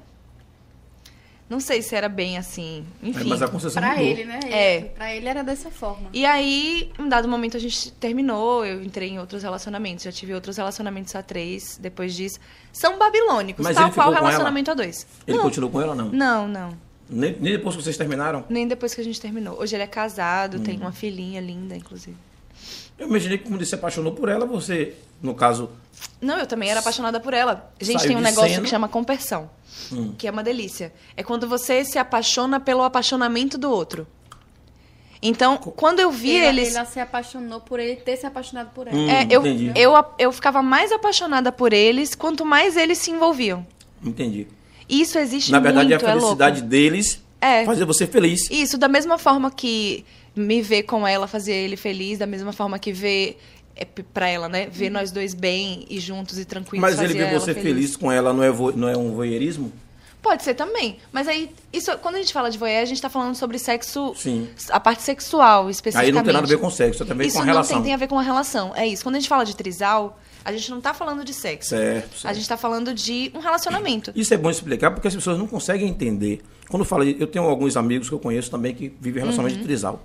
[1.51, 3.29] Não sei se era bem assim, É, enfim.
[3.29, 4.05] mas a concessão Pra mudou.
[4.07, 4.41] ele, né?
[4.51, 4.81] É.
[4.81, 6.09] Pra ele era dessa forma.
[6.11, 10.05] E aí, em dado momento, a gente terminou, eu entrei em outros relacionamentos.
[10.05, 12.39] Já tive outros relacionamentos a três depois disso.
[12.73, 15.07] São babilônicos, Mas tal ele qual relacionamento a dois.
[15.27, 16.09] Ele não, continuou com ela ou não?
[16.11, 16.92] não, não.
[17.13, 18.45] Nem, nem depois que vocês terminaram?
[18.49, 19.59] Nem depois que a gente terminou.
[19.61, 20.83] Hoje ele é casado, tem Hum.
[20.83, 22.17] uma filhinha linda, inclusive.
[22.99, 25.71] Eu imaginei que quando ele se apaixonou por ela, você, no caso,
[26.21, 27.71] Não, eu também era apaixonada por ela.
[27.81, 28.63] A gente tem um negócio cena.
[28.63, 29.51] que chama compersão,
[29.93, 30.15] Hum.
[30.17, 30.93] que é uma delícia.
[31.17, 34.07] É quando você se apaixona pelo apaixonamento do outro.
[35.25, 36.75] Então, quando eu vi Ela, eles.
[36.75, 38.97] ela se apaixonou por ele ter se apaixonado por ela.
[38.97, 39.73] Hum, É, eu, entendi.
[39.77, 43.65] eu, eu ficava mais apaixonada por eles quanto mais eles se envolviam.
[44.05, 44.49] entendi.
[44.89, 47.65] Isso existe Na verdade, muito, a felicidade é deles É.
[47.65, 48.51] fazer você feliz.
[48.51, 50.05] Isso, da mesma forma que
[50.35, 53.39] me ver com ela fazia ele feliz, da mesma forma que ver
[53.77, 54.67] é, p- pra ela, né?
[54.71, 57.97] Ver nós dois bem e juntos e tranquilos Mas ele ver você feliz.
[57.97, 59.73] com ela não é, vo- não é um voyeurismo?
[60.23, 60.99] Pode ser também.
[61.11, 64.15] Mas aí, isso, quando a gente fala de voyeur, a gente tá falando sobre sexo.
[64.17, 64.47] Sim.
[64.71, 66.11] A parte sexual, especificamente.
[66.11, 67.77] Aí não tem nada a ver com sexo, ver isso com a relação.
[67.79, 68.73] tem, tem a ver com a relação.
[68.77, 69.03] É isso.
[69.03, 71.71] Quando a gente fala de trisal, a gente não tá falando de sexo.
[71.71, 72.27] Certo, certo.
[72.27, 74.13] A gente tá falando de um relacionamento.
[74.15, 76.41] Isso é bom explicar porque as pessoas não conseguem entender.
[76.69, 79.63] Quando fala, de- eu tenho alguns amigos que eu conheço também que vivem relacionamento Uhum.
[79.63, 80.03] de trisal.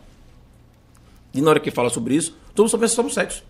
[1.33, 3.43] E na hora que fala sobre isso, todo mundo só pensa só no sexo.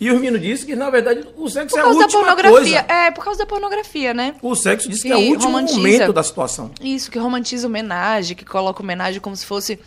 [0.00, 1.80] E o menino disse que, na verdade, o sexo Uhum.
[1.80, 2.82] É a causa da última pornografia.
[2.82, 2.92] coisa.
[3.00, 4.34] É, por causa da pornografia, né?
[4.42, 5.76] O sexo diz que é o último romantiza.
[5.78, 6.70] momento da situação.
[6.82, 9.78] Isso, que romantiza homenagem, que coloca homenagem como se fosse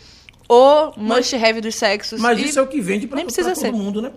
[0.48, 2.20] o must-have dos sexos.
[2.20, 3.70] Mas isso é o que vende pra, nem precisa pra todo ser.
[3.72, 4.10] mundo, né?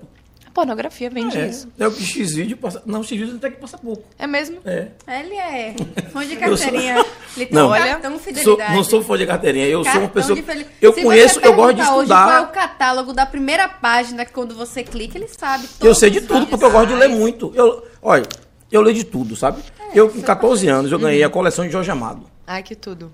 [0.51, 1.69] A pornografia vende É, isso.
[1.79, 2.83] é o que X-Vídeo passa...
[2.85, 4.03] Não, X-Vídeo até que passa pouco.
[4.19, 4.57] É mesmo?
[4.65, 4.89] É.
[5.07, 5.73] Ele é
[6.11, 7.05] fã de Eu sou- carteirinha.
[7.37, 7.67] Ele tem Não.
[7.67, 10.43] um Olha, cartão Sou- não sou fã de carteirinha, eu sou uma Cartão pessoa...
[10.43, 12.51] fel- Eu Se conheço, você eu gosto de hoje Qual é o estudar.
[12.51, 15.65] catálogo da primeira página que quando você clica, ele sabe.
[15.79, 17.53] Eu sei de tudo, porque eu gosto de ler muito.
[17.55, 18.27] Eu, olha,
[18.69, 19.61] eu leio de tudo, sabe?
[19.95, 22.29] eu, com 14 anos, eu ganhei a coleção de Jorge Amado.
[22.45, 23.13] Ai, que tudo.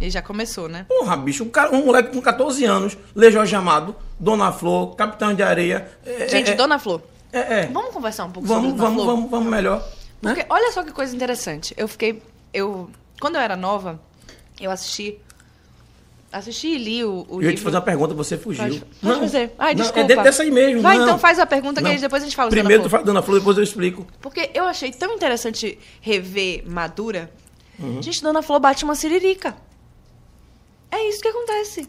[0.00, 0.84] E já começou, né?
[0.88, 5.32] Porra, bicho, um, cara, um moleque com 14 anos, lê Jorge Amado, Dona Flor, Capitão
[5.34, 5.88] de Areia.
[6.04, 7.00] É, Gente, é, Dona Flor,
[7.32, 7.66] é, é.
[7.66, 9.14] vamos conversar um pouco Vamos, sobre Dona vamos, Flor?
[9.16, 9.78] vamos, vamos melhor.
[10.20, 10.34] né?
[10.34, 11.72] Porque olha só que coisa interessante.
[11.76, 12.20] Eu fiquei.
[12.52, 12.90] Eu,
[13.20, 14.00] quando eu era nova,
[14.60, 15.18] eu assisti.
[16.32, 17.56] Assisti e li o, o Eu ia livro.
[17.56, 18.64] te fazer uma pergunta, você fugiu.
[18.64, 19.52] Pode, pode fazer.
[19.58, 20.00] Ai, não, desculpa.
[20.00, 20.80] É dentro dessa aí mesmo.
[20.80, 21.04] Vai, não.
[21.04, 21.90] então faz a pergunta que Não.
[21.90, 23.00] aí depois a gente fala Primeiro Dona tu Flor.
[23.00, 24.06] fala Dona Flor, depois eu explico.
[24.20, 27.30] Porque eu achei tão interessante rever Madura.
[27.78, 28.02] Uhum.
[28.02, 29.54] Gente, Dona Flor bate uma siririca.
[30.92, 31.88] É isso que acontece.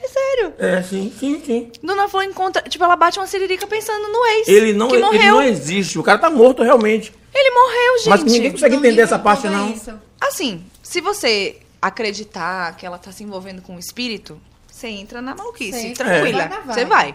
[0.00, 0.54] É sério.
[0.58, 1.72] É, sim, sim, sim.
[1.82, 2.62] Dona Flor encontra.
[2.62, 4.48] Tipo, ela bate uma siririca pensando no ex.
[4.48, 5.34] Ele não, que ele morreu.
[5.36, 5.98] não existe.
[5.98, 7.12] O cara tá morto realmente.
[7.34, 8.08] Ele morreu, gente.
[8.08, 9.70] Mas ninguém consegue Não entender essa parte, não.
[9.70, 9.92] isso.
[10.20, 15.34] Assim, se você acreditar que ela tá se envolvendo com o espírito, você entra na
[15.34, 16.46] maluquice, tranquila.
[16.48, 16.66] vibe.
[16.66, 17.14] Você vai.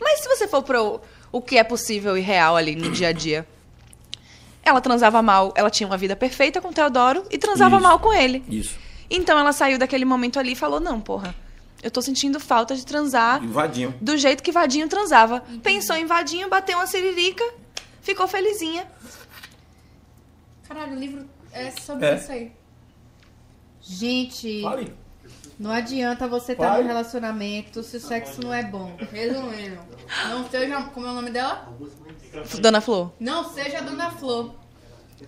[0.00, 1.00] Mas se você for pro
[1.32, 3.46] o que é possível e real ali no dia a dia,
[4.62, 7.82] ela transava mal, ela tinha uma vida perfeita com o Teodoro e transava Isso.
[7.82, 8.42] mal com ele.
[8.48, 8.76] Isso.
[9.10, 11.34] Então ela saiu daquele momento ali e falou: "Não, porra,
[11.82, 13.94] eu tô sentindo falta de transar Invadinho.
[14.00, 15.40] do jeito que Vadinho transava".
[15.62, 17.44] Pensou em Vadinho, bateu uma siririca,
[18.00, 18.86] ficou felizinha.
[20.68, 22.14] Caralho, o livro é sobre É.
[22.16, 22.52] isso aí.
[23.82, 24.94] Gente, Fale.
[25.58, 26.82] não adianta você estar Vai.
[26.82, 28.94] num relacionamento se o sexo não é bom.
[29.10, 29.80] Resumindo.
[30.28, 30.82] Não seja.
[30.94, 31.68] Como é o nome dela?
[32.60, 33.12] Dona Flor.
[33.18, 34.54] Não seja Dona Flor.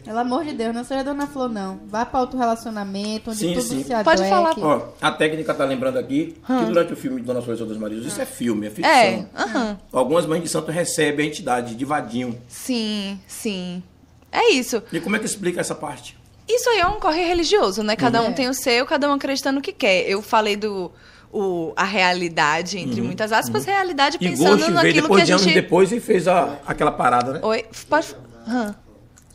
[0.04, 1.80] Pelo amor de Deus, não seja Dona Flor, não.
[1.86, 3.84] Vá pra outro relacionamento onde Sim, tudo sim.
[3.84, 4.04] se adeque.
[4.04, 4.54] Pode falar.
[4.58, 7.68] Ó, a técnica tá lembrando aqui que durante o filme de Dona Flor e seus
[7.68, 8.90] dois maridos, isso é filme, é ficção.
[8.90, 9.78] É, aham.
[9.92, 12.38] Algumas mães de santo recebem a entidade de vadinho.
[12.48, 13.82] Sim, sim.
[14.30, 14.82] É isso.
[14.92, 16.16] E como é que explica essa parte?
[16.48, 17.94] Isso aí é um corre religioso, né?
[17.94, 18.28] Cada Uhum.
[18.28, 20.08] um tem o seu, cada um acredita no que quer.
[20.08, 20.90] Eu falei do
[21.32, 24.26] o, a realidade, entre muitas aspas, realidade Uhum.
[24.26, 26.90] E pensando Ghost veio naquilo que depois a de anos depois e fez a, aquela
[26.92, 27.40] parada, né?
[27.42, 28.14] Oi, pode.
[28.46, 28.74] Hã.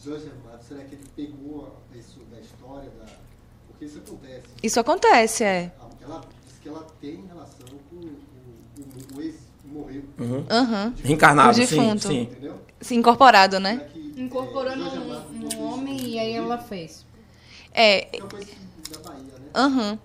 [0.04, 3.06] Joseph Mato, será que ele pegou isso da história da.
[3.68, 4.44] Porque isso acontece.
[4.68, 5.72] Isso acontece, é.
[6.04, 8.10] Ela diz que ela tem relação com o,
[9.16, 10.04] o, o ex que morreu.
[10.50, 10.94] Aham.
[11.02, 12.08] Reencarnado, O sim, defunto.
[12.08, 12.22] sim.
[12.24, 12.56] Entendeu?
[12.82, 13.88] Se incorporado, né?
[13.94, 17.06] Que, é, num, Joseph Mato num botou homem e aí ela fez.
[17.74, 19.46] É, Então foi da Bahia, né?
[19.56, 20.00] Aham.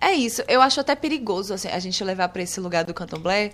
[0.00, 0.42] É isso.
[0.48, 3.52] Eu acho até perigoso assim, a gente levar pra esse lugar do candomblé,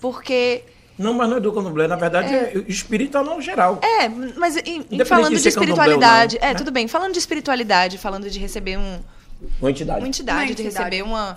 [0.00, 0.62] porque.
[0.96, 3.80] Não, mas não é do candomblé, na verdade é, espiritual no geral.
[3.82, 6.38] É, mas em- falando de de ser candomblé ou não, espiritualidade.
[6.40, 6.54] é, né?
[6.54, 6.86] tudo bem.
[6.86, 9.00] Falando de espiritualidade, falando de receber um,
[9.60, 9.98] Uma entidade.
[10.00, 10.78] uma entidade, Uma de entidade.
[10.96, 11.36] receber uma,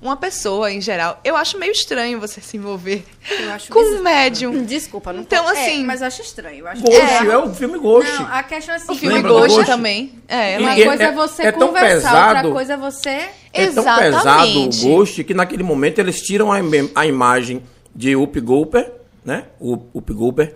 [0.00, 1.20] uma pessoa em geral.
[1.24, 3.04] Eu acho meio estranho você se envolver
[3.40, 4.02] Eu acho com um bizarro.
[4.04, 4.64] médium.
[4.64, 6.58] Desculpa, não Então, tô- assim- É, mas eu acho estranho.
[6.60, 7.50] Eu acho Ghost, é, bizarro.
[7.50, 8.12] o filme Ghost.
[8.12, 8.92] Não, a questão é assim.
[8.92, 9.66] O filme Lembra Ghost Ghost?
[9.66, 10.12] também.
[10.28, 12.36] É, Uma E- coisa é, é- você é conversar, pesado.
[12.36, 13.08] outra coisa é você.
[13.10, 14.16] É tão Exatamente.
[14.16, 17.62] pesado o Ghost que naquele momento eles tiram a, im- a imagem
[17.94, 18.92] de Up Gooper,
[19.24, 19.44] né?
[19.58, 20.54] O Up Gooper,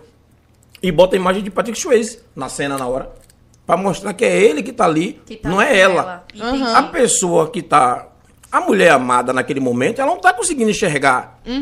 [0.81, 3.11] e botam a imagem de Patrick Swayze na cena na hora.
[3.65, 6.25] Pra mostrar que é ele que tá ali, que tá não é ela.
[6.33, 6.63] Entendi.
[6.63, 8.07] A pessoa que tá.
[8.51, 11.39] A mulher amada naquele momento, ela não tá conseguindo enxergar.
[11.45, 11.53] Eu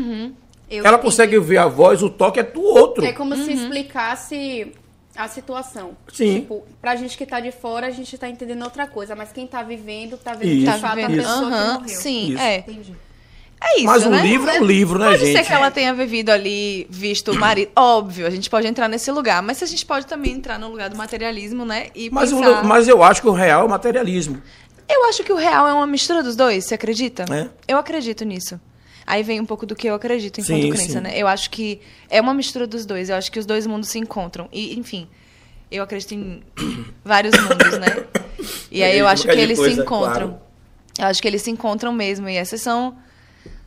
[0.84, 1.02] ela entendi.
[1.02, 3.04] consegue ver a voz, o toque é do outro.
[3.04, 4.72] É como se explicasse
[5.16, 5.96] a situação.
[6.12, 6.40] Sim.
[6.40, 9.46] Tipo, pra gente que tá de fora, a gente tá entendendo outra coisa, mas quem
[9.46, 12.00] tá vivendo, tá vendo Isso, de fato a pessoa Aham, que morreu.
[12.00, 12.42] Sim, Isso.
[12.42, 12.58] é.
[12.58, 12.94] Entendi.
[13.64, 14.22] É isso, Mas o né?
[14.22, 15.36] livro é um livro, né, Pode gente?
[15.38, 17.70] ser que ela tenha vivido ali, visto o marido.
[17.76, 19.40] Óbvio, a gente pode entrar nesse lugar.
[19.42, 21.86] Mas a gente pode também entrar no lugar do materialismo, né?
[21.94, 22.64] E Mas, o- pensar...
[22.64, 24.42] mas eu acho que o real é o materialismo.
[24.88, 27.24] Eu acho que o real é uma mistura dos dois, você acredita?
[27.32, 27.48] É.
[27.68, 28.60] Eu acredito nisso.
[29.06, 31.00] Aí vem um pouco do que eu acredito enquanto Sim, crença, sim.
[31.00, 31.12] né?
[31.16, 31.80] Eu acho que
[32.10, 33.10] é uma mistura dos dois.
[33.10, 34.48] Eu acho que os dois mundos se encontram.
[34.52, 35.08] E, enfim,
[35.70, 36.42] eu acredito em
[37.04, 38.04] vários mundos, né?
[38.70, 40.12] E aí eu acho que eles se coisa, encontram.
[40.28, 40.40] claro.
[40.98, 42.28] Eu acho que eles se encontram mesmo.
[42.28, 42.96] E essas são,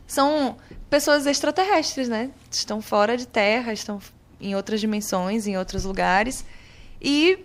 [0.06, 0.56] são
[0.88, 2.30] pessoas extraterrestres, né?
[2.50, 4.00] Estão fora de terra, estão
[4.40, 6.44] em outras dimensões, em outros lugares.
[7.00, 7.38] E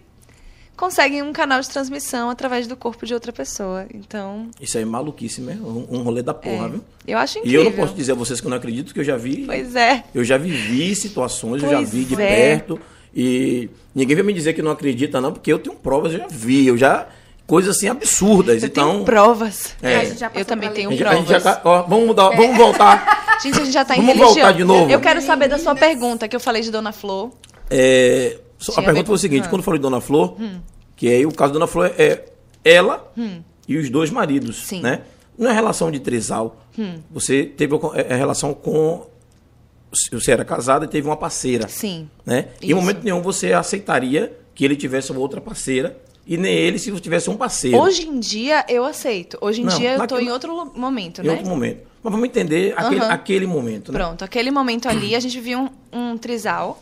[0.76, 3.86] conseguem um canal de transmissão através do corpo de outra pessoa.
[3.94, 5.88] Então, Isso aí é maluquice mesmo.
[5.92, 6.84] Um, rolê da porra, é, viu?
[7.08, 7.62] eu acho E incrível.
[7.62, 9.44] eu não posso dizer a vocês que eu não acredito, que eu já vi.
[9.46, 10.04] Pois é.
[10.14, 12.18] Eu já vivi situações, eu já Pois vi de é.
[12.18, 12.80] perto.
[13.14, 16.28] E ninguém vai me dizer que não acredita, não, porque eu tenho provas, eu já
[16.28, 17.08] vi, eu já.
[17.52, 18.64] Coisas assim absurdas.
[18.64, 18.92] Eu então.
[18.94, 19.76] tenho provas.
[19.82, 20.06] É.
[20.06, 20.98] Passou Eu também tenho a ler.
[21.00, 21.44] gente, a gente provas.
[21.44, 23.20] já tá- ó, vamos mudar, vamos voltar.
[23.44, 24.34] Gente, a gente já tá em Vamos religião.
[24.36, 24.90] voltar de novo.
[24.90, 27.32] Eu quero saber da sua pergunta, que eu falei de Dona Flor.
[27.70, 29.48] É, só- a pergunta foi o seguinte: Ah.
[29.48, 29.50] Hum.
[29.50, 30.38] quando eu falei de Dona Flor,
[30.96, 32.24] que aí o caso da Dona Flor é
[32.64, 33.12] ela
[33.68, 34.64] e os dois maridos.
[34.66, 34.80] Sim.
[34.80, 34.84] Hum.
[34.84, 35.02] Né?
[35.38, 36.56] Não é relação de trisal.
[37.12, 39.06] Você teve a é, é relação com.
[40.14, 41.68] Você era casada e teve uma parceira.
[41.68, 42.08] Sim.
[42.26, 42.46] Né?
[42.62, 42.76] Em Isso.
[42.78, 47.30] momento nenhum você aceitaria que ele tivesse uma outra parceira e nem ele se tivesse
[47.30, 47.78] um parceiro.
[47.80, 49.38] Hoje em dia, eu aceito.
[49.42, 51.32] Hoje em Não, dia, eu naquele- em outro momento, em né?
[51.34, 51.80] outro momento.
[52.04, 53.12] Mas vamos entender aquele, Aham.
[53.14, 53.92] aquele momento.
[53.92, 54.00] Né?
[54.00, 55.60] Pronto, aquele momento ali, a gente viu
[55.94, 56.82] um, um trisal.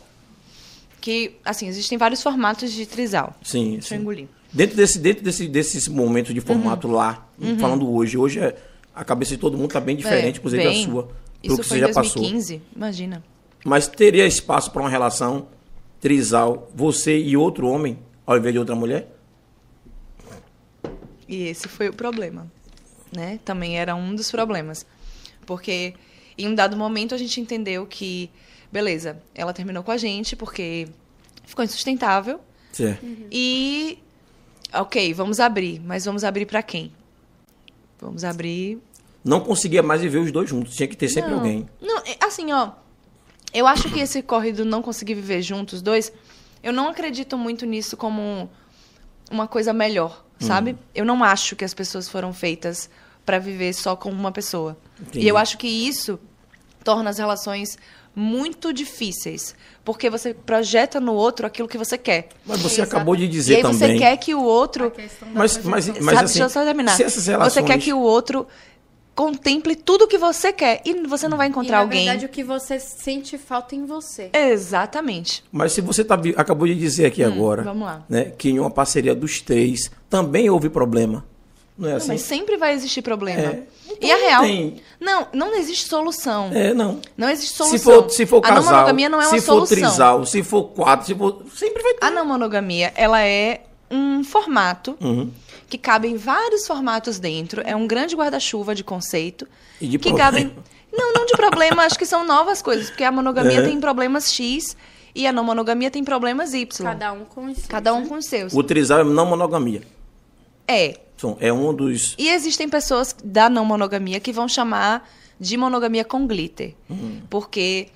[1.00, 3.34] Que, assim, existem vários formatos de trisal.
[3.42, 4.02] Sim, Deixa eu sim.
[4.02, 4.26] engolir.
[4.52, 6.94] Dentro desse, dentro desse, desses momentos de formato Uhum.
[6.94, 7.26] lá,
[7.58, 8.54] falando hoje, hoje é,
[8.94, 10.82] a cabeça de todo mundo está bem diferente, É, inclusive bem.
[10.82, 11.08] a sua,
[11.42, 12.20] pelo que você em já passou.
[12.20, 13.24] 2015, imagina.
[13.64, 15.46] Mas teria espaço para uma relação
[16.00, 19.10] trisal, você e outro homem, ao invés de outra mulher?
[21.30, 22.50] E esse foi o problema,
[23.12, 23.38] né?
[23.44, 24.84] Também era um dos problemas.
[25.46, 25.94] Porque
[26.36, 28.28] em um dado momento a gente entendeu que,
[28.72, 30.88] beleza, ela terminou com a gente porque
[31.46, 32.40] ficou insustentável.
[32.72, 33.06] Certo.
[33.30, 34.00] E,
[34.74, 35.80] ok, vamos abrir.
[35.80, 36.92] Mas vamos abrir pra quem?
[38.00, 38.78] Vamos abrir...
[39.24, 41.68] Não conseguia mais viver os dois juntos, tinha que ter sempre não, alguém.
[41.80, 42.72] Não, é, assim, ó.
[43.52, 46.10] Eu acho que esse corre do não conseguir viver juntos, os dois,
[46.62, 48.50] eu não acredito muito nisso como
[49.30, 50.46] uma coisa melhor, Hum.
[50.46, 50.76] sabe?
[50.94, 52.88] Eu não acho que as pessoas foram feitas
[53.24, 54.76] pra viver só com uma pessoa.
[55.00, 55.24] Entendi.
[55.26, 56.18] E eu acho que isso
[56.82, 57.76] torna as relações
[58.16, 59.54] muito difíceis,
[59.84, 62.28] porque você projeta no outro aquilo que você quer.
[62.44, 62.96] Mas você Exato.
[62.96, 63.78] acabou de e dizer aí também.
[63.78, 65.70] você quer que o outro Mas, mas, projeção.
[65.70, 66.96] mas Sabe, assim, deixa eu só terminar.
[66.96, 67.52] se essas relações...
[67.52, 68.46] Você quer que o outro
[69.14, 72.04] contemple tudo que você quer e você não vai E, encontrar na alguém.
[72.04, 74.30] verdade, o que você sente falta em você.
[74.32, 75.44] Exatamente.
[75.52, 78.02] Mas se você tá, acabou de dizer aqui agora, Hum, vamos lá.
[78.08, 81.24] né, que em uma parceria dos três também houve problema.
[81.76, 82.08] Não é Não, assim?
[82.08, 83.40] mas sempre vai existir problema.
[83.40, 83.62] É.
[83.90, 84.42] Então e a não real.
[84.42, 86.50] tem- Não, não existe solução.
[86.52, 87.00] É, não.
[87.16, 87.78] Não existe solução.
[87.78, 89.76] Se for, se for a casal, não monogamia não é uma se for solução.
[89.78, 91.42] trisal, se for quatro, se for...
[91.56, 92.04] Sempre vai ter.
[92.04, 95.30] A não monogamia, ela é um formato Uhum.
[95.70, 97.62] Que cabem vários formatos dentro.
[97.64, 99.48] É um grande guarda-chuva de conceito.
[99.80, 100.30] E de que problema.
[100.30, 100.56] cabem.
[100.92, 103.62] Não, não de problema, acho que são novas coisas, porque a monogamia É.
[103.62, 104.76] tem problemas X
[105.14, 106.84] e a não monogamia tem problemas Y.
[106.84, 107.68] Cada um com isso.
[107.68, 108.52] Cada um com os seus.
[108.52, 109.82] O trisal é não monogamia.
[110.66, 110.98] É.
[111.38, 112.14] É um dos...
[112.18, 116.74] E existem pessoas da não monogamia que vão chamar de monogamia com glitter.
[117.28, 117.88] Porque,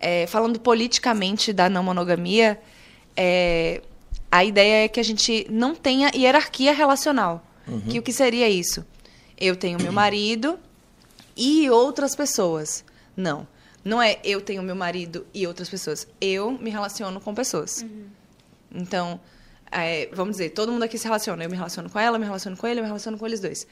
[0.00, 2.58] é, falando politicamente da não monogamia,
[3.14, 3.82] é,
[4.32, 7.46] a ideia é que a gente não tenha hierarquia relacional.
[7.88, 8.84] Que o que seria isso?
[9.38, 10.58] Eu tenho meu marido
[11.36, 12.84] e outras pessoas.
[13.16, 13.46] Não.
[13.84, 16.08] Não é eu tenho meu marido e outras pessoas.
[16.20, 17.84] Eu me relaciono com pessoas.
[18.74, 19.20] Então,
[19.70, 21.44] é, vamos dizer, todo mundo aqui se relaciona.
[21.44, 23.38] Eu me relaciono com ela, eu me relaciono com ele, eu me relaciono com eles
[23.40, 23.66] dois.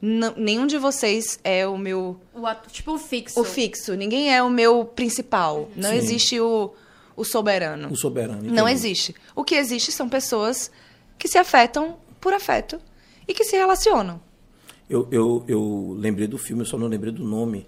[0.00, 3.40] Não- nenhum de vocês é o meu O ato, tipo o fixo.
[3.40, 3.94] o fixo.
[3.94, 5.68] Ninguém é o meu principal.
[5.76, 5.96] Não Sim.
[5.96, 6.72] existe o,
[7.16, 7.88] o soberano.
[7.90, 8.42] O soberano.
[8.42, 8.70] Não entendi.
[8.72, 9.14] existe.
[9.34, 10.70] O que existe são pessoas
[11.18, 12.78] que se afetam por afeto
[13.26, 14.20] e que se relacionam.
[14.88, 17.66] Eu, eu, eu lembrei do filme, eu só não lembrei do nome.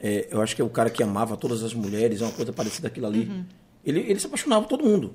[0.00, 2.52] É, eu acho que é o cara que amava todas as mulheres, é uma coisa
[2.52, 3.26] parecida aquilo ali.
[3.28, 3.44] Uhum.
[3.84, 5.12] Ele, ele se apaixonava por todo mundo.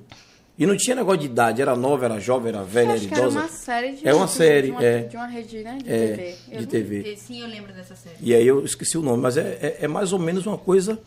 [0.57, 3.17] E não tinha negócio de idade, era nova, era jovem, era velha, era que era
[3.21, 3.39] idosa.
[3.39, 4.99] uma série de É uma série, de uma, é.
[5.03, 5.77] de uma rede, né?
[5.83, 6.35] De É, TV.
[6.47, 7.15] de Eu- TV.
[7.17, 8.15] Sim, eu lembro dessa série.
[8.21, 10.99] E aí eu esqueci o nome, mas é, é, é mais ou menos uma coisa.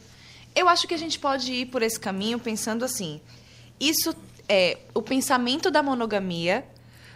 [0.57, 3.21] Eu acho que a gente pode ir por esse caminho pensando assim.
[3.79, 4.15] Isso
[4.49, 6.65] é o pensamento da monogamia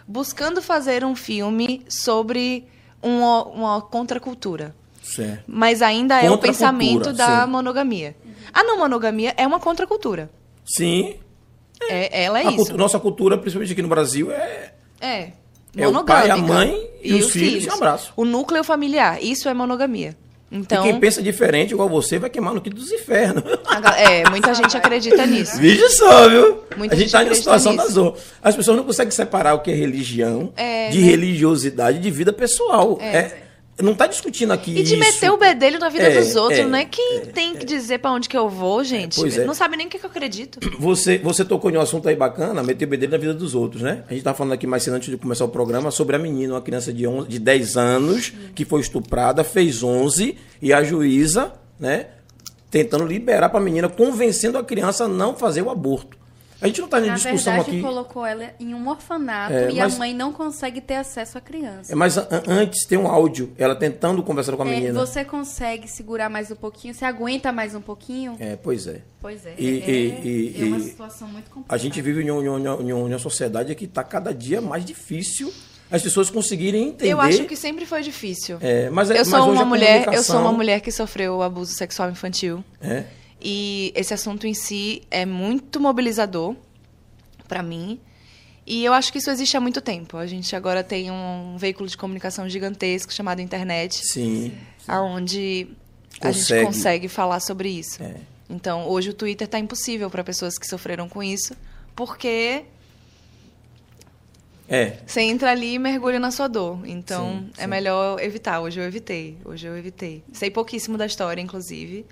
[0.07, 2.67] buscando fazer um filme sobre
[3.01, 4.75] uma, uma contracultura.
[5.01, 5.43] Certo.
[5.47, 7.51] Mas ainda é o pensamento da sim.
[7.51, 8.15] monogamia.
[8.53, 10.29] A não monogamia é uma contracultura.
[10.63, 11.15] Sim.
[11.89, 12.57] É, ela é a isso.
[12.57, 14.73] cultu- nossa cultura, principalmente aqui no Brasil, é.
[14.99, 15.31] É.
[15.75, 16.53] É o pai, a monogâmica.
[16.53, 18.13] mãe e os filhos, e um abraço.
[18.15, 20.15] O núcleo familiar, isso é monogamia.
[20.51, 23.43] Então, E quem pensa diferente, igual você, vai queimar no quinto dos infernos.
[23.97, 25.57] é, muita gente acredita nisso.
[25.57, 26.59] Veja só, viu?
[26.75, 27.85] Muita a gente tá na situação nisso.
[27.87, 28.23] das outras.
[28.43, 31.05] As pessoas não conseguem separar o que é religião É, de né?
[31.05, 32.97] religiosidade de vida pessoal.
[33.01, 33.40] É.
[33.79, 34.97] não tá discutindo aqui E de isso.
[34.99, 37.99] meter o bedelho na vida É, dos outros, é, não é quem tem que dizer
[37.99, 39.19] pra onde que eu vou, gente.
[39.19, 39.45] pois é.
[39.45, 40.59] Não sabe nem o que, que eu acredito.
[40.79, 43.81] Você, você tocou em um assunto aí bacana, meter o bedelho na vida dos outros,
[43.81, 44.03] né?
[44.09, 46.53] A gente tá falando aqui mais cedo antes de começar o programa sobre a menina,
[46.53, 51.53] uma criança de, 11, de 10 anos, que foi estuprada, fez 11, e a juíza,
[51.79, 52.07] né,
[52.69, 56.17] tentando liberar pra menina, convencendo a criança a não fazer o aborto.
[56.61, 57.81] A gente não tá em Na discussão verdade, aqui.
[57.81, 61.41] colocou ela em um orfanato É, e mas- a mãe não consegue ter acesso à
[61.41, 61.91] criança.
[61.91, 64.93] É, mas an- antes tem um áudio, ela tentando conversar com a É, menina.
[64.99, 66.93] você consegue segurar mais um pouquinho?
[66.93, 68.35] Você aguenta mais um pouquinho?
[68.39, 69.01] É, pois é.
[69.19, 69.55] Pois é.
[69.57, 71.73] E- é, e- e- é uma e- situação muito complicada.
[71.75, 74.85] A gente vive em uma, em uma- em uma sociedade que está cada dia mais
[74.85, 75.51] difícil
[75.89, 77.11] as pessoas conseguirem entender.
[77.11, 78.57] Eu acho que sempre foi difícil.
[78.61, 80.91] É, mas, é- eu mas sou hoje uma mulher, eu comunicação- sou uma mulher que
[80.91, 82.63] sofreu abuso sexual infantil.
[82.81, 83.03] É,
[83.41, 86.55] E esse assunto em si é muito mobilizador
[87.47, 87.99] pra mim.
[88.65, 90.17] E eu acho que isso existe há muito tempo.
[90.17, 94.53] A gente agora tem um veículo de comunicação gigantesco chamado internet, sim.
[94.87, 95.67] aonde
[96.21, 98.01] a gente consegue falar sobre isso.
[98.03, 98.15] É.
[98.49, 101.55] Então, hoje o Twitter está impossível para pessoas que sofreram com isso,
[101.95, 102.65] porque
[104.69, 106.79] É, você entra ali e mergulha na sua dor.
[106.85, 107.67] Então, Sim, é sim.
[107.67, 108.61] melhor evitar.
[108.61, 109.37] Hoje eu evitei.
[109.43, 110.23] Hoje eu evitei.
[110.31, 112.05] Sei pouquíssimo da história, inclusive.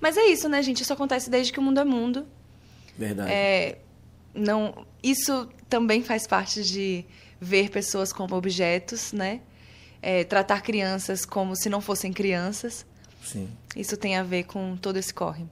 [0.00, 0.82] Mas é isso, né, gente?
[0.82, 2.26] Isso acontece desde que o mundo é mundo.
[2.96, 3.30] verdade.
[3.30, 3.78] É,
[4.34, 7.04] não, isso também faz parte de
[7.40, 9.40] ver pessoas como objetos, né?
[10.02, 12.86] É, tratar crianças como se não fossem crianças.
[13.22, 13.48] Sim.
[13.76, 15.44] Isso tem a ver com todo esse corre.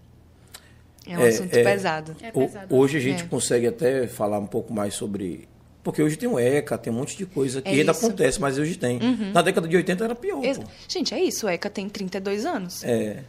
[1.06, 1.62] É um É, assunto é.
[1.62, 2.16] pesado.
[2.22, 2.74] É O- pesado.
[2.74, 3.26] hoje a gente É.
[3.26, 5.46] consegue até falar um pouco mais sobre.
[5.82, 8.02] Porque hoje tem o ECA, tem um monte de coisa que É ainda isso.
[8.02, 8.08] Uhum.
[8.08, 8.98] acontece, mas hoje tem.
[9.32, 10.44] Na década de 80 era pior.
[10.44, 10.64] Ex- pô.
[10.88, 11.46] Gente, é isso.
[11.46, 12.82] O ECA tem 32 anos.
[12.84, 13.22] É,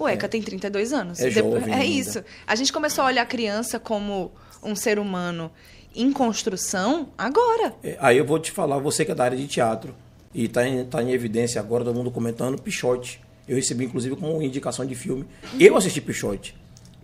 [0.00, 1.20] O ECA tem 32 anos.
[1.20, 2.24] É Depois- jovem é isso.
[2.46, 4.32] A gente começou a olhar a criança como
[4.62, 5.50] um ser humano
[5.94, 7.74] em construção agora.
[7.84, 9.94] É, Aí eu vou te falar, você que é da área de teatro,
[10.34, 13.20] e está em, tá em evidência agora, todo mundo comentando, Pichote.
[13.46, 15.26] Eu recebi, inclusive, como indicação de filme.
[15.58, 16.54] Eu assisti Pichote.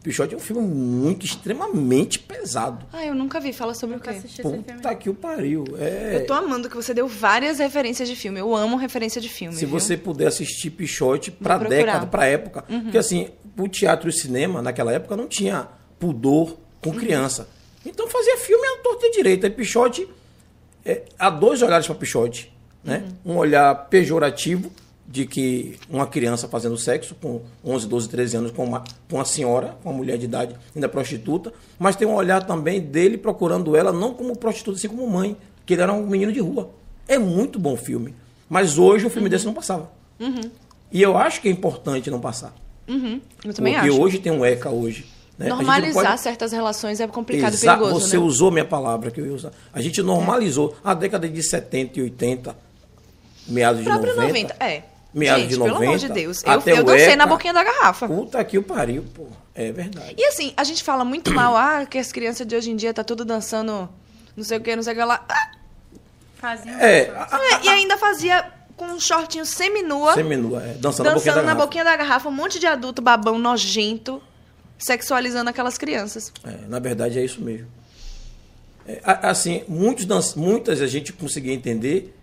[0.07, 2.87] Pichote é um filme muito, extremamente pesado.
[2.93, 3.53] Ah, eu nunca vi.
[3.53, 4.19] Fala sobre Nunca o quê?
[4.21, 4.63] assisti esse filme.
[4.63, 5.65] Puta que o pariu.
[5.81, 8.39] É, Eu tô amando que você deu várias referências de filme.
[8.39, 9.53] Eu amo referência de filme.
[9.57, 9.69] se viu?
[9.81, 11.59] você puder assistir Pichote pra.
[11.59, 11.69] Uhum.
[11.69, 12.63] década, pra época.
[12.63, 15.67] Porque assim, o teatro e o cinema, naquela época, não tinha
[15.99, 16.97] pudor com Uhum.
[16.97, 17.49] criança.
[17.85, 19.49] Então fazia filme à torta e direita.
[19.49, 20.07] E Pichote,
[20.85, 22.53] é, há dois olhares para Pichote.
[22.85, 23.03] Né?
[23.25, 23.33] Uhum.
[23.35, 24.71] Um olhar pejorativo
[25.09, 29.25] de que uma criança fazendo sexo com 11, 12, 13 anos com uma, com uma
[29.25, 33.77] senhora, com uma mulher de idade, ainda prostituta, mas tem um olhar também dele procurando
[33.77, 36.71] ela não como prostituta, assim como mãe, que ele era um menino de rua.
[37.07, 38.15] É muito bom filme.
[38.49, 39.91] Mas hoje o filme desse não passava.
[40.91, 42.55] E eu acho que é importante não passar.
[42.89, 44.01] Uhum, eu também porque acho.
[44.01, 45.07] hoje tem um ECA hoje.
[45.39, 45.49] né?
[45.49, 48.23] Normalizar pode- certas relações é complicado e Exa- perigoso, Você né?
[48.25, 49.51] usou minha palavra que eu ia usar.
[49.73, 50.77] A gente normalizou.
[50.85, 52.57] A década de 70 e 80,
[53.49, 54.55] meados de próprio 90.
[54.55, 54.65] 90.
[54.65, 54.83] É.
[55.19, 56.43] Meados Gente, de pelo amor 90, de Deus.
[56.45, 57.17] Eu, eu dancei ECA.
[57.17, 58.07] na boquinha da garrafa.
[58.07, 59.27] Puta que o pariu, pô.
[59.55, 60.15] É verdade.
[60.19, 62.93] E assim, a gente fala muito mal, ah, que as crianças de hoje em dia
[62.93, 63.89] tá tudo dançando
[64.37, 65.25] não sei o que, não sei o que lá.
[65.29, 65.51] Ah,
[66.35, 67.35] Fazia É, negócio.
[67.35, 68.45] a- é, e ainda fazia
[68.77, 71.65] com um shortinho seminua, Seminua, é, dançando, na boquinha dançando da na garrafa.
[71.67, 74.23] boquinha da garrafa, um monte de adulto babão nojento,
[74.79, 76.31] sexualizando aquelas crianças.
[76.45, 77.67] É, na verdade é isso mesmo.
[78.87, 82.15] É, a- assim, muitos muitas a gente conseguia entender.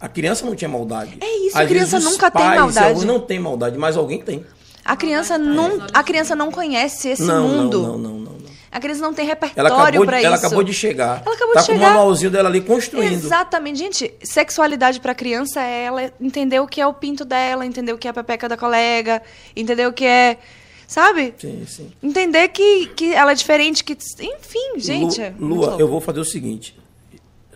[0.00, 1.18] A criança não tinha maldade.
[1.20, 2.86] É isso, Às a criança vezes os nunca tem pais, maldade.
[2.86, 4.44] alguns não tem maldade, mas alguém tem.
[4.84, 7.82] A criança não, a criança não conhece esse não, mundo.
[7.82, 8.48] não, não, não, não, não.
[8.70, 10.26] A criança não tem repertório de, isso.
[10.26, 11.22] ela acabou de chegar.
[11.24, 11.86] Ela acabou tá de com chegar.
[11.86, 13.12] o manualzinho dela ali construindo.
[13.12, 14.14] Exatamente, gente.
[14.22, 18.06] Sexualidade pra criança é ela entender o que é o pinto dela, entender o que
[18.06, 19.22] é a pepeca da colega,
[19.56, 20.36] entender o que é,
[20.86, 21.34] sabe?
[21.38, 21.92] Sim, sim.
[22.02, 25.20] Entender que, que ela é diferente, que enfim, gente.
[25.38, 26.78] Lu- é Lua, eu vou fazer o seguinte.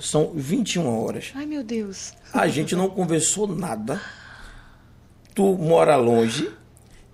[0.02, 1.26] São 21 horas.
[1.34, 2.12] Ai, meu Deus.
[2.34, 4.00] A gente não conversou nada.
[5.34, 6.50] Tu mora longe.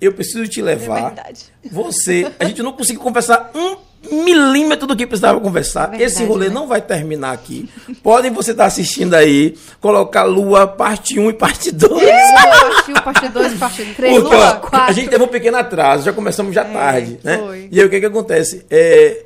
[0.00, 1.12] Eu preciso te É levar.
[1.12, 1.44] verdade.
[1.70, 3.76] Você, a gente não conseguiu conversar um
[4.24, 5.88] milímetro do que precisava conversar.
[5.88, 6.54] É verdade, Esse rolê né?
[6.54, 7.68] não vai terminar aqui.
[8.02, 11.92] Podem você estar assistindo aí, colocar Lua parte 1 e parte 2.
[11.92, 14.80] Parte 1, parte 2, parte 3, Porque, ó, 4.
[14.82, 17.34] a gente teve um pequeno atraso, já começamos já tarde, né?
[17.34, 17.68] É, foi.
[17.70, 18.64] E aí o que que acontece?
[18.70, 19.24] É,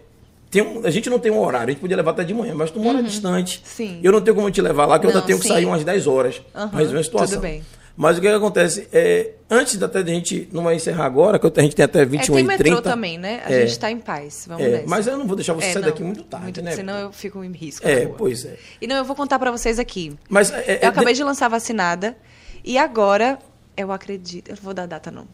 [0.53, 2.55] tem um- a gente não tem um horário, a gente podia levar até de manhã,
[2.55, 3.57] mas tu mora distante.
[3.59, 3.62] Uhum.
[3.65, 4.01] Sim.
[4.05, 5.53] Eu não tenho como te levar lá, que eu Não, ainda tenho que sim.
[5.55, 7.29] sair umas 10 horas Aham, pra resolver a situação.
[7.37, 7.65] tudo bem.
[7.95, 8.89] Mas o que, que acontece?
[8.91, 12.01] É, antes até de a gente não vai encerrar agora, que a gente tem até
[12.01, 12.83] É, 21 tem e metrô 30.
[12.83, 13.43] também, né?
[13.45, 13.66] A É.
[13.66, 14.45] gente tá em paz.
[14.49, 14.85] Vamos É, nessa.
[14.89, 16.74] mas eu não vou deixar você É, sair não, daqui muito tarde, né?
[16.74, 17.87] Senão eu fico em risco.
[17.87, 18.57] É, pois é.
[18.81, 20.16] E não, eu vou contar pra vocês aqui.
[20.29, 22.16] Mas é, é, Eu acabei de lançar vacinada
[22.65, 23.39] e agora,
[23.77, 25.27] eu acredito, eu não vou dar data não.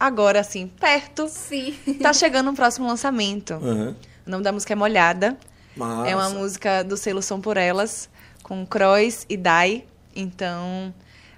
[0.00, 1.74] Agora, assim, perto, Sim.
[2.00, 3.54] tá chegando um próximo lançamento.
[3.54, 3.94] Aham.
[4.28, 5.38] O nome da música é Molhada.
[5.74, 6.06] Massa.
[6.10, 8.10] É uma música do selo Som por Elas,
[8.42, 9.84] com Croix e Dai.
[10.14, 10.92] Então,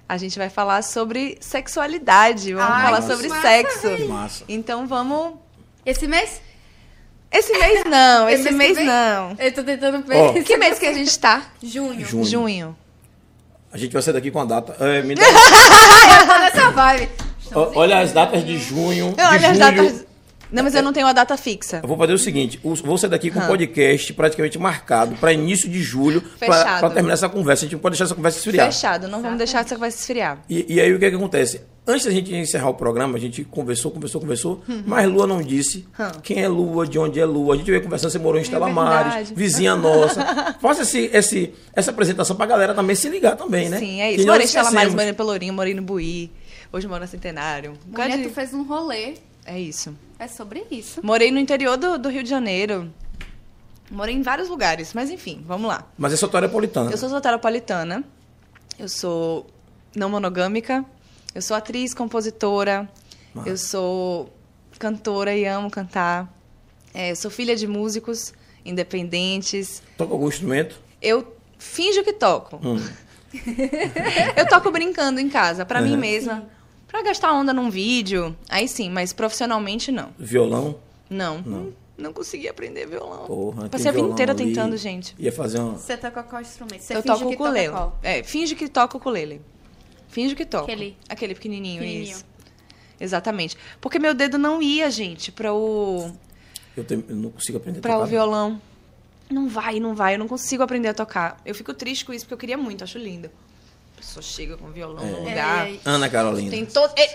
[0.09, 4.07] a gente vai falar sobre sexualidade, vamos Ai, falar que sobre massa, sexo.
[4.09, 4.43] Massa.
[4.49, 5.35] Então, vamos...
[5.85, 6.41] Esse mês?
[7.31, 8.85] Esse mês não, esse que mês vem?
[8.85, 9.35] não.
[9.39, 10.17] Eu tô tentando ver.
[10.17, 10.33] Ó.
[10.43, 11.43] Que mês que a gente tá?
[11.63, 12.05] Junho.
[12.05, 12.25] Junho.
[12.25, 12.77] Junho.
[13.71, 14.75] A gente vai sair daqui com a data.
[14.83, 17.09] É, me dá- Eu tô nessa vibe.
[17.55, 19.59] Olha as datas de junho, de Olha as julho.
[19.59, 20.05] datas...
[20.51, 21.79] Não, mas eu não tenho uma data fixa.
[21.81, 25.31] Eu vou fazer o seguinte, o- vou sair daqui com um podcast praticamente marcado para
[25.31, 27.63] início de julho, para terminar essa conversa.
[27.63, 28.71] A gente não pode deixar essa conversa esfriar.
[28.71, 30.39] Fechado, não vamos deixar essa conversa esfriar.
[30.49, 31.61] E, e aí o que, é que acontece?
[31.87, 34.83] Antes da gente encerrar o programa, a gente conversou, conversou, conversou, Uhum.
[34.85, 35.87] mas Lua não disse
[36.21, 37.55] quem é Lua, de onde é Lua.
[37.55, 39.33] A gente veio conversando, você morou em Estela Mares, É verdade.
[39.35, 40.55] vizinha nossa.
[40.61, 43.79] Faça esse, esse, essa apresentação pra galera também se ligar também, né?
[43.79, 44.27] Sim, é isso.
[44.27, 46.29] Morei em Estela Mares, morei em Pelourinho, morei no Buí.
[46.71, 47.73] Hoje moro na Centenário.
[47.87, 49.15] Um Mulher, de- tu fez um rolê.
[49.45, 49.95] É isso.
[50.19, 51.01] É sobre isso.
[51.03, 52.91] Morei no interior do, do Rio de Janeiro.
[53.89, 55.85] Morei em vários lugares, mas enfim, vamos lá.
[55.97, 56.91] Mas é soteropolitana.
[56.91, 58.03] Eu sou soteropolitana.
[58.79, 59.47] Eu sou
[59.95, 60.85] não monogâmica.
[61.35, 62.89] Eu sou atriz, compositora.
[63.45, 64.31] Eu sou
[64.79, 66.31] cantora e amo cantar.
[66.93, 68.33] É, eu sou filha de músicos
[68.65, 69.81] independentes.
[69.97, 70.79] Toca algum instrumento?
[71.01, 72.59] Eu finjo que toco.
[72.63, 72.81] Hum.
[74.35, 75.97] eu toco brincando em casa, pra mim Uhum.
[75.99, 76.49] mesma.
[76.91, 80.09] Pra gastar onda num vídeo, aí sim, mas profissionalmente não.
[80.19, 80.77] Violão?
[81.09, 81.41] Não.
[81.41, 83.25] Não, não consegui aprender violão.
[83.25, 84.45] Porra, Passei a vida inteira ali.
[84.45, 85.15] tentando, gente.
[85.17, 85.77] Ia fazer uma...
[85.77, 86.81] Você toca qual instrumento?
[86.81, 87.69] Você eu toco o ukulele.
[87.71, 87.93] toca?
[88.03, 89.41] É, finge que toca o ukulele.
[90.09, 90.65] Finge que toca.
[90.65, 92.11] Aquele- Aquele pequenininho, Pequenininho.
[92.15, 92.25] isso.
[92.99, 93.57] Exatamente.
[93.79, 96.11] Porque meu dedo não ia, gente, para o
[96.75, 98.61] Eu, tenho- eu não consigo aprender a para o violão.
[99.29, 100.15] Não vai, não vai.
[100.15, 101.39] Eu não consigo aprender a tocar.
[101.45, 103.29] Eu fico triste com isso porque eu queria muito, acho lindo.
[104.01, 105.67] Pessoa chega com o violão no lugar.
[105.67, 106.49] É, é, Ana Carolina.
[106.49, 106.91] Tem todo.
[106.97, 107.05] é,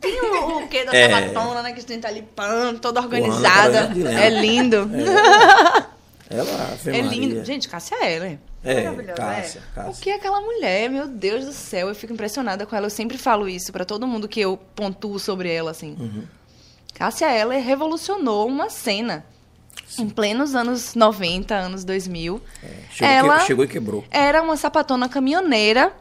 [0.00, 1.08] tem o, o quê da É.
[1.30, 1.72] sabatona, né?
[1.72, 3.92] Que tem tá ali, pam, toda organizada.
[4.20, 4.90] É lindo.
[6.28, 7.44] Ela, Ave É, lindo.
[7.44, 8.38] Gente, Cássia Eller.
[8.64, 10.02] É, Maravilhosa, Cássia, O Cássia.
[10.02, 10.88] que é aquela mulher?
[10.90, 12.86] Meu Deus do céu, eu fico impressionada com ela.
[12.86, 15.96] Eu sempre falo isso pra todo mundo que eu pontuo sobre ela, assim.
[15.98, 16.24] Uhum.
[16.94, 19.24] Cássia Eller revolucionou uma cena.
[19.98, 22.40] Em plenos anos 90, anos 2000.
[22.90, 24.04] Chegou, ela que- chegou e quebrou.
[24.10, 25.92] era uma sapatona caminhoneira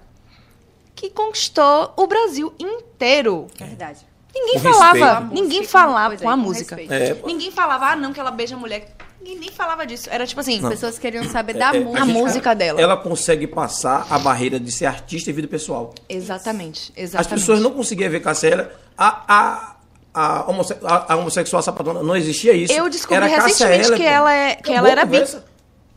[1.01, 3.47] que conquistou o Brasil inteiro.
[3.57, 3.99] Verdade.
[4.33, 5.33] Ninguém Com falava, respeito.
[5.33, 6.79] ninguém falava é, com a com música.
[6.79, 7.17] É.
[7.25, 8.95] Ninguém falava, ah, não, que ela beija a mulher.
[9.19, 10.07] Ninguém nem falava disso.
[10.11, 12.01] Era tipo assim, As pessoas queriam saber da É, música.
[12.01, 12.79] a música dela.
[12.79, 15.93] Ela consegue passar a barreira de ser artista e vida pessoal.
[16.07, 17.39] Exatamente, As exatamente.
[17.39, 18.71] pessoas não conseguiam ver Eller.
[18.97, 19.75] A, a,
[20.13, 22.71] a, homosse- a, a homossexual sapatona não existia isso.
[22.73, 25.17] Eu descobri Era recentemente que ela é- que ela era bi.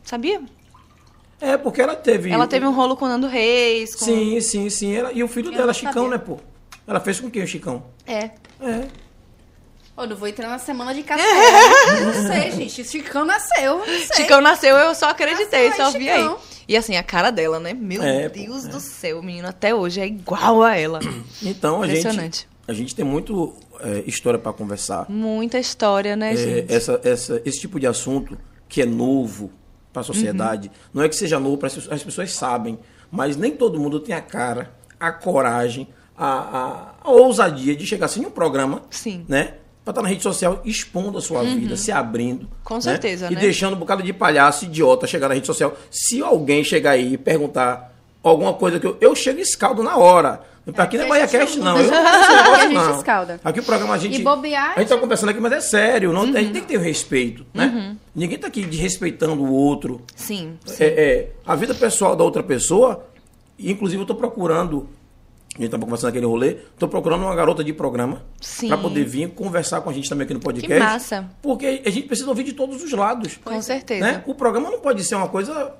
[0.03, 0.41] Sabia?
[1.41, 2.31] É, porque ela teve.
[2.31, 3.93] Ela teve um rolo com o Nando Reis.
[3.95, 4.05] Com...
[4.05, 4.95] Sim, sim, sim.
[4.95, 6.09] Ela, e o filho Eu dela, Chicão, sabia.
[6.09, 6.37] né, pô?
[6.87, 7.83] Ela fez com quem, o Chicão?
[8.07, 8.31] É.
[8.61, 8.87] É.
[9.97, 11.31] Ô, não vou entrar na semana de castelo.
[12.05, 12.83] não sei, gente.
[12.83, 13.77] Chicão nasceu.
[13.79, 14.15] Não sei.
[14.15, 16.33] Chicão nasceu, eu só acreditei, Nasceu, só vi Chicão.
[16.33, 16.37] aí.
[16.67, 17.73] E assim, a cara dela, né?
[17.73, 18.69] Meu É, pô, Deus é.
[18.69, 20.99] do céu, o menino até hoje é igual a ela.
[21.43, 22.47] Então a gente, Impressionante.
[22.67, 25.05] a gente tem muito é, história para conversar.
[25.09, 26.73] Muita história, né, É, gente?
[26.73, 28.37] essa, essa, esse tipo de assunto
[28.67, 29.51] que é novo
[29.95, 30.73] para a sociedade, Uhum.
[30.95, 32.77] não é que seja novo para as pessoas, as pessoas sabem,
[33.09, 38.05] mas nem todo mundo tem a cara, a coragem, a, a, a ousadia de chegar
[38.07, 39.25] assim em um programa, Sim.
[39.27, 39.53] né?
[39.85, 42.41] Pra estar na rede social expondo a sua vida, se abrindo.
[42.41, 42.47] Uhum.
[42.63, 42.81] Com né?
[42.81, 43.39] certeza, E né?
[43.41, 45.73] deixando um bocado de palhaço idiota chegar na rede social.
[45.91, 47.93] Se alguém chegar aí e perguntar
[48.23, 50.41] alguma coisa que eu, eu chego e escaldo na hora.
[50.77, 51.79] Aqui não é aqui a gente BaiaCast, não não.
[51.79, 51.93] Eu
[52.55, 53.39] Aqui a gente escalda.
[53.43, 54.19] Aqui o programa a gente.
[54.19, 56.11] E bobear, A gente tá conversando aqui, mas é sério.
[56.11, 56.33] Não Uhum.
[56.33, 57.95] tem, tem que ter o respeito, né?
[58.15, 60.01] Ninguém tá aqui desrespeitando o outro.
[60.15, 60.57] Sim.
[60.79, 63.05] É, é, a vida pessoal da outra pessoa,
[63.59, 64.89] inclusive eu tô procurando,
[65.57, 68.67] a gente tava conversando naquele rolê, tô procurando uma garota de programa Sim.
[68.67, 70.73] pra poder vir conversar com a gente também aqui no podcast.
[70.73, 71.29] Que massa.
[71.41, 73.39] Porque a gente precisa ouvir de todos os lados.
[73.43, 74.03] Com certeza.
[74.03, 74.23] Né?
[74.25, 75.73] O programa não pode ser uma coisa.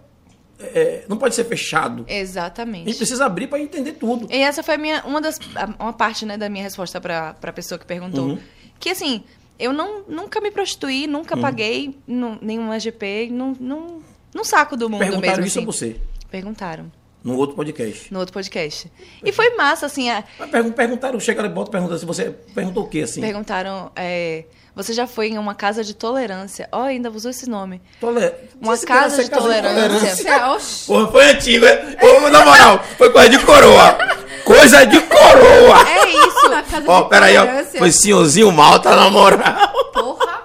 [0.60, 2.06] É, não pode ser fechado.
[2.08, 2.96] A gente Exatamente.
[2.96, 4.28] precisa abrir pra entender tudo.
[4.32, 7.34] E essa foi a minha, uma das a- uma parte, né, da minha resposta pra,
[7.34, 8.26] pra pessoa que perguntou.
[8.30, 8.40] Uhum.
[8.80, 9.24] Que assim,
[9.60, 14.02] eu não, nunca me prostituí, nunca paguei nu- nenhum AGP, não, não,
[14.34, 15.46] não saco do mundo Perguntaram mesmo.
[15.48, 15.64] isso assim.
[15.64, 16.92] a você, Perguntaram.
[17.24, 18.14] no outro podcast.
[18.14, 18.92] No outro podcast.
[19.24, 22.84] E foi massa, assim, a- Mas pergun- perguntaram, chegaram e botam perguntando se você perguntou
[22.84, 23.22] o quê, assim?
[23.22, 24.44] perguntaram, é,
[24.76, 26.68] você já foi em uma casa de tolerância?
[26.72, 27.82] Ó, ainda usou esse nome.
[28.00, 28.32] Tole...
[28.62, 30.40] Uma Disse que casa de tolerância.
[30.86, 31.78] Porra, foi antigo, é?
[31.96, 33.98] Porra, na moral, foi coisa de coroa.
[34.44, 35.90] Coisa de coroa.
[35.90, 36.50] É isso.
[36.50, 37.46] Na casa Ó, de peraí, ó.
[37.78, 39.92] Foi senhorzinho mal, tá na moral.
[39.94, 40.44] Porra.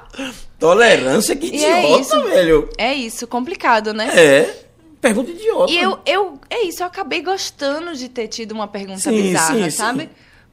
[0.58, 2.22] Tolerância, que é idiota, isso.
[2.24, 2.68] velho.
[2.78, 4.10] É isso, complicado, né?
[4.14, 4.64] É.
[5.00, 5.72] Pergunta idiota.
[5.72, 9.54] E eu, eu, é isso, eu acabei gostando de ter tido uma pergunta Sim, bizarra,
[9.54, 10.08] sim, sim.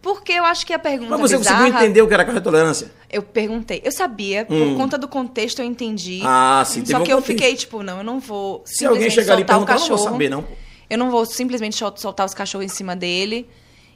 [0.07, 1.57] Porque eu acho que a pergunta Mas você bizarra...
[1.65, 2.89] conseguiu entender o que era de tolerância?
[3.09, 3.81] Eu perguntei.
[3.83, 4.77] Eu sabia, por Hum.
[4.77, 6.21] conta do contexto eu entendi.
[6.23, 7.37] Ah, sim, Só um que eu contexto.
[7.39, 9.95] fiquei, tipo, não, eu não vou Se alguém chegar ali e perguntar, eu não vou
[9.97, 10.11] cachorro.
[10.13, 10.45] saber, não.
[10.89, 13.49] Eu não vou simplesmente sol- soltar os cachorros em cima dele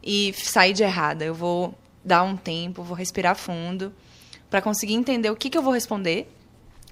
[0.03, 1.23] e sair de errada.
[1.23, 1.73] Eu vou
[2.03, 3.93] dar um tempo, vou respirar fundo
[4.49, 6.29] pra conseguir entender o que, que eu vou responder.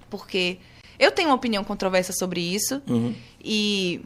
[0.09, 0.59] Porque
[0.97, 2.81] eu tenho uma opinião controversa sobre isso.
[2.87, 3.13] Uhum.
[3.43, 3.99] E,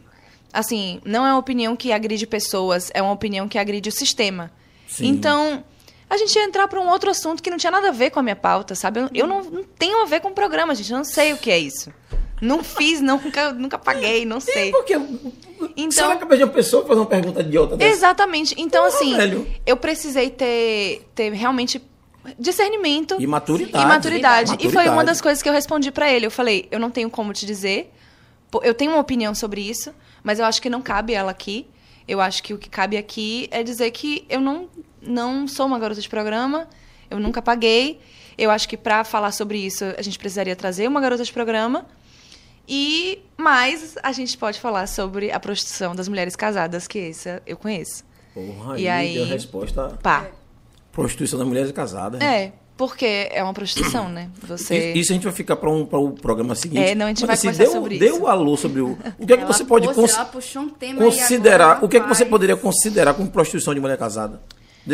[0.52, 4.50] assim, não é uma opinião que agride pessoas, é uma opinião que agride o sistema.
[4.86, 5.06] Sim.
[5.08, 5.64] Então,
[6.08, 8.20] a gente ia entrar pra um outro assunto que não tinha nada a ver com
[8.20, 9.00] a minha pauta, sabe?
[9.00, 10.90] Eu, eu não, não tenho a ver com o programa, gente.
[10.92, 11.92] Eu não sei o que é isso.
[12.40, 14.70] Não fiz, nunca, nunca paguei, não sei.
[14.70, 14.94] Porque
[15.76, 17.90] Então- você vai cabeça de uma pessoa fazer uma pergunta idiota dessa?
[17.96, 18.54] Exatamente.
[18.58, 19.46] Então, Porra, assim, velho.
[19.66, 21.80] eu precisei ter, ter realmente
[22.38, 23.84] discernimento E maturidade.
[23.84, 24.52] e maturidade.
[24.54, 25.06] E foi uma Maturidade.
[25.06, 26.26] das coisas que eu respondi pra ele.
[26.26, 27.92] Eu falei, eu não tenho como te dizer.
[28.62, 29.92] Eu tenho uma opinião sobre isso,
[30.22, 31.66] mas eu acho que não cabe ela aqui.
[32.06, 34.68] Eu acho que o que cabe aqui é dizer que eu não,
[35.00, 36.68] não sou uma garota de programa,
[37.10, 38.00] eu nunca paguei.
[38.36, 41.86] Eu acho que pra falar sobre isso, a gente precisaria trazer uma garota de programa.
[42.66, 47.56] E mais a gente pode falar sobre a prostituição das mulheres casadas, que essa eu
[47.56, 48.04] conheço.
[48.32, 49.98] Porra, E aí, aí- deu a resposta.
[50.02, 50.26] Pá.
[50.90, 52.20] Prostituição das mulheres casadas.
[52.20, 54.28] É, porque é uma prostituição, né?
[54.48, 54.92] Você.
[54.94, 56.82] Isso a gente vai ficar para um, pra programa seguinte.
[56.82, 58.22] É, não, a gente Mas, vai assim, conversar deu, sobre deu isso.
[58.24, 58.98] o alô sobre o.
[59.18, 61.64] O que é que você pode puxa- cons- um tema aí considerar?
[61.70, 64.40] agora, o que é que você poderia considerar como prostituição de mulher casada?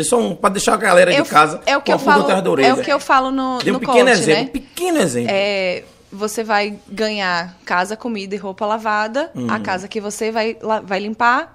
[0.03, 0.35] Só um.
[0.35, 2.25] Pra deixar a galera Eu- de casa é o que a eu falo,
[2.61, 4.41] é o que eu falo no, Dê um no pequeno coach, exemplo.
[4.41, 4.49] Um né?
[4.51, 5.31] pequeno exemplo.
[5.33, 9.63] É, você vai ganhar casa, comida e roupa lavada, a Hum.
[9.63, 11.53] casa que você vai, vai limpar,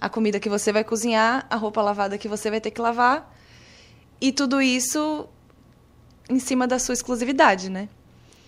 [0.00, 3.34] a comida que você vai cozinhar, a roupa lavada que você vai ter que lavar.
[4.20, 5.26] E tudo isso
[6.30, 7.88] em cima da sua exclusividade, né?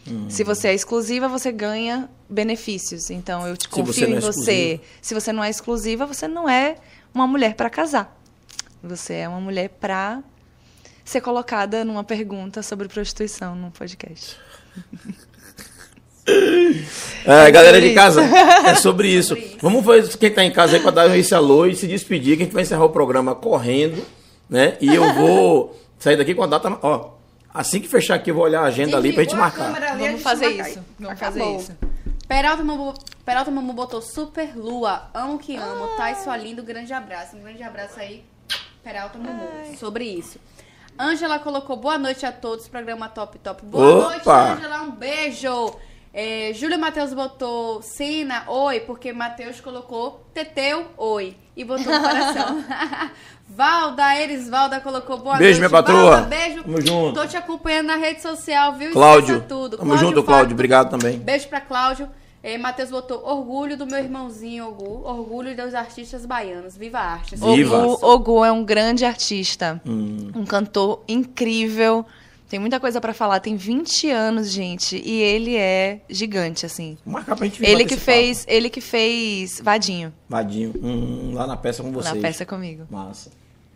[0.09, 0.27] Hum.
[0.29, 3.11] Se você é exclusiva, você ganha benefícios.
[3.11, 4.53] Então eu te confio você não em é você.
[4.53, 4.83] exclusiva.
[5.01, 6.77] Se você não é exclusiva, você não é
[7.15, 8.19] uma mulher para casar.
[8.83, 10.23] Você é uma mulher para
[11.05, 14.37] ser colocada numa pergunta sobre prostituição no podcast.
[17.25, 19.37] É, galera de casa, é sobre isso.
[19.61, 22.43] Vamos fazer quem tá em casa aí para dar esse alô e se despedir, que
[22.43, 24.01] a gente vai encerrar o programa correndo,
[24.49, 24.77] né?
[24.81, 26.79] E eu vou sair daqui com a data.
[26.81, 27.12] Ó,
[27.53, 29.75] assim que fechar aqui, eu vou olhar a agenda ali pra gente marcar.
[29.75, 30.85] ali, a Vamos gente fazer isso.
[30.99, 31.43] Vamos Acabou.
[31.43, 31.79] fazer isso.
[32.29, 35.11] Peralta Mamu, Peralta Mamu botou super lua.
[35.13, 35.89] Amo que amo.
[35.97, 36.63] Tá sua linda.
[36.63, 37.37] Grande abraço.
[37.37, 38.25] Um grande abraço aí,
[38.83, 39.77] Peralta Mamu.
[39.79, 40.39] Sobre isso.
[40.99, 42.69] Ângela colocou boa noite a todos.
[42.69, 43.65] Programa Top Top.
[43.65, 44.53] Boa noite, Opa!
[44.53, 44.83] Ângela.
[44.83, 45.75] Um beijo.
[46.15, 51.35] É, Júlio Matheus botou Sina, oi, porque Matheus colocou Teteu, oi.
[51.57, 52.65] E botou no coração.
[53.55, 55.61] Valda, Erisvalda colocou boa Beijo, noite.
[55.61, 56.11] minha patroa.
[56.23, 56.63] Valda, beijo.
[56.65, 57.15] Tamo junto.
[57.21, 58.93] Tô te acompanhando na rede social, viu?
[58.93, 59.77] Cláudio, Esqueça tudo.
[59.77, 60.55] tamo junto, Cláudio.
[60.55, 61.19] Obrigado também.
[61.19, 62.09] Beijo pra Cláudio.
[62.43, 66.77] É, Matheus botou orgulho do meu irmãozinho Ogu, orgulho dos artistas baianos.
[66.77, 67.37] Viva a arte.
[67.37, 67.87] Viva.
[67.87, 70.31] Ogu, Ogu é um grande artista, Hum.
[70.35, 72.05] um cantor incrível.
[72.49, 73.39] Tem muita coisa pra falar.
[73.41, 76.99] Tem 20 anos, gente, e ele é gigante, assim.
[77.05, 80.43] Vou marcar pra gente Ele que fez, ele que fez Vadinho papo.
[80.45, 82.15] Vadinho, hum, lá na peça com vocês.
[82.15, 82.87] na peça comigo.
[82.91, 83.31] Massa.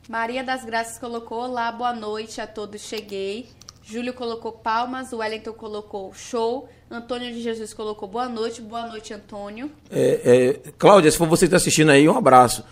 [0.09, 3.49] Maria das Graças colocou olá, boa noite a todos, cheguei.
[3.83, 9.71] Júlio colocou palmas, Wellington colocou show, Antônio de Jesus colocou boa noite, boa noite, Antônio.
[9.91, 12.65] É, é, Cláudia, se for você que está assistindo aí, um abraço.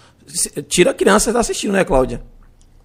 [0.68, 2.22] Tira a criança que está assistindo, né, Cláudia?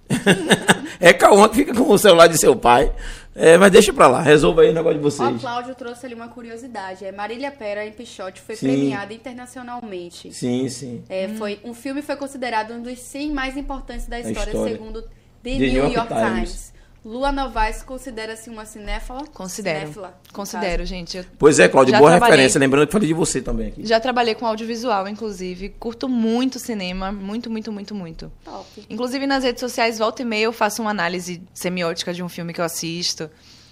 [0.99, 2.91] é Cauã que fica com o celular de seu pai.
[3.35, 5.29] É, mas deixa pra lá, resolva aí o negócio de vocês.
[5.35, 7.05] o Cláudio trouxe ali uma curiosidade.
[7.05, 8.67] É Marília Pera em Pichote foi Sim.
[8.67, 10.33] premiada internacionalmente.
[10.33, 11.03] Sim, sim.
[11.07, 14.73] É, foi, um filme foi considerado um dos 100 mais importantes da história, história.
[14.73, 15.09] segundo The,
[15.43, 16.49] The New, New York, York Times.
[16.49, 16.73] Times.
[17.03, 19.25] Lua Novaes considera-se uma cinéfala?
[19.33, 19.79] Considero.
[19.79, 21.17] Cinéfila, Considero, gente.
[21.17, 22.35] Eu Pois é, Cláudia, Já boa trabalhei.
[22.35, 22.59] referência.
[22.59, 23.85] Lembrando que falei de você também aqui.
[23.85, 25.69] já trabalhei com audiovisual, inclusive.
[25.69, 27.11] Curto muito cinema.
[27.11, 28.31] Muito, muito, muito, muito.
[28.43, 28.57] caso.
[28.57, 28.85] Top.
[28.89, 32.53] Inclusive nas redes sociais, volta e meia, eu faço uma análise semiótica de um filme
[32.53, 33.29] que eu assisto.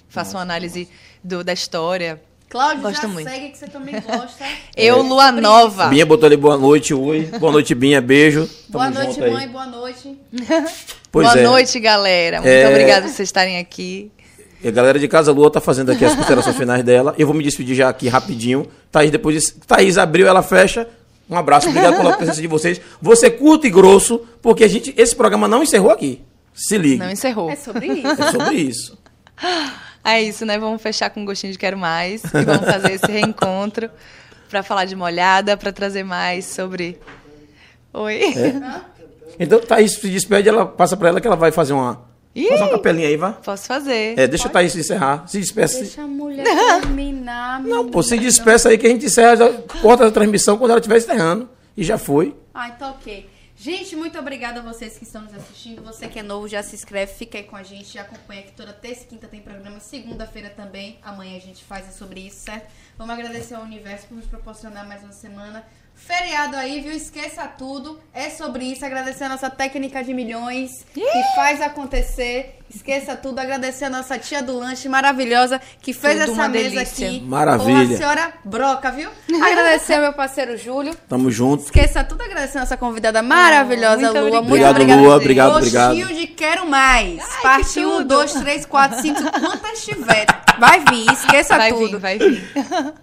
[0.08, 0.88] Faço uma análise
[1.22, 2.22] do, da história.
[2.50, 3.30] Cláudio, Gosto já muito.
[3.30, 4.46] segue que você também gosta.
[4.76, 5.88] Eu, Lua Nova.
[5.88, 7.24] Binha botou ali boa noite, oi.
[7.40, 8.50] Boa noite, Binha, beijo.
[8.70, 9.32] boa Tamo noite, junto aí.
[9.32, 10.18] mãe, boa noite.
[11.10, 11.44] Pois Boa é.
[11.44, 12.38] noite, galera.
[12.42, 12.68] Muito É.
[12.70, 14.12] obrigada por vocês estarem aqui.
[14.62, 17.16] E a galera de Casa Lua tá fazendo aqui as considerações finais dela.
[17.18, 18.68] Eu vou me despedir já aqui rapidinho.
[18.92, 19.56] Thaís depois disso.
[19.66, 20.88] Thaís abriu, ela fecha.
[21.30, 22.80] Um abraço, obrigado pela presença de vocês.
[23.02, 26.22] Você curto e grosso, porque a gente, esse programa não encerrou aqui.
[26.54, 27.06] Se liga.
[27.06, 27.50] Não encerrou.
[27.50, 28.08] É sobre isso.
[28.22, 28.98] É sobre isso.
[30.08, 30.58] É isso, né?
[30.58, 32.24] Vamos fechar com um gostinho de quero mais.
[32.24, 33.90] E vamos fazer esse reencontro
[34.50, 36.98] pra falar de molhada, pra trazer mais sobre.
[37.94, 38.22] Oi.
[39.38, 42.08] Então, Thaís se despede, ela passa pra ela que ela vai fazer uma.
[42.34, 42.48] Ih!
[42.48, 43.34] Fazer uma capelinha aí, vá.
[43.34, 44.18] Posso fazer.
[44.18, 45.28] É, deixa a Thaís encerrar.
[45.28, 45.80] Se despeça.
[45.80, 46.46] Deixa a mulher
[46.82, 47.62] terminar.
[47.62, 49.52] Não, pô, se despeça aí que a gente encerra,
[49.82, 51.50] corta a transmissão quando ela estiver encerrando.
[51.76, 52.34] E já foi.
[52.54, 53.28] Ah, então ok.
[53.60, 55.82] Gente, muito obrigada a vocês que estão nos assistindo.
[55.82, 58.52] Você que é novo, já se inscreve, fica aí com a gente, já acompanha que
[58.52, 61.00] toda terça e quinta tem programa, segunda-feira também.
[61.02, 62.72] Amanhã a gente faz sobre isso, certo?
[63.00, 65.66] Vamos agradecer ao universo por nos proporcionar mais uma semana.
[65.98, 66.92] Feriado aí, viu?
[66.94, 68.00] Esqueça tudo.
[68.14, 68.86] É sobre isso.
[68.86, 72.54] Agradecer a nossa técnica de milhões, que faz acontecer.
[72.70, 73.40] Esqueça tudo.
[73.40, 77.08] Agradecer a nossa tia do lanche maravilhosa, que fez Tudo essa uma mesa delícia.
[77.08, 77.22] aqui.
[77.22, 77.88] Maravilha.
[77.88, 79.10] Com a senhora Broca, viu?
[79.42, 80.94] Agradecer ao meu parceiro Júlio.
[81.08, 81.64] Tamo junto.
[81.64, 84.42] Esqueça tudo agradecendo a nossa convidada maravilhosa, muito Lua.
[84.42, 85.02] Muito Obrigado, obrigada.
[85.02, 85.16] Lua.
[85.16, 85.96] Obrigado, obrigado.
[85.96, 87.24] Gostinho de quero mais.
[87.42, 88.06] Parte que 1, tudo.
[88.06, 90.26] 2, 3, 4, 5, quantas tiver.
[90.60, 91.88] Vai vir, esqueça Vai tudo.
[91.92, 92.52] vir, vai vir.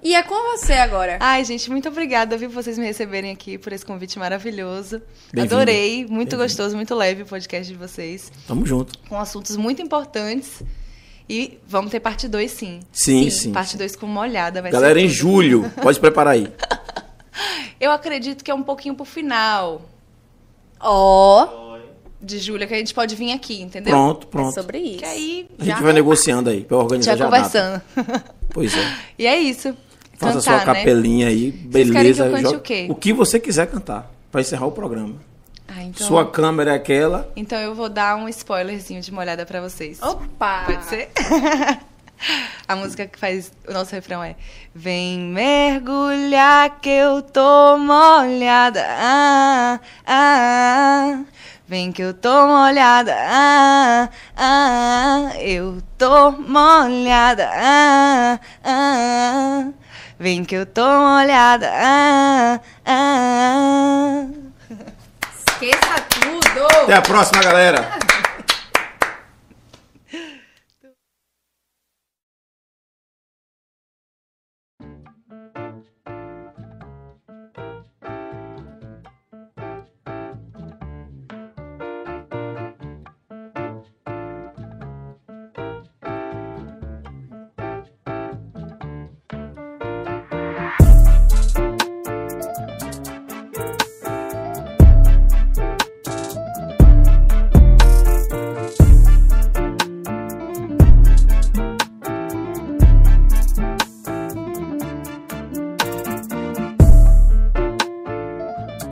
[0.03, 1.17] E é com você agora.
[1.21, 5.01] Ai, gente, muito obrigada, viu, por vocês me receberem aqui, por esse convite maravilhoso.
[5.39, 8.99] Adorei, muito gostoso, muito leve o podcast de vocês, Tamo junto.
[9.09, 10.63] com assuntos muito importantes.
[11.29, 12.81] E vamos ter parte 2, sim.
[12.93, 13.51] Sim, sim.
[13.53, 14.61] Parte 2 com uma olhada.
[14.61, 15.17] Vai Galera, ser em tudo.
[15.17, 15.73] julho.
[15.81, 16.53] Pode se preparar aí.
[17.81, 19.81] Eu acredito que é um pouquinho pro final
[20.81, 21.79] Ó,
[22.21, 23.91] de julho, que a gente pode vir aqui, entendeu?
[23.93, 24.55] Pronto, é pronto.
[24.55, 24.99] sobre isso.
[24.99, 27.83] Que aí A gente vai negociando aí pra organizar já já a data.
[27.95, 28.23] conversando.
[28.51, 28.95] Pois é.
[29.19, 29.75] e é isso.
[30.19, 30.65] Faça Cantar, sua né?
[30.65, 32.23] capelinha aí, querem beleza.
[32.25, 32.87] que eu cante joga- o quê?
[32.91, 35.17] o que você quiser cantar, pra encerrar o programa.
[35.67, 37.29] Ah, então, Sua câmera é aquela.
[37.35, 40.01] então eu vou dar um spoilerzinho de molhada pra vocês.
[40.03, 40.65] Opa!
[40.67, 41.11] Pode ser?
[42.69, 44.37] A música que faz o nosso refrão é
[44.75, 51.25] Vem mergulhar que eu tô molhada ah, ah,
[51.67, 59.69] Vem que eu tô molhada ah, ah, Eu tô molhada ah, ah,
[60.19, 64.27] Vem que eu tô molhada ah, ah.
[65.49, 66.67] Esqueça tudo!
[66.85, 67.91] Até a próxima, galera.